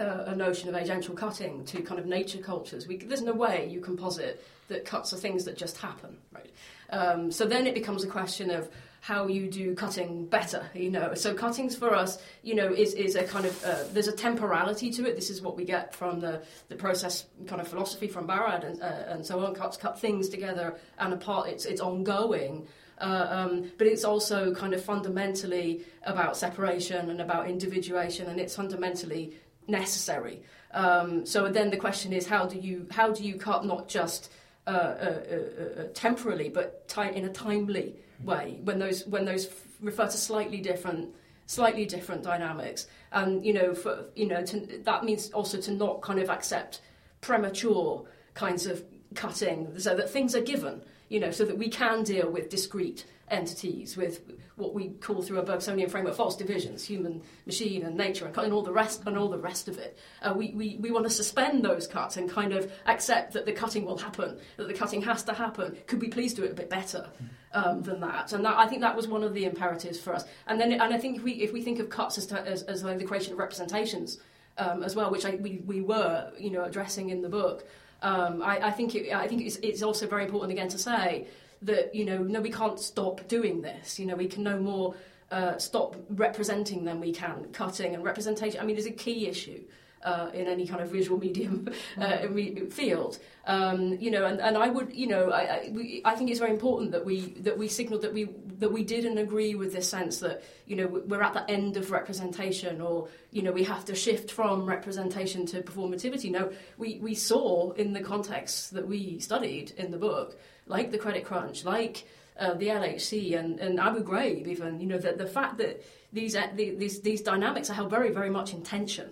uh, 0.00 0.24
a 0.26 0.36
notion 0.36 0.68
of 0.68 0.74
agential 0.74 1.16
cutting 1.16 1.64
to 1.64 1.82
kind 1.82 1.98
of 1.98 2.06
nature 2.06 2.38
cultures. 2.38 2.86
We, 2.86 2.98
there's 2.98 3.22
no 3.22 3.32
way 3.32 3.68
you 3.70 3.80
can 3.80 3.96
posit 3.96 4.44
that 4.68 4.84
cuts 4.84 5.12
are 5.12 5.16
things 5.16 5.44
that 5.44 5.56
just 5.56 5.78
happen, 5.78 6.18
right? 6.32 6.50
Um, 6.90 7.30
so 7.30 7.46
then 7.46 7.66
it 7.66 7.74
becomes 7.74 8.04
a 8.04 8.08
question 8.08 8.50
of 8.50 8.68
how 9.00 9.28
you 9.28 9.48
do 9.48 9.74
cutting 9.74 10.26
better, 10.26 10.68
you 10.74 10.90
know. 10.90 11.14
So 11.14 11.32
cuttings 11.32 11.76
for 11.76 11.94
us, 11.94 12.18
you 12.42 12.56
know, 12.56 12.72
is, 12.72 12.92
is 12.94 13.14
a 13.14 13.22
kind 13.22 13.46
of, 13.46 13.64
uh, 13.64 13.84
there's 13.92 14.08
a 14.08 14.12
temporality 14.12 14.90
to 14.90 15.08
it. 15.08 15.14
This 15.14 15.30
is 15.30 15.40
what 15.40 15.56
we 15.56 15.64
get 15.64 15.94
from 15.94 16.18
the, 16.18 16.42
the 16.68 16.74
process 16.74 17.26
kind 17.46 17.60
of 17.60 17.68
philosophy 17.68 18.08
from 18.08 18.26
Barad 18.26 18.64
and, 18.64 18.82
uh, 18.82 19.04
and 19.06 19.24
so 19.24 19.44
on. 19.46 19.54
Cuts 19.54 19.76
cut 19.76 20.00
things 20.00 20.28
together 20.28 20.74
and 20.98 21.14
apart, 21.14 21.48
it's, 21.48 21.66
it's 21.66 21.80
ongoing. 21.80 22.66
Uh, 22.98 23.26
um, 23.30 23.70
but 23.78 23.86
it's 23.86 24.04
also 24.04 24.54
kind 24.54 24.72
of 24.72 24.82
fundamentally 24.82 25.84
about 26.04 26.36
separation 26.36 27.10
and 27.10 27.20
about 27.20 27.46
individuation, 27.48 28.26
and 28.28 28.40
it's 28.40 28.56
fundamentally 28.56 29.36
necessary. 29.68 30.42
Um, 30.72 31.24
so 31.24 31.48
then 31.48 31.70
the 31.70 31.76
question 31.76 32.12
is, 32.12 32.26
how 32.26 32.46
do 32.46 32.58
you 32.58 32.86
how 32.90 33.12
do 33.12 33.24
you 33.24 33.36
cut 33.36 33.64
not 33.64 33.88
just 33.88 34.30
uh, 34.66 34.70
uh, 34.70 35.22
uh, 35.30 35.34
uh 35.34 35.84
temporally, 35.94 36.48
but 36.48 36.92
in 37.14 37.24
a 37.24 37.32
timely 37.32 37.94
way 38.24 38.58
when 38.64 38.78
those 38.78 39.06
when 39.06 39.24
those 39.24 39.48
refer 39.80 40.06
to 40.06 40.16
slightly 40.16 40.60
different 40.60 41.14
slightly 41.46 41.86
different 41.86 42.22
dynamics, 42.22 42.86
and 43.12 43.44
you 43.44 43.52
know 43.52 43.74
for 43.74 44.04
you 44.14 44.26
know 44.26 44.44
to, 44.44 44.80
that 44.84 45.04
means 45.04 45.30
also 45.30 45.60
to 45.60 45.70
not 45.72 46.02
kind 46.02 46.18
of 46.18 46.28
accept 46.28 46.80
premature 47.20 48.04
kinds 48.34 48.66
of 48.66 48.84
cutting, 49.14 49.78
so 49.78 49.94
that 49.94 50.10
things 50.10 50.34
are 50.36 50.42
given, 50.42 50.82
you 51.08 51.18
know, 51.18 51.30
so 51.30 51.44
that 51.44 51.56
we 51.56 51.68
can 51.68 52.02
deal 52.02 52.30
with 52.30 52.50
discrete 52.50 53.06
entities 53.28 53.96
with 53.96 54.20
what 54.56 54.72
we 54.72 54.88
call 54.88 55.20
through 55.20 55.38
a 55.38 55.44
Bergsonian 55.44 55.90
framework 55.90 56.14
false 56.14 56.36
divisions, 56.36 56.84
human, 56.84 57.22
machine, 57.44 57.84
and 57.84 57.96
nature, 57.96 58.30
and 58.36 58.52
all 58.52 58.62
the 58.62 58.72
rest, 58.72 59.02
and 59.06 59.18
all 59.18 59.28
the 59.28 59.38
rest 59.38 59.68
of 59.68 59.78
it. 59.78 59.98
Uh, 60.22 60.32
we, 60.34 60.52
we, 60.52 60.76
we 60.80 60.90
want 60.90 61.04
to 61.04 61.10
suspend 61.10 61.64
those 61.64 61.86
cuts 61.86 62.16
and 62.16 62.30
kind 62.30 62.52
of 62.52 62.70
accept 62.86 63.32
that 63.32 63.44
the 63.44 63.52
cutting 63.52 63.84
will 63.84 63.98
happen, 63.98 64.38
that 64.56 64.68
the 64.68 64.74
cutting 64.74 65.02
has 65.02 65.22
to 65.24 65.34
happen. 65.34 65.76
Could 65.86 66.00
we 66.00 66.08
please 66.08 66.34
do 66.34 66.44
it 66.44 66.52
a 66.52 66.54
bit 66.54 66.70
better 66.70 67.08
um, 67.52 67.82
than 67.82 68.00
that? 68.00 68.32
And 68.32 68.44
that, 68.44 68.56
I 68.56 68.66
think 68.66 68.80
that 68.80 68.96
was 68.96 69.08
one 69.08 69.22
of 69.22 69.34
the 69.34 69.44
imperatives 69.44 69.98
for 70.00 70.14
us. 70.14 70.24
And 70.46 70.60
then, 70.60 70.72
and 70.72 70.94
I 70.94 70.98
think 70.98 71.16
if 71.16 71.22
we 71.22 71.32
if 71.32 71.52
we 71.52 71.62
think 71.62 71.78
of 71.78 71.90
cuts 71.90 72.16
as 72.16 72.26
to, 72.26 72.40
as, 72.40 72.62
as 72.62 72.82
like 72.82 72.98
the 72.98 73.04
creation 73.04 73.32
of 73.32 73.38
representations 73.38 74.18
um, 74.58 74.82
as 74.82 74.96
well, 74.96 75.10
which 75.10 75.26
I, 75.26 75.34
we 75.34 75.62
we 75.66 75.80
were 75.80 76.30
you 76.38 76.50
know 76.50 76.64
addressing 76.64 77.10
in 77.10 77.22
the 77.22 77.28
book. 77.28 77.66
Um, 78.02 78.42
I, 78.42 78.58
I, 78.66 78.70
think 78.72 78.94
it, 78.94 79.10
I 79.14 79.26
think 79.26 79.40
it's, 79.40 79.56
it's 79.56 79.82
also 79.82 80.06
very 80.06 80.24
important 80.24 80.52
again 80.52 80.68
to 80.68 80.78
say 80.78 81.26
that 81.62 81.94
you 81.94 82.04
know 82.04 82.18
no 82.18 82.40
we 82.40 82.50
can't 82.50 82.78
stop 82.78 83.26
doing 83.28 83.62
this. 83.62 83.98
You 83.98 84.06
know 84.06 84.16
we 84.16 84.28
can 84.28 84.42
no 84.42 84.58
more 84.58 84.94
uh, 85.30 85.58
stop 85.58 85.96
representing 86.10 86.84
than 86.84 87.00
we 87.00 87.12
can 87.12 87.46
cutting 87.52 87.94
and 87.94 88.04
representation. 88.04 88.60
I 88.60 88.64
mean 88.64 88.76
is 88.76 88.86
a 88.86 88.90
key 88.92 89.26
issue 89.26 89.62
uh, 90.06 90.30
in 90.32 90.46
any 90.46 90.66
kind 90.66 90.80
of 90.80 90.88
visual 90.88 91.18
medium 91.18 91.68
uh, 91.98 92.28
field, 92.70 93.18
um, 93.46 93.96
you 93.98 94.10
know, 94.10 94.24
and, 94.24 94.40
and 94.40 94.56
I 94.56 94.68
would, 94.68 94.94
you 94.94 95.08
know, 95.08 95.30
I, 95.30 95.40
I, 95.40 95.70
we, 95.72 96.00
I 96.04 96.14
think 96.14 96.30
it's 96.30 96.38
very 96.38 96.52
important 96.52 96.92
that 96.92 97.04
we 97.04 97.20
that 97.40 97.58
we 97.58 97.68
signal 97.68 97.98
that 98.00 98.14
we 98.14 98.28
that 98.58 98.72
we 98.72 98.84
didn't 98.84 99.18
agree 99.18 99.54
with 99.54 99.72
this 99.72 99.88
sense 99.88 100.18
that 100.20 100.42
you 100.66 100.76
know 100.76 100.86
we're 100.86 101.22
at 101.22 101.34
the 101.34 101.50
end 101.50 101.76
of 101.76 101.90
representation, 101.90 102.80
or 102.80 103.08
you 103.32 103.42
know 103.42 103.52
we 103.52 103.64
have 103.64 103.84
to 103.86 103.94
shift 103.94 104.30
from 104.30 104.64
representation 104.64 105.44
to 105.46 105.62
performativity. 105.62 106.30
No, 106.30 106.52
we 106.78 106.98
we 107.02 107.14
saw 107.14 107.72
in 107.72 107.92
the 107.92 108.00
context 108.00 108.74
that 108.74 108.86
we 108.86 109.18
studied 109.18 109.72
in 109.72 109.90
the 109.90 109.98
book 109.98 110.38
like 110.66 110.90
the 110.90 110.98
credit 110.98 111.24
crunch, 111.24 111.64
like 111.64 112.04
uh, 112.38 112.54
the 112.54 112.68
LHC 112.68 113.38
and, 113.38 113.58
and 113.60 113.80
Abu 113.80 114.02
Ghraib, 114.02 114.46
even, 114.46 114.80
you 114.80 114.86
know, 114.86 114.98
the, 114.98 115.12
the 115.12 115.26
fact 115.26 115.58
that 115.58 115.84
these, 116.12 116.36
uh, 116.36 116.48
the, 116.54 116.74
these, 116.74 117.00
these 117.00 117.22
dynamics 117.22 117.70
are 117.70 117.74
held 117.74 117.90
very, 117.90 118.10
very 118.10 118.30
much 118.30 118.52
in 118.52 118.62
tension. 118.62 119.10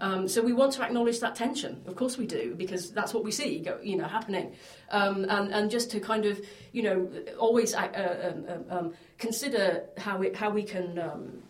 Um, 0.00 0.28
so 0.28 0.42
we 0.42 0.52
want 0.52 0.72
to 0.72 0.82
acknowledge 0.82 1.20
that 1.20 1.34
tension. 1.34 1.82
Of 1.86 1.96
course 1.96 2.18
we 2.18 2.26
do, 2.26 2.54
because 2.56 2.90
that's 2.90 3.14
what 3.14 3.24
we 3.24 3.30
see, 3.30 3.60
go, 3.60 3.78
you 3.82 3.96
know, 3.96 4.06
happening. 4.06 4.54
Um, 4.90 5.24
and, 5.28 5.52
and 5.52 5.70
just 5.70 5.90
to 5.92 6.00
kind 6.00 6.24
of, 6.26 6.40
you 6.72 6.82
know, 6.82 7.10
always 7.38 7.74
uh, 7.74 7.78
uh 7.80 8.28
um, 8.28 8.44
um, 8.48 8.64
um, 8.70 8.94
consider 9.18 9.84
how 9.96 10.18
we, 10.18 10.32
how 10.32 10.50
we 10.50 10.62
can 10.62 10.98
um, 10.98 11.42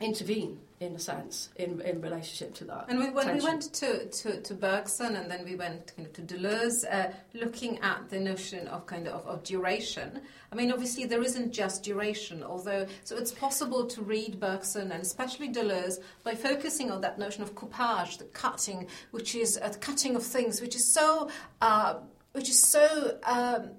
intervene 0.00 0.58
in 0.82 0.96
a 0.96 0.98
sense, 0.98 1.48
in, 1.56 1.80
in 1.82 2.00
relationship 2.00 2.54
to 2.54 2.64
that. 2.64 2.86
And 2.88 2.98
we, 2.98 3.10
when 3.10 3.26
tension. 3.26 3.38
we 3.38 3.44
went 3.44 3.72
to, 3.74 4.06
to, 4.06 4.40
to 4.40 4.54
Bergson 4.54 5.16
and 5.16 5.30
then 5.30 5.44
we 5.44 5.54
went 5.54 5.92
kind 5.96 6.06
of 6.06 6.12
to 6.14 6.22
Deleuze, 6.22 6.84
uh, 6.90 7.12
looking 7.34 7.78
at 7.80 8.10
the 8.10 8.18
notion 8.18 8.66
of 8.68 8.86
kind 8.86 9.06
of, 9.06 9.26
of 9.26 9.44
duration, 9.44 10.20
I 10.50 10.54
mean, 10.54 10.72
obviously 10.72 11.04
there 11.06 11.22
isn't 11.22 11.52
just 11.52 11.84
duration, 11.84 12.42
although, 12.42 12.86
so 13.04 13.16
it's 13.16 13.32
possible 13.32 13.86
to 13.86 14.02
read 14.02 14.40
Bergson 14.40 14.92
and 14.92 15.02
especially 15.02 15.50
Deleuze 15.50 15.98
by 16.24 16.34
focusing 16.34 16.90
on 16.90 17.00
that 17.02 17.18
notion 17.18 17.42
of 17.42 17.54
coupage, 17.54 18.18
the 18.18 18.24
cutting, 18.24 18.88
which 19.12 19.34
is 19.34 19.58
a 19.62 19.70
cutting 19.70 20.16
of 20.16 20.22
things, 20.22 20.60
which 20.60 20.74
is 20.74 20.92
so, 20.92 21.30
uh, 21.60 21.94
which 22.32 22.48
is 22.48 22.58
so, 22.58 23.18
um, 23.24 23.70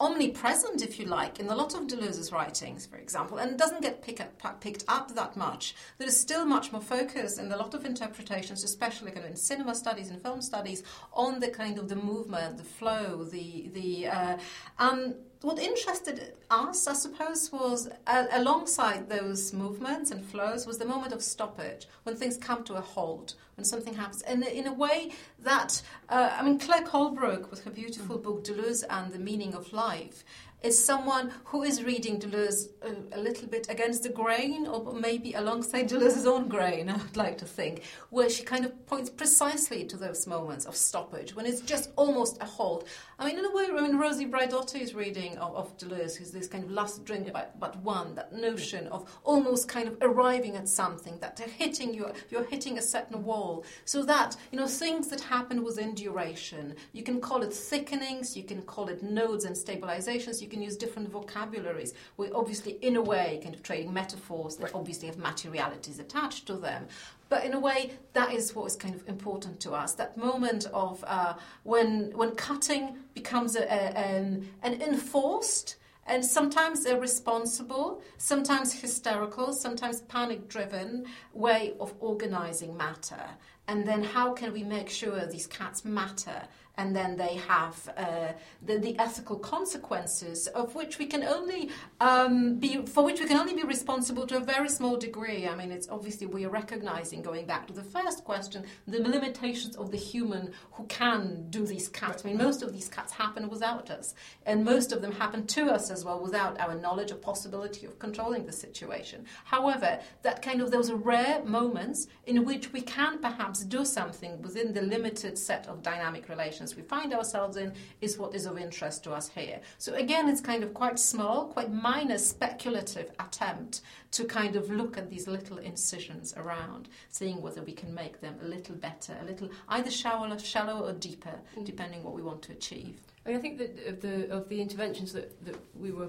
omnipresent, 0.00 0.82
if 0.82 0.98
you 0.98 1.06
like, 1.06 1.40
in 1.40 1.48
a 1.48 1.54
lot 1.54 1.74
of 1.74 1.86
Deleuze's 1.86 2.30
writings, 2.32 2.86
for 2.86 2.96
example, 2.96 3.38
and 3.38 3.58
doesn't 3.58 3.82
get 3.82 4.02
pick 4.02 4.20
up, 4.20 4.60
picked 4.60 4.84
up 4.88 5.14
that 5.14 5.36
much. 5.36 5.74
There 5.98 6.06
is 6.06 6.18
still 6.18 6.44
much 6.46 6.72
more 6.72 6.80
focus 6.80 7.38
in 7.38 7.50
a 7.50 7.56
lot 7.56 7.74
of 7.74 7.84
interpretations, 7.84 8.62
especially 8.64 9.10
kind 9.10 9.24
of 9.24 9.32
in 9.32 9.36
cinema 9.36 9.74
studies 9.74 10.10
and 10.10 10.22
film 10.22 10.40
studies, 10.40 10.82
on 11.12 11.40
the 11.40 11.48
kind 11.48 11.78
of 11.78 11.88
the 11.88 11.96
movement, 11.96 12.58
the 12.58 12.64
flow, 12.64 13.24
the 13.24 13.70
the. 13.72 14.08
Uh, 14.08 14.38
um, 14.78 15.14
what 15.42 15.58
interested 15.58 16.34
us, 16.50 16.86
I 16.88 16.94
suppose, 16.94 17.52
was 17.52 17.88
uh, 18.06 18.26
alongside 18.32 19.08
those 19.08 19.52
movements 19.52 20.10
and 20.10 20.24
flows 20.24 20.66
was 20.66 20.78
the 20.78 20.84
moment 20.84 21.12
of 21.12 21.22
stoppage 21.22 21.86
when 22.02 22.16
things 22.16 22.36
come 22.36 22.64
to 22.64 22.74
a 22.74 22.80
halt, 22.80 23.34
when 23.56 23.64
something 23.64 23.94
happens, 23.94 24.22
and 24.22 24.42
in 24.42 24.66
a 24.66 24.72
way 24.72 25.12
that 25.38 25.80
uh, 26.08 26.30
I 26.36 26.42
mean, 26.42 26.58
Claire 26.58 26.82
Colebrook 26.82 27.50
with 27.50 27.64
her 27.64 27.70
beautiful 27.70 28.18
book 28.18 28.44
Deleuze 28.44 28.84
and 28.90 29.12
the 29.12 29.18
Meaning 29.18 29.54
of 29.54 29.72
Life 29.72 30.24
is 30.62 30.82
someone 30.84 31.32
who 31.44 31.62
is 31.62 31.84
reading 31.84 32.18
Deleuze 32.18 32.68
a, 32.82 32.88
uh, 32.88 32.92
a, 33.12 33.20
little 33.20 33.46
bit 33.46 33.68
against 33.70 34.02
the 34.02 34.08
grain, 34.08 34.66
or 34.66 34.92
maybe 34.92 35.34
alongside 35.34 35.88
Deleuze's 35.88 36.26
own 36.26 36.48
grain, 36.48 36.88
I 36.88 36.96
would 36.96 37.16
like 37.16 37.38
to 37.38 37.44
think, 37.44 37.82
where 38.10 38.28
she 38.28 38.42
kind 38.42 38.64
of 38.64 38.86
points 38.86 39.08
precisely 39.08 39.84
to 39.84 39.96
those 39.96 40.26
moments 40.26 40.64
of 40.64 40.74
stoppage, 40.74 41.36
when 41.36 41.46
it's 41.46 41.60
just 41.60 41.90
almost 41.94 42.42
a 42.42 42.44
halt. 42.44 42.88
I 43.20 43.26
mean, 43.26 43.38
in 43.38 43.44
a 43.44 43.52
way, 43.52 43.66
I 43.70 43.80
mean, 43.80 43.98
Rosi 43.98 44.26
Braidotti's 44.26 44.94
reading 44.94 45.38
of, 45.38 45.54
of 45.54 45.78
Deleuze, 45.78 46.16
who's 46.16 46.32
this 46.32 46.48
kind 46.48 46.64
of 46.64 46.70
last 46.72 47.04
drink 47.04 47.32
but, 47.32 47.58
but 47.60 47.76
one, 47.78 48.14
that 48.16 48.32
notion 48.32 48.88
of 48.88 49.08
almost 49.24 49.68
kind 49.68 49.86
of 49.86 49.96
arriving 50.00 50.56
at 50.56 50.68
something, 50.68 51.18
that 51.20 51.38
hitting 51.38 51.94
you, 51.94 52.10
you're 52.30 52.44
hitting 52.44 52.78
a 52.78 52.82
certain 52.82 53.24
wall, 53.24 53.64
so 53.84 54.02
that, 54.04 54.36
you 54.50 54.58
know, 54.58 54.66
things 54.66 55.08
that 55.08 55.20
happen 55.20 55.62
within 55.62 55.94
duration, 55.94 56.74
you 56.92 57.04
can 57.04 57.20
call 57.20 57.42
it 57.42 57.50
thickenings, 57.50 58.36
you 58.36 58.42
can 58.42 58.62
call 58.62 58.88
it 58.88 59.02
nodes 59.04 59.44
and 59.44 59.54
stabilizations, 59.54 60.40
you 60.48 60.56
can 60.56 60.62
use 60.62 60.76
different 60.76 61.10
vocabularies. 61.10 61.92
We're 62.16 62.34
obviously, 62.34 62.78
in 62.80 62.96
a 62.96 63.02
way, 63.02 63.38
kind 63.42 63.54
of 63.54 63.62
trading 63.62 63.92
metaphors 63.92 64.56
that 64.56 64.74
obviously 64.74 65.06
have 65.08 65.18
materialities 65.18 65.98
attached 65.98 66.46
to 66.46 66.54
them. 66.54 66.86
But 67.28 67.44
in 67.44 67.52
a 67.52 67.60
way, 67.60 67.92
that 68.14 68.32
is 68.32 68.54
what 68.54 68.64
is 68.64 68.76
kind 68.76 68.94
of 68.94 69.06
important 69.06 69.60
to 69.60 69.72
us. 69.72 69.92
That 69.92 70.16
moment 70.16 70.66
of 70.72 71.04
uh, 71.06 71.34
when 71.64 72.12
when 72.16 72.30
cutting 72.34 72.96
becomes 73.12 73.56
a, 73.56 73.64
a, 73.64 73.98
an, 73.98 74.48
an 74.62 74.80
enforced 74.80 75.76
and 76.06 76.24
sometimes 76.24 76.86
irresponsible, 76.86 78.00
sometimes 78.16 78.72
hysterical, 78.72 79.52
sometimes 79.52 80.00
panic 80.02 80.48
driven 80.48 81.04
way 81.34 81.74
of 81.78 81.92
organizing 82.00 82.74
matter. 82.74 83.24
And 83.66 83.86
then 83.86 84.02
how 84.02 84.32
can 84.32 84.54
we 84.54 84.62
make 84.62 84.88
sure 84.88 85.26
these 85.26 85.46
cuts 85.46 85.84
matter 85.84 86.40
and 86.78 86.94
then 86.94 87.16
they 87.16 87.34
have 87.48 87.76
uh, 87.96 88.32
the, 88.64 88.78
the, 88.78 88.98
ethical 88.98 89.36
consequences 89.36 90.46
of 90.48 90.74
which 90.74 90.98
we 90.98 91.06
can 91.06 91.24
only 91.24 91.70
um, 92.00 92.56
be 92.56 92.86
for 92.86 93.04
which 93.04 93.20
we 93.20 93.26
can 93.26 93.36
only 93.36 93.54
be 93.54 93.64
responsible 93.64 94.26
to 94.26 94.36
a 94.36 94.40
very 94.40 94.68
small 94.68 94.96
degree. 94.96 95.46
I 95.46 95.54
mean, 95.56 95.72
it's 95.72 95.88
obviously 95.88 96.26
we 96.26 96.44
are 96.46 96.50
recognizing 96.50 97.20
going 97.20 97.46
back 97.46 97.66
to 97.66 97.72
the 97.72 97.82
first 97.82 98.24
question 98.24 98.64
the 98.86 99.00
limitations 99.00 99.76
of 99.76 99.90
the 99.90 99.96
human 99.96 100.52
who 100.72 100.84
can 100.84 101.50
do 101.50 101.66
these 101.66 101.88
cuts. 101.88 102.24
I 102.24 102.28
mean, 102.28 102.38
most 102.38 102.62
of 102.62 102.72
these 102.72 102.88
cuts 102.88 103.12
happen 103.12 103.48
without 103.48 103.90
us, 103.90 104.14
and 104.46 104.64
most 104.64 104.92
of 104.92 105.02
them 105.02 105.12
happen 105.12 105.46
to 105.48 105.66
us 105.66 105.90
as 105.90 106.04
well 106.04 106.20
without 106.20 106.60
our 106.60 106.76
knowledge 106.76 107.10
or 107.10 107.16
possibility 107.16 107.86
of 107.86 107.98
controlling 107.98 108.46
the 108.46 108.52
situation. 108.52 109.26
However, 109.44 109.98
that 110.22 110.42
kind 110.42 110.60
of 110.60 110.70
those 110.70 110.92
rare 110.92 111.42
moments 111.44 112.06
in 112.26 112.44
which 112.44 112.72
we 112.72 112.82
can 112.82 113.18
perhaps 113.18 113.64
do 113.64 113.84
something 113.84 114.40
within 114.42 114.72
the 114.72 114.82
limited 114.82 115.36
set 115.36 115.66
of 115.66 115.82
dynamic 115.82 116.28
relations 116.28 116.67
we 116.76 116.82
find 116.82 117.12
ourselves 117.12 117.56
in 117.56 117.72
is 118.00 118.18
what 118.18 118.34
is 118.34 118.46
of 118.46 118.58
interest 118.58 119.04
to 119.04 119.12
us 119.12 119.28
here. 119.28 119.60
So 119.78 119.94
again, 119.94 120.28
it's 120.28 120.40
kind 120.40 120.62
of 120.62 120.74
quite 120.74 120.98
small, 120.98 121.46
quite 121.46 121.72
minor 121.72 122.18
speculative 122.18 123.10
attempt 123.18 123.82
to 124.12 124.24
kind 124.24 124.56
of 124.56 124.70
look 124.70 124.96
at 124.96 125.10
these 125.10 125.26
little 125.28 125.58
incisions 125.58 126.34
around, 126.36 126.88
seeing 127.10 127.42
whether 127.42 127.62
we 127.62 127.72
can 127.72 127.94
make 127.94 128.20
them 128.20 128.36
a 128.42 128.46
little 128.46 128.74
better, 128.74 129.16
a 129.20 129.24
little 129.24 129.48
either 129.68 129.90
shallower, 129.90 130.38
shallower 130.38 130.88
or 130.88 130.92
deeper, 130.92 131.38
mm. 131.56 131.64
depending 131.64 132.02
what 132.02 132.14
we 132.14 132.22
want 132.22 132.42
to 132.42 132.52
achieve. 132.52 133.00
I, 133.24 133.30
mean, 133.30 133.38
I 133.38 133.40
think 133.40 133.58
that 133.58 133.86
of 133.86 134.00
the 134.00 134.30
of 134.30 134.48
the 134.48 134.60
interventions 134.60 135.12
that, 135.12 135.44
that 135.44 135.56
we 135.74 135.90
were 135.90 136.08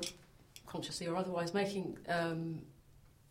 consciously 0.66 1.08
or 1.08 1.16
otherwise 1.16 1.54
making 1.54 1.98
um, 2.08 2.62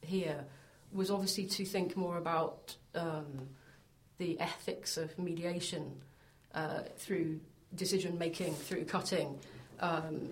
here 0.03 0.45
was 0.93 1.11
obviously 1.11 1.47
to 1.47 1.64
think 1.64 1.97
more 1.97 2.16
about 2.18 2.76
um, 2.95 3.49
the 4.18 4.39
ethics 4.41 4.97
of 4.97 5.16
mediation 5.18 6.01
uh, 6.55 6.81
through 6.97 7.41
decision 7.75 8.19
making, 8.19 8.55
through 8.55 8.85
cutting, 8.85 9.39
um, 9.81 10.29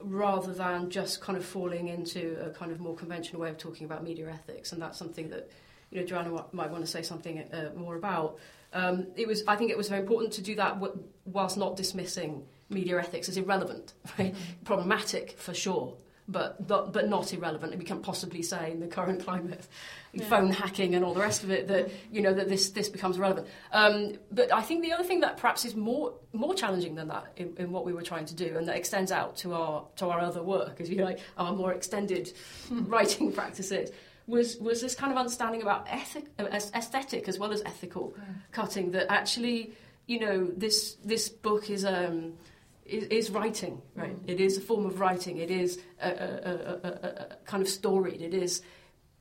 rather 0.00 0.52
than 0.52 0.90
just 0.90 1.20
kind 1.20 1.36
of 1.36 1.44
falling 1.44 1.88
into 1.88 2.36
a 2.44 2.50
kind 2.50 2.70
of 2.70 2.80
more 2.80 2.94
conventional 2.94 3.40
way 3.40 3.48
of 3.48 3.58
talking 3.58 3.84
about 3.84 4.04
media 4.04 4.28
ethics. 4.28 4.72
And 4.72 4.80
that's 4.80 4.98
something 4.98 5.30
that 5.30 5.50
you 5.90 6.00
know 6.00 6.06
Joanna 6.06 6.44
might 6.52 6.70
want 6.70 6.84
to 6.84 6.90
say 6.90 7.02
something 7.02 7.40
uh, 7.52 7.70
more 7.76 7.96
about. 7.96 8.38
Um, 8.72 9.06
it 9.16 9.26
was, 9.26 9.42
I 9.46 9.56
think, 9.56 9.70
it 9.70 9.76
was 9.76 9.88
very 9.88 10.00
important 10.00 10.32
to 10.34 10.42
do 10.42 10.54
that 10.56 10.80
w- 10.80 10.98
whilst 11.24 11.56
not 11.56 11.76
dismissing 11.76 12.44
media 12.68 12.98
ethics 12.98 13.28
as 13.28 13.36
irrelevant, 13.36 13.94
right? 14.18 14.34
Mm-hmm. 14.34 14.64
Problematic 14.64 15.38
for 15.38 15.54
sure, 15.54 15.94
but, 16.28 16.66
but 16.66 16.92
but 16.92 17.08
not 17.08 17.32
irrelevant. 17.32 17.76
We 17.78 17.84
can't 17.84 18.02
possibly 18.02 18.42
say 18.42 18.72
in 18.72 18.80
the 18.80 18.86
current 18.86 19.22
climate, 19.24 19.66
yeah. 20.12 20.24
phone 20.28 20.50
hacking 20.50 20.94
and 20.94 21.04
all 21.04 21.14
the 21.14 21.20
rest 21.20 21.44
of 21.44 21.50
it, 21.50 21.68
that 21.68 21.90
you 22.10 22.20
know 22.20 22.34
that 22.34 22.48
this 22.48 22.70
this 22.70 22.88
becomes 22.88 23.18
relevant. 23.18 23.46
Um, 23.72 24.18
but 24.32 24.52
I 24.52 24.62
think 24.62 24.82
the 24.82 24.92
other 24.92 25.04
thing 25.04 25.20
that 25.20 25.36
perhaps 25.36 25.64
is 25.64 25.74
more 25.74 26.14
more 26.32 26.54
challenging 26.54 26.94
than 26.96 27.08
that 27.08 27.32
in, 27.36 27.54
in, 27.58 27.72
what 27.72 27.84
we 27.84 27.92
were 27.92 28.02
trying 28.02 28.26
to 28.26 28.34
do, 28.34 28.56
and 28.56 28.66
that 28.68 28.76
extends 28.76 29.12
out 29.12 29.36
to 29.38 29.54
our 29.54 29.84
to 29.96 30.08
our 30.08 30.20
other 30.20 30.42
work, 30.42 30.80
as 30.80 30.90
you 30.90 31.04
like, 31.04 31.20
our 31.38 31.52
more 31.52 31.72
extended 31.72 32.32
writing 32.70 33.32
practices. 33.32 33.90
Was, 34.28 34.56
was 34.56 34.80
this 34.80 34.96
kind 34.96 35.12
of 35.12 35.18
understanding 35.18 35.62
about 35.62 35.86
ethic, 35.88 36.24
aesthetic 36.40 37.28
as 37.28 37.38
well 37.38 37.52
as 37.52 37.62
ethical 37.64 38.12
yeah. 38.16 38.24
cutting 38.50 38.90
that 38.90 39.06
actually, 39.08 39.70
you 40.08 40.18
know, 40.18 40.50
this 40.56 40.96
this 41.04 41.28
book 41.28 41.70
is 41.70 41.84
um, 41.84 42.32
is, 42.88 43.04
is 43.04 43.30
writing, 43.30 43.82
right? 43.94 44.16
Mm. 44.24 44.30
It 44.30 44.40
is 44.40 44.56
a 44.56 44.60
form 44.60 44.86
of 44.86 45.00
writing. 45.00 45.38
It 45.38 45.50
is 45.50 45.78
a, 46.00 46.08
a, 46.08 46.90
a, 46.92 47.36
kind 47.44 47.62
of 47.62 47.68
storied. 47.68 48.20
It 48.20 48.34
is, 48.34 48.62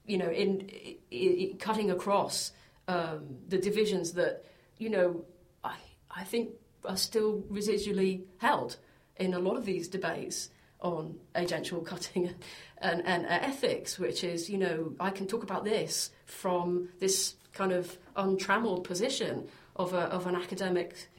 you 0.06 0.18
know, 0.18 0.30
in, 0.30 0.70
in 1.12 1.58
cutting 1.58 1.92
across 1.92 2.52
um, 2.88 3.38
the 3.48 3.58
divisions 3.58 4.14
that, 4.14 4.46
you 4.78 4.90
know, 4.90 5.26
I 5.64 5.76
I 6.10 6.24
think 6.24 6.52
are 6.86 6.98
still 6.98 7.44
residually 7.52 8.24
held 8.38 8.78
in 9.18 9.34
a 9.34 9.40
lot 9.40 9.58
of 9.58 9.66
these 9.66 9.88
debates 9.88 10.50
on 10.82 11.16
agential 11.34 11.86
cutting 11.86 12.28
and, 12.78 13.02
and, 13.06 13.26
and 13.26 13.46
ethics, 13.46 13.98
which 13.98 14.24
is, 14.24 14.50
you 14.50 14.58
know, 14.58 14.94
I 15.00 15.10
can 15.10 15.28
talk 15.28 15.44
about 15.44 15.66
this 15.66 16.12
from 16.26 16.90
this 17.00 17.36
kind 17.54 17.72
of 17.72 17.98
untrammeled 18.16 18.84
position 18.84 19.48
of, 19.76 19.94
a, 19.94 20.02
of 20.02 20.28
an 20.28 20.36
academic 20.36 21.10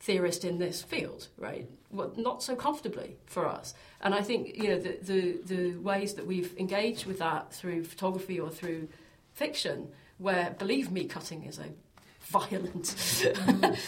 theorist 0.00 0.44
in 0.44 0.58
this 0.58 0.82
field, 0.82 1.28
right? 1.36 1.68
Well, 1.90 2.12
not 2.16 2.42
so 2.42 2.56
comfortably 2.56 3.16
for 3.26 3.46
us. 3.46 3.74
And 4.00 4.14
I 4.14 4.22
think 4.22 4.56
you 4.56 4.68
know 4.68 4.78
the, 4.78 4.98
the, 5.02 5.40
the 5.44 5.76
ways 5.76 6.14
that 6.14 6.26
we've 6.26 6.56
engaged 6.58 7.06
with 7.06 7.18
that 7.18 7.52
through 7.52 7.84
photography 7.84 8.40
or 8.40 8.50
through 8.50 8.88
fiction, 9.34 9.88
where 10.18 10.56
believe 10.58 10.90
me, 10.90 11.04
cutting 11.04 11.44
is 11.44 11.58
a 11.58 11.66
violent, 12.20 12.94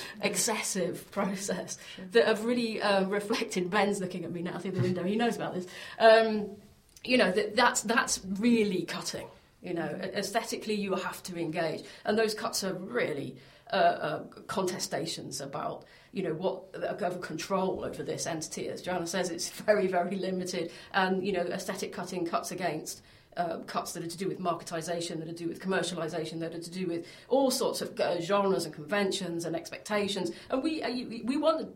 excessive 0.23 1.11
process 1.11 1.79
that 2.11 2.27
have 2.27 2.45
really 2.45 2.83
um, 2.83 3.09
reflected. 3.09 3.71
Ben's 3.71 4.01
looking 4.01 4.25
at 4.25 4.33
me 4.33 4.43
now 4.43 4.59
through 4.59 4.73
the 4.73 4.81
window. 4.81 5.05
He 5.05 5.17
knows 5.17 5.37
about 5.37 5.55
this. 5.55 5.67
Um, 5.99 6.51
you 7.05 7.17
know 7.17 7.33
that 7.33 7.57
that's 7.57 7.83
that's 7.83 8.21
really 8.39 8.83
cutting. 8.83 9.27
You 9.63 9.75
know, 9.75 9.87
aesthetically, 10.15 10.75
you 10.75 10.95
have 10.95 11.23
to 11.25 11.39
engage, 11.39 11.85
and 12.05 12.19
those 12.19 12.35
cuts 12.35 12.65
are 12.65 12.75
really 12.75 13.37
uh, 13.73 13.77
uh, 13.77 14.23
contestations 14.47 15.41
about 15.41 15.85
you 16.13 16.23
know 16.23 16.35
what 16.35 16.65
over 17.03 17.19
control 17.19 17.85
over 17.85 18.03
this 18.03 18.27
entity. 18.27 18.69
As 18.69 18.83
Joanna 18.83 19.07
says, 19.07 19.31
it's 19.31 19.51
very 19.67 19.87
very 19.87 20.17
limited, 20.17 20.71
and 20.93 21.27
you 21.27 21.33
know 21.33 21.43
aesthetic 21.43 21.93
cutting 21.93 22.27
cuts 22.27 22.53
against 22.53 23.03
uh, 23.37 23.59
cuts 23.67 23.93
that 23.93 24.05
are 24.05 24.09
to 24.09 24.17
do 24.17 24.29
with 24.29 24.39
marketisation, 24.39 25.19
that 25.19 25.29
are 25.29 25.33
to 25.33 25.45
do 25.45 25.49
with 25.49 25.61
commercialisation, 25.61 26.41
that 26.41 26.55
are 26.55 26.61
to 26.61 26.71
do 26.71 26.87
with 26.87 27.07
all 27.29 27.51
sorts 27.51 27.81
of 27.81 27.99
uh, 28.01 28.21
genres 28.21 28.65
and 28.65 28.75
conventions 28.75 29.45
and 29.45 29.57
expectations. 29.57 30.31
And 30.51 30.63
we, 30.63 30.83
uh, 30.83 30.91
we 31.25 31.37
want, 31.37 31.69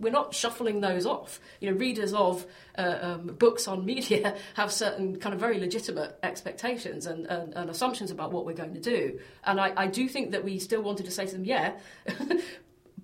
we're 0.00 0.12
not 0.12 0.34
shuffling 0.34 0.80
those 0.80 1.06
off. 1.06 1.40
You 1.60 1.70
know, 1.70 1.76
readers 1.76 2.12
of 2.12 2.46
uh, 2.76 2.98
um, 3.00 3.26
books 3.38 3.68
on 3.68 3.84
media 3.84 4.36
have 4.54 4.72
certain 4.72 5.18
kind 5.18 5.34
of 5.34 5.40
very 5.40 5.58
legitimate 5.58 6.18
expectations 6.22 7.06
and, 7.06 7.26
and, 7.26 7.54
and 7.54 7.70
assumptions 7.70 8.10
about 8.10 8.32
what 8.32 8.44
we're 8.44 8.54
going 8.54 8.74
to 8.74 8.80
do. 8.80 9.18
And 9.44 9.60
I, 9.60 9.72
I 9.76 9.86
do 9.86 10.08
think 10.08 10.32
that 10.32 10.44
we 10.44 10.58
still 10.58 10.82
wanted 10.82 11.06
to 11.06 11.12
say 11.12 11.26
to 11.26 11.32
them, 11.32 11.44
yeah, 11.44 11.78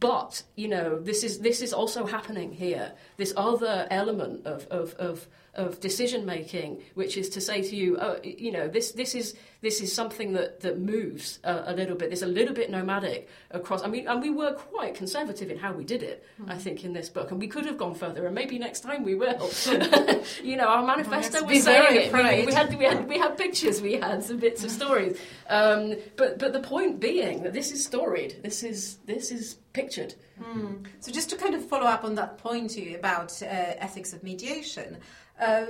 but 0.03 0.43
you 0.57 0.67
know 0.67 0.99
this 0.99 1.23
is 1.23 1.39
this 1.39 1.63
is 1.63 1.73
also 1.73 2.05
happening 2.07 2.51
here 2.51 2.93
this 3.19 3.33
other 3.37 3.87
element 3.89 4.45
of 4.47 4.67
of, 4.67 4.95
of 4.95 5.29
of 5.55 5.81
decision 5.81 6.25
making, 6.25 6.83
which 6.95 7.17
is 7.19 7.29
to 7.29 7.41
say 7.41 7.61
to 7.61 7.77
you, 7.77 7.99
oh, 8.01 8.19
you 8.23 8.51
know, 8.51 8.69
this 8.69 8.93
this 8.93 9.15
is 9.15 9.35
this 9.61 9.83
is 9.83 9.95
something 9.95 10.33
that 10.33 10.61
that 10.61 10.81
moves 10.81 11.41
a, 11.45 11.65
a 11.67 11.75
little 11.75 11.95
bit. 11.95 12.11
It's 12.11 12.23
a 12.23 12.27
little 12.27 12.55
bit 12.55 12.71
nomadic 12.71 13.29
across. 13.51 13.83
I 13.83 13.89
mean, 13.89 14.09
and 14.09 14.23
we 14.23 14.31
were 14.31 14.55
quite 14.55 14.95
conservative 14.95 15.51
in 15.51 15.59
how 15.59 15.73
we 15.73 15.85
did 15.85 16.03
it. 16.03 16.25
Mm. 16.41 16.51
I 16.51 16.57
think 16.57 16.85
in 16.85 16.95
this 16.95 17.11
book, 17.11 17.31
and 17.31 17.39
we 17.39 17.49
could 17.49 17.67
have 17.67 17.77
gone 17.77 17.95
further, 17.95 18.25
and 18.25 18.35
maybe 18.35 18.59
next 18.59 18.81
time 18.81 19.05
we 19.05 19.15
will. 19.15 19.51
you 20.43 20.57
know, 20.57 20.67
our 20.67 20.87
manifesto 20.87 21.45
was 21.45 21.65
saying 21.65 21.97
it. 21.97 22.13
We, 22.13 22.47
we, 22.47 22.53
had 22.55 22.79
we 22.79 22.85
had 22.85 23.09
we 23.09 23.19
had 23.19 23.37
pictures, 23.37 23.83
we 23.83 23.95
had 23.95 24.25
some 24.25 24.39
bits 24.39 24.65
of 24.65 24.71
stories, 24.81 25.21
um, 25.51 25.97
but 26.17 26.39
but 26.39 26.55
the 26.55 26.61
point 26.61 26.99
being 26.99 27.43
that 27.43 27.53
this 27.53 27.73
is 27.73 27.85
storied. 27.85 28.43
This 28.43 28.63
is 28.63 28.97
this 29.05 29.31
is 29.31 29.59
pictured. 29.75 30.15
Mm. 30.41 30.87
So 31.01 31.13
just 31.13 31.29
to 31.31 31.37
kind 31.37 31.55
of 31.55 31.65
follow 31.69 31.87
up 31.87 32.05
on 32.05 32.15
that 32.15 32.39
point 32.39 32.77
about 32.97 33.43
uh, 33.43 33.47
ethics 33.47 34.13
of 34.13 34.23
mediation. 34.23 34.99
Uh, 35.41 35.65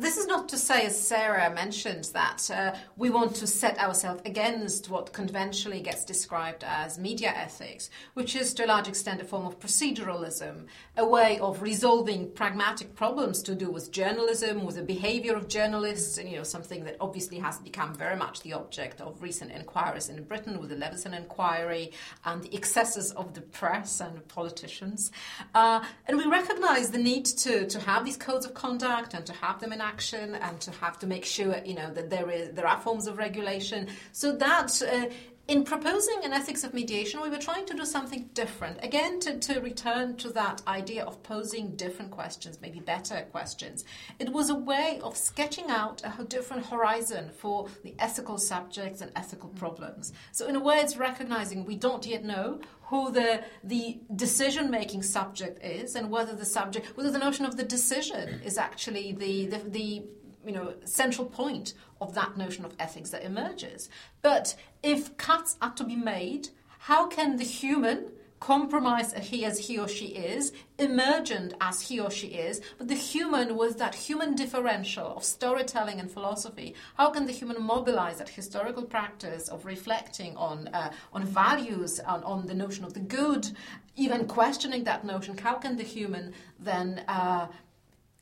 this 0.00 0.16
is 0.16 0.26
not 0.26 0.48
to 0.48 0.56
say, 0.56 0.86
as 0.86 0.98
Sarah 0.98 1.50
mentioned, 1.50 2.04
that 2.14 2.50
uh, 2.50 2.74
we 2.96 3.10
want 3.10 3.36
to 3.36 3.46
set 3.46 3.78
ourselves 3.78 4.22
against 4.24 4.88
what 4.88 5.12
conventionally 5.12 5.80
gets 5.80 6.04
described 6.06 6.64
as 6.64 6.98
media 6.98 7.32
ethics, 7.36 7.90
which 8.14 8.34
is 8.34 8.54
to 8.54 8.64
a 8.64 8.66
large 8.66 8.88
extent 8.88 9.20
a 9.20 9.24
form 9.24 9.46
of 9.46 9.60
proceduralism, 9.60 10.66
a 10.96 11.04
way 11.04 11.38
of 11.40 11.60
resolving 11.60 12.30
pragmatic 12.32 12.94
problems 12.94 13.42
to 13.42 13.54
do 13.54 13.70
with 13.70 13.92
journalism, 13.92 14.64
with 14.64 14.76
the 14.76 14.82
behavior 14.82 15.34
of 15.36 15.48
journalists, 15.48 16.16
and 16.16 16.30
you 16.30 16.36
know 16.36 16.44
something 16.44 16.84
that 16.84 16.96
obviously 16.98 17.38
has 17.38 17.58
become 17.58 17.94
very 17.94 18.16
much 18.16 18.40
the 18.40 18.54
object 18.54 19.02
of 19.02 19.22
recent 19.22 19.52
inquiries 19.52 20.08
in 20.08 20.22
Britain, 20.24 20.58
with 20.60 20.70
the 20.70 20.76
Leveson 20.76 21.12
inquiry 21.12 21.92
and 22.24 22.42
the 22.42 22.54
excesses 22.54 23.12
of 23.12 23.34
the 23.34 23.42
press 23.42 24.00
and 24.00 24.26
politicians. 24.28 25.12
Uh, 25.54 25.84
and 26.06 26.16
we 26.16 26.24
recognise 26.24 26.90
the 26.90 26.98
need 26.98 27.26
to 27.26 27.66
to 27.66 27.78
have 27.80 28.06
these 28.06 28.16
codes 28.16 28.46
of 28.46 28.54
conduct 28.54 29.12
and 29.12 29.26
to 29.26 29.32
have 29.34 29.60
them 29.60 29.72
in 29.74 29.80
action 29.92 30.34
and 30.46 30.60
to 30.66 30.70
have 30.82 30.96
to 31.02 31.06
make 31.06 31.24
sure 31.24 31.52
you 31.70 31.76
know 31.80 31.90
that 31.96 32.08
there 32.14 32.28
is 32.30 32.44
there 32.56 32.68
are 32.72 32.80
forms 32.86 33.06
of 33.10 33.14
regulation. 33.18 33.80
So 34.12 34.26
that 34.46 34.70
uh, 34.82 35.06
in 35.50 35.64
proposing 35.64 36.20
an 36.22 36.32
ethics 36.32 36.62
of 36.62 36.72
mediation, 36.72 37.20
we 37.20 37.28
were 37.28 37.36
trying 37.36 37.66
to 37.66 37.74
do 37.74 37.84
something 37.84 38.30
different. 38.34 38.78
Again, 38.84 39.18
to, 39.18 39.36
to 39.40 39.58
return 39.58 40.16
to 40.18 40.30
that 40.30 40.62
idea 40.68 41.04
of 41.04 41.20
posing 41.24 41.74
different 41.74 42.12
questions, 42.12 42.60
maybe 42.62 42.78
better 42.78 43.26
questions. 43.32 43.84
It 44.20 44.28
was 44.28 44.50
a 44.50 44.54
way 44.54 45.00
of 45.02 45.16
sketching 45.16 45.68
out 45.68 46.02
a 46.04 46.22
different 46.22 46.66
horizon 46.66 47.32
for 47.36 47.66
the 47.82 47.96
ethical 47.98 48.38
subjects 48.38 49.00
and 49.00 49.10
ethical 49.16 49.48
problems. 49.48 50.12
So, 50.30 50.46
in 50.46 50.54
a 50.54 50.60
way, 50.60 50.76
it's 50.76 50.96
recognizing 50.96 51.64
we 51.64 51.74
don't 51.74 52.06
yet 52.06 52.22
know 52.24 52.60
who 52.82 53.10
the, 53.10 53.42
the 53.64 53.98
decision 54.14 54.70
making 54.70 55.02
subject 55.02 55.64
is 55.64 55.96
and 55.96 56.10
whether 56.10 56.34
the 56.34 56.44
subject, 56.44 56.96
whether 56.96 57.10
the 57.10 57.18
notion 57.18 57.44
of 57.44 57.56
the 57.56 57.64
decision 57.64 58.40
is 58.44 58.56
actually 58.56 59.12
the, 59.12 59.46
the, 59.46 59.58
the 59.68 60.04
you 60.44 60.52
know, 60.52 60.74
central 60.84 61.26
point 61.26 61.74
of 62.00 62.14
that 62.14 62.36
notion 62.36 62.64
of 62.64 62.74
ethics 62.78 63.10
that 63.10 63.22
emerges. 63.24 63.88
But 64.22 64.56
if 64.82 65.16
cuts 65.16 65.56
are 65.60 65.72
to 65.74 65.84
be 65.84 65.96
made, 65.96 66.48
how 66.78 67.06
can 67.06 67.36
the 67.36 67.44
human 67.44 68.12
compromise 68.40 69.12
he 69.12 69.44
as 69.44 69.58
he 69.58 69.78
or 69.78 69.86
she 69.86 70.06
is, 70.06 70.52
emergent 70.78 71.52
as 71.60 71.82
he 71.82 72.00
or 72.00 72.10
she 72.10 72.28
is, 72.28 72.62
but 72.78 72.88
the 72.88 72.94
human 72.94 73.54
with 73.56 73.78
that 73.78 73.94
human 73.94 74.34
differential 74.34 75.14
of 75.14 75.22
storytelling 75.22 76.00
and 76.00 76.10
philosophy, 76.10 76.74
how 76.96 77.10
can 77.10 77.26
the 77.26 77.32
human 77.32 77.62
mobilize 77.62 78.16
that 78.16 78.30
historical 78.30 78.82
practice 78.82 79.48
of 79.48 79.66
reflecting 79.66 80.34
on 80.38 80.68
uh, 80.68 80.90
on 81.12 81.24
values, 81.24 82.00
on, 82.00 82.24
on 82.24 82.46
the 82.46 82.54
notion 82.54 82.82
of 82.84 82.94
the 82.94 83.00
good, 83.00 83.50
even 83.96 84.26
questioning 84.26 84.84
that 84.84 85.04
notion? 85.04 85.36
How 85.36 85.54
can 85.54 85.76
the 85.76 85.84
human 85.84 86.32
then 86.58 87.04
uh, 87.08 87.46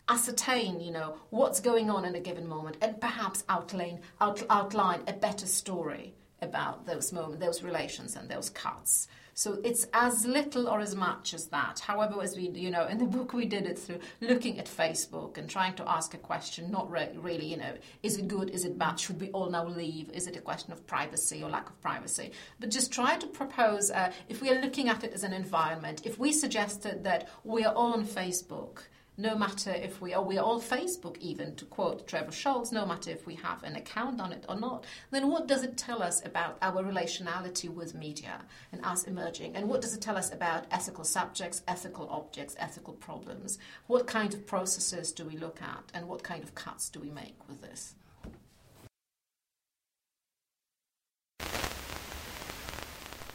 ascertain, 0.09 0.81
you 0.81 0.91
know, 0.91 1.17
what's 1.31 1.61
going 1.61 1.91
on 1.91 2.05
in 2.05 2.15
a 2.15 2.21
given 2.21 2.49
moment, 2.49 2.77
and 2.81 3.01
perhaps 3.01 3.45
outline 3.49 4.01
out, 4.21 4.43
outline 4.51 5.03
a 5.07 5.13
better 5.13 5.47
story 5.47 6.15
about 6.41 6.87
those 6.87 7.13
moments, 7.13 7.45
those 7.45 7.63
relations, 7.63 8.17
and 8.17 8.29
those 8.29 8.51
cuts. 8.51 9.09
So 9.35 9.61
it's 9.63 9.87
as 9.93 10.27
little 10.27 10.69
or 10.69 10.81
as 10.81 10.97
much 10.97 11.33
as 11.33 11.47
that. 11.47 11.79
However, 11.79 12.21
as 12.21 12.37
we, 12.37 12.49
you 12.49 12.73
know, 12.73 12.87
in 12.87 12.99
the 12.99 13.05
book 13.05 13.33
we 13.33 13.47
did 13.47 13.67
it 13.67 13.79
through 13.79 14.01
looking 14.21 14.59
at 14.59 14.67
Facebook 14.67 15.39
and 15.39 15.49
trying 15.49 15.75
to 15.75 15.89
ask 15.89 16.13
a 16.13 16.19
question, 16.19 16.73
not 16.73 16.91
re- 16.91 17.11
really, 17.15 17.47
you 17.47 17.57
know, 17.57 17.75
is 18.03 18.17
it 18.17 18.27
good, 18.27 18.51
is 18.51 18.65
it 18.65 18.77
bad, 18.77 18.99
should 18.99 19.21
we 19.21 19.31
all 19.31 19.49
now 19.49 19.65
leave, 19.65 20.11
is 20.11 20.27
it 20.27 20.37
a 20.37 20.41
question 20.41 20.73
of 20.73 20.85
privacy 20.89 21.41
or 21.41 21.51
lack 21.51 21.69
of 21.69 21.81
privacy, 21.81 22.33
but 22.59 22.69
just 22.69 22.93
try 22.93 23.17
to 23.17 23.29
propose, 23.29 23.93
uh, 23.93 24.11
if 24.29 24.43
we 24.43 24.51
are 24.51 24.61
looking 24.61 24.89
at 24.89 25.05
it 25.05 25.13
as 25.13 25.23
an 25.23 25.33
environment, 25.33 26.03
if 26.05 26.19
we 26.19 26.33
suggested 26.33 27.05
that 27.05 27.29
we 27.45 27.65
are 27.65 27.75
all 27.75 27.93
on 27.93 28.05
Facebook 28.05 28.81
no 29.19 29.37
matter 29.37 29.73
if 29.73 30.01
we 30.01 30.15
are, 30.15 30.23
we 30.23 30.39
are 30.39 30.45
all 30.45 30.63
Facebook 30.63 31.19
even, 31.19 31.57
to 31.57 31.65
quote 31.65 32.07
Trebor 32.07 32.29
Scholz, 32.29 32.71
no 32.71 32.87
matter 32.87 33.11
if 33.11 33.27
we 33.27 33.35
have 33.35 33.65
an 33.65 33.75
account 33.75 34.21
on 34.21 34.33
it 34.33 34.47
or 34.49 34.55
not, 34.55 34.85
then 35.11 35.29
what 35.29 35.49
does 35.49 35.65
it 35.65 35.77
tell 35.77 36.05
us 36.05 36.25
about 36.25 36.57
our 36.63 36.85
relationality 36.85 37.69
with 37.69 37.97
media 37.97 38.45
and 38.71 38.85
us 38.85 39.05
emerging? 39.05 39.57
And 39.57 39.69
what 39.69 39.81
does 39.81 39.95
it 39.95 40.01
tell 40.01 40.17
us 40.17 40.33
about 40.33 40.67
ethical 40.71 41.03
subjects, 41.03 41.63
ethical 41.67 42.09
objects, 42.11 42.55
ethical 42.61 42.95
problems? 42.95 43.59
What 43.89 44.07
kind 44.07 44.33
of 44.35 44.47
processes 44.47 45.11
do 45.11 45.25
we 45.25 45.37
look 45.37 45.61
at 45.61 45.91
and 45.93 46.07
what 46.07 46.23
kind 46.23 46.45
of 46.45 46.55
cuts 46.55 46.89
do 46.89 47.01
we 47.01 47.11
make 47.11 47.37
with 47.49 47.61
this? 47.61 47.97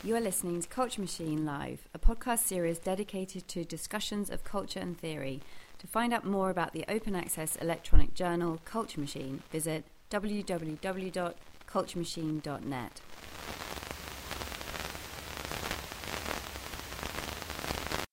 You 0.05 0.17
are 0.17 0.21
listening 0.21 0.61
to 0.61 0.67
Culture 0.67 0.99
Machine 0.99 1.45
Live, 1.45 1.87
a 1.93 1.97
podcast 1.99 2.39
series 2.39 2.77
dedicated 2.77 3.47
to 3.47 3.63
discussions 3.63 4.29
of 4.29 4.43
culture 4.43 4.81
and 4.81 4.97
theory 4.97 5.39
to 5.83 5.87
find 5.89 6.13
out 6.13 6.25
more 6.25 6.49
about 6.49 6.71
the 6.71 6.85
open 6.87 7.13
access 7.15 7.57
electronic 7.57 8.13
journal 8.13 8.61
Culture 8.63 9.01
Machine, 9.01 9.43
visit 9.51 9.83
www.culturemachine.net. 10.09 13.01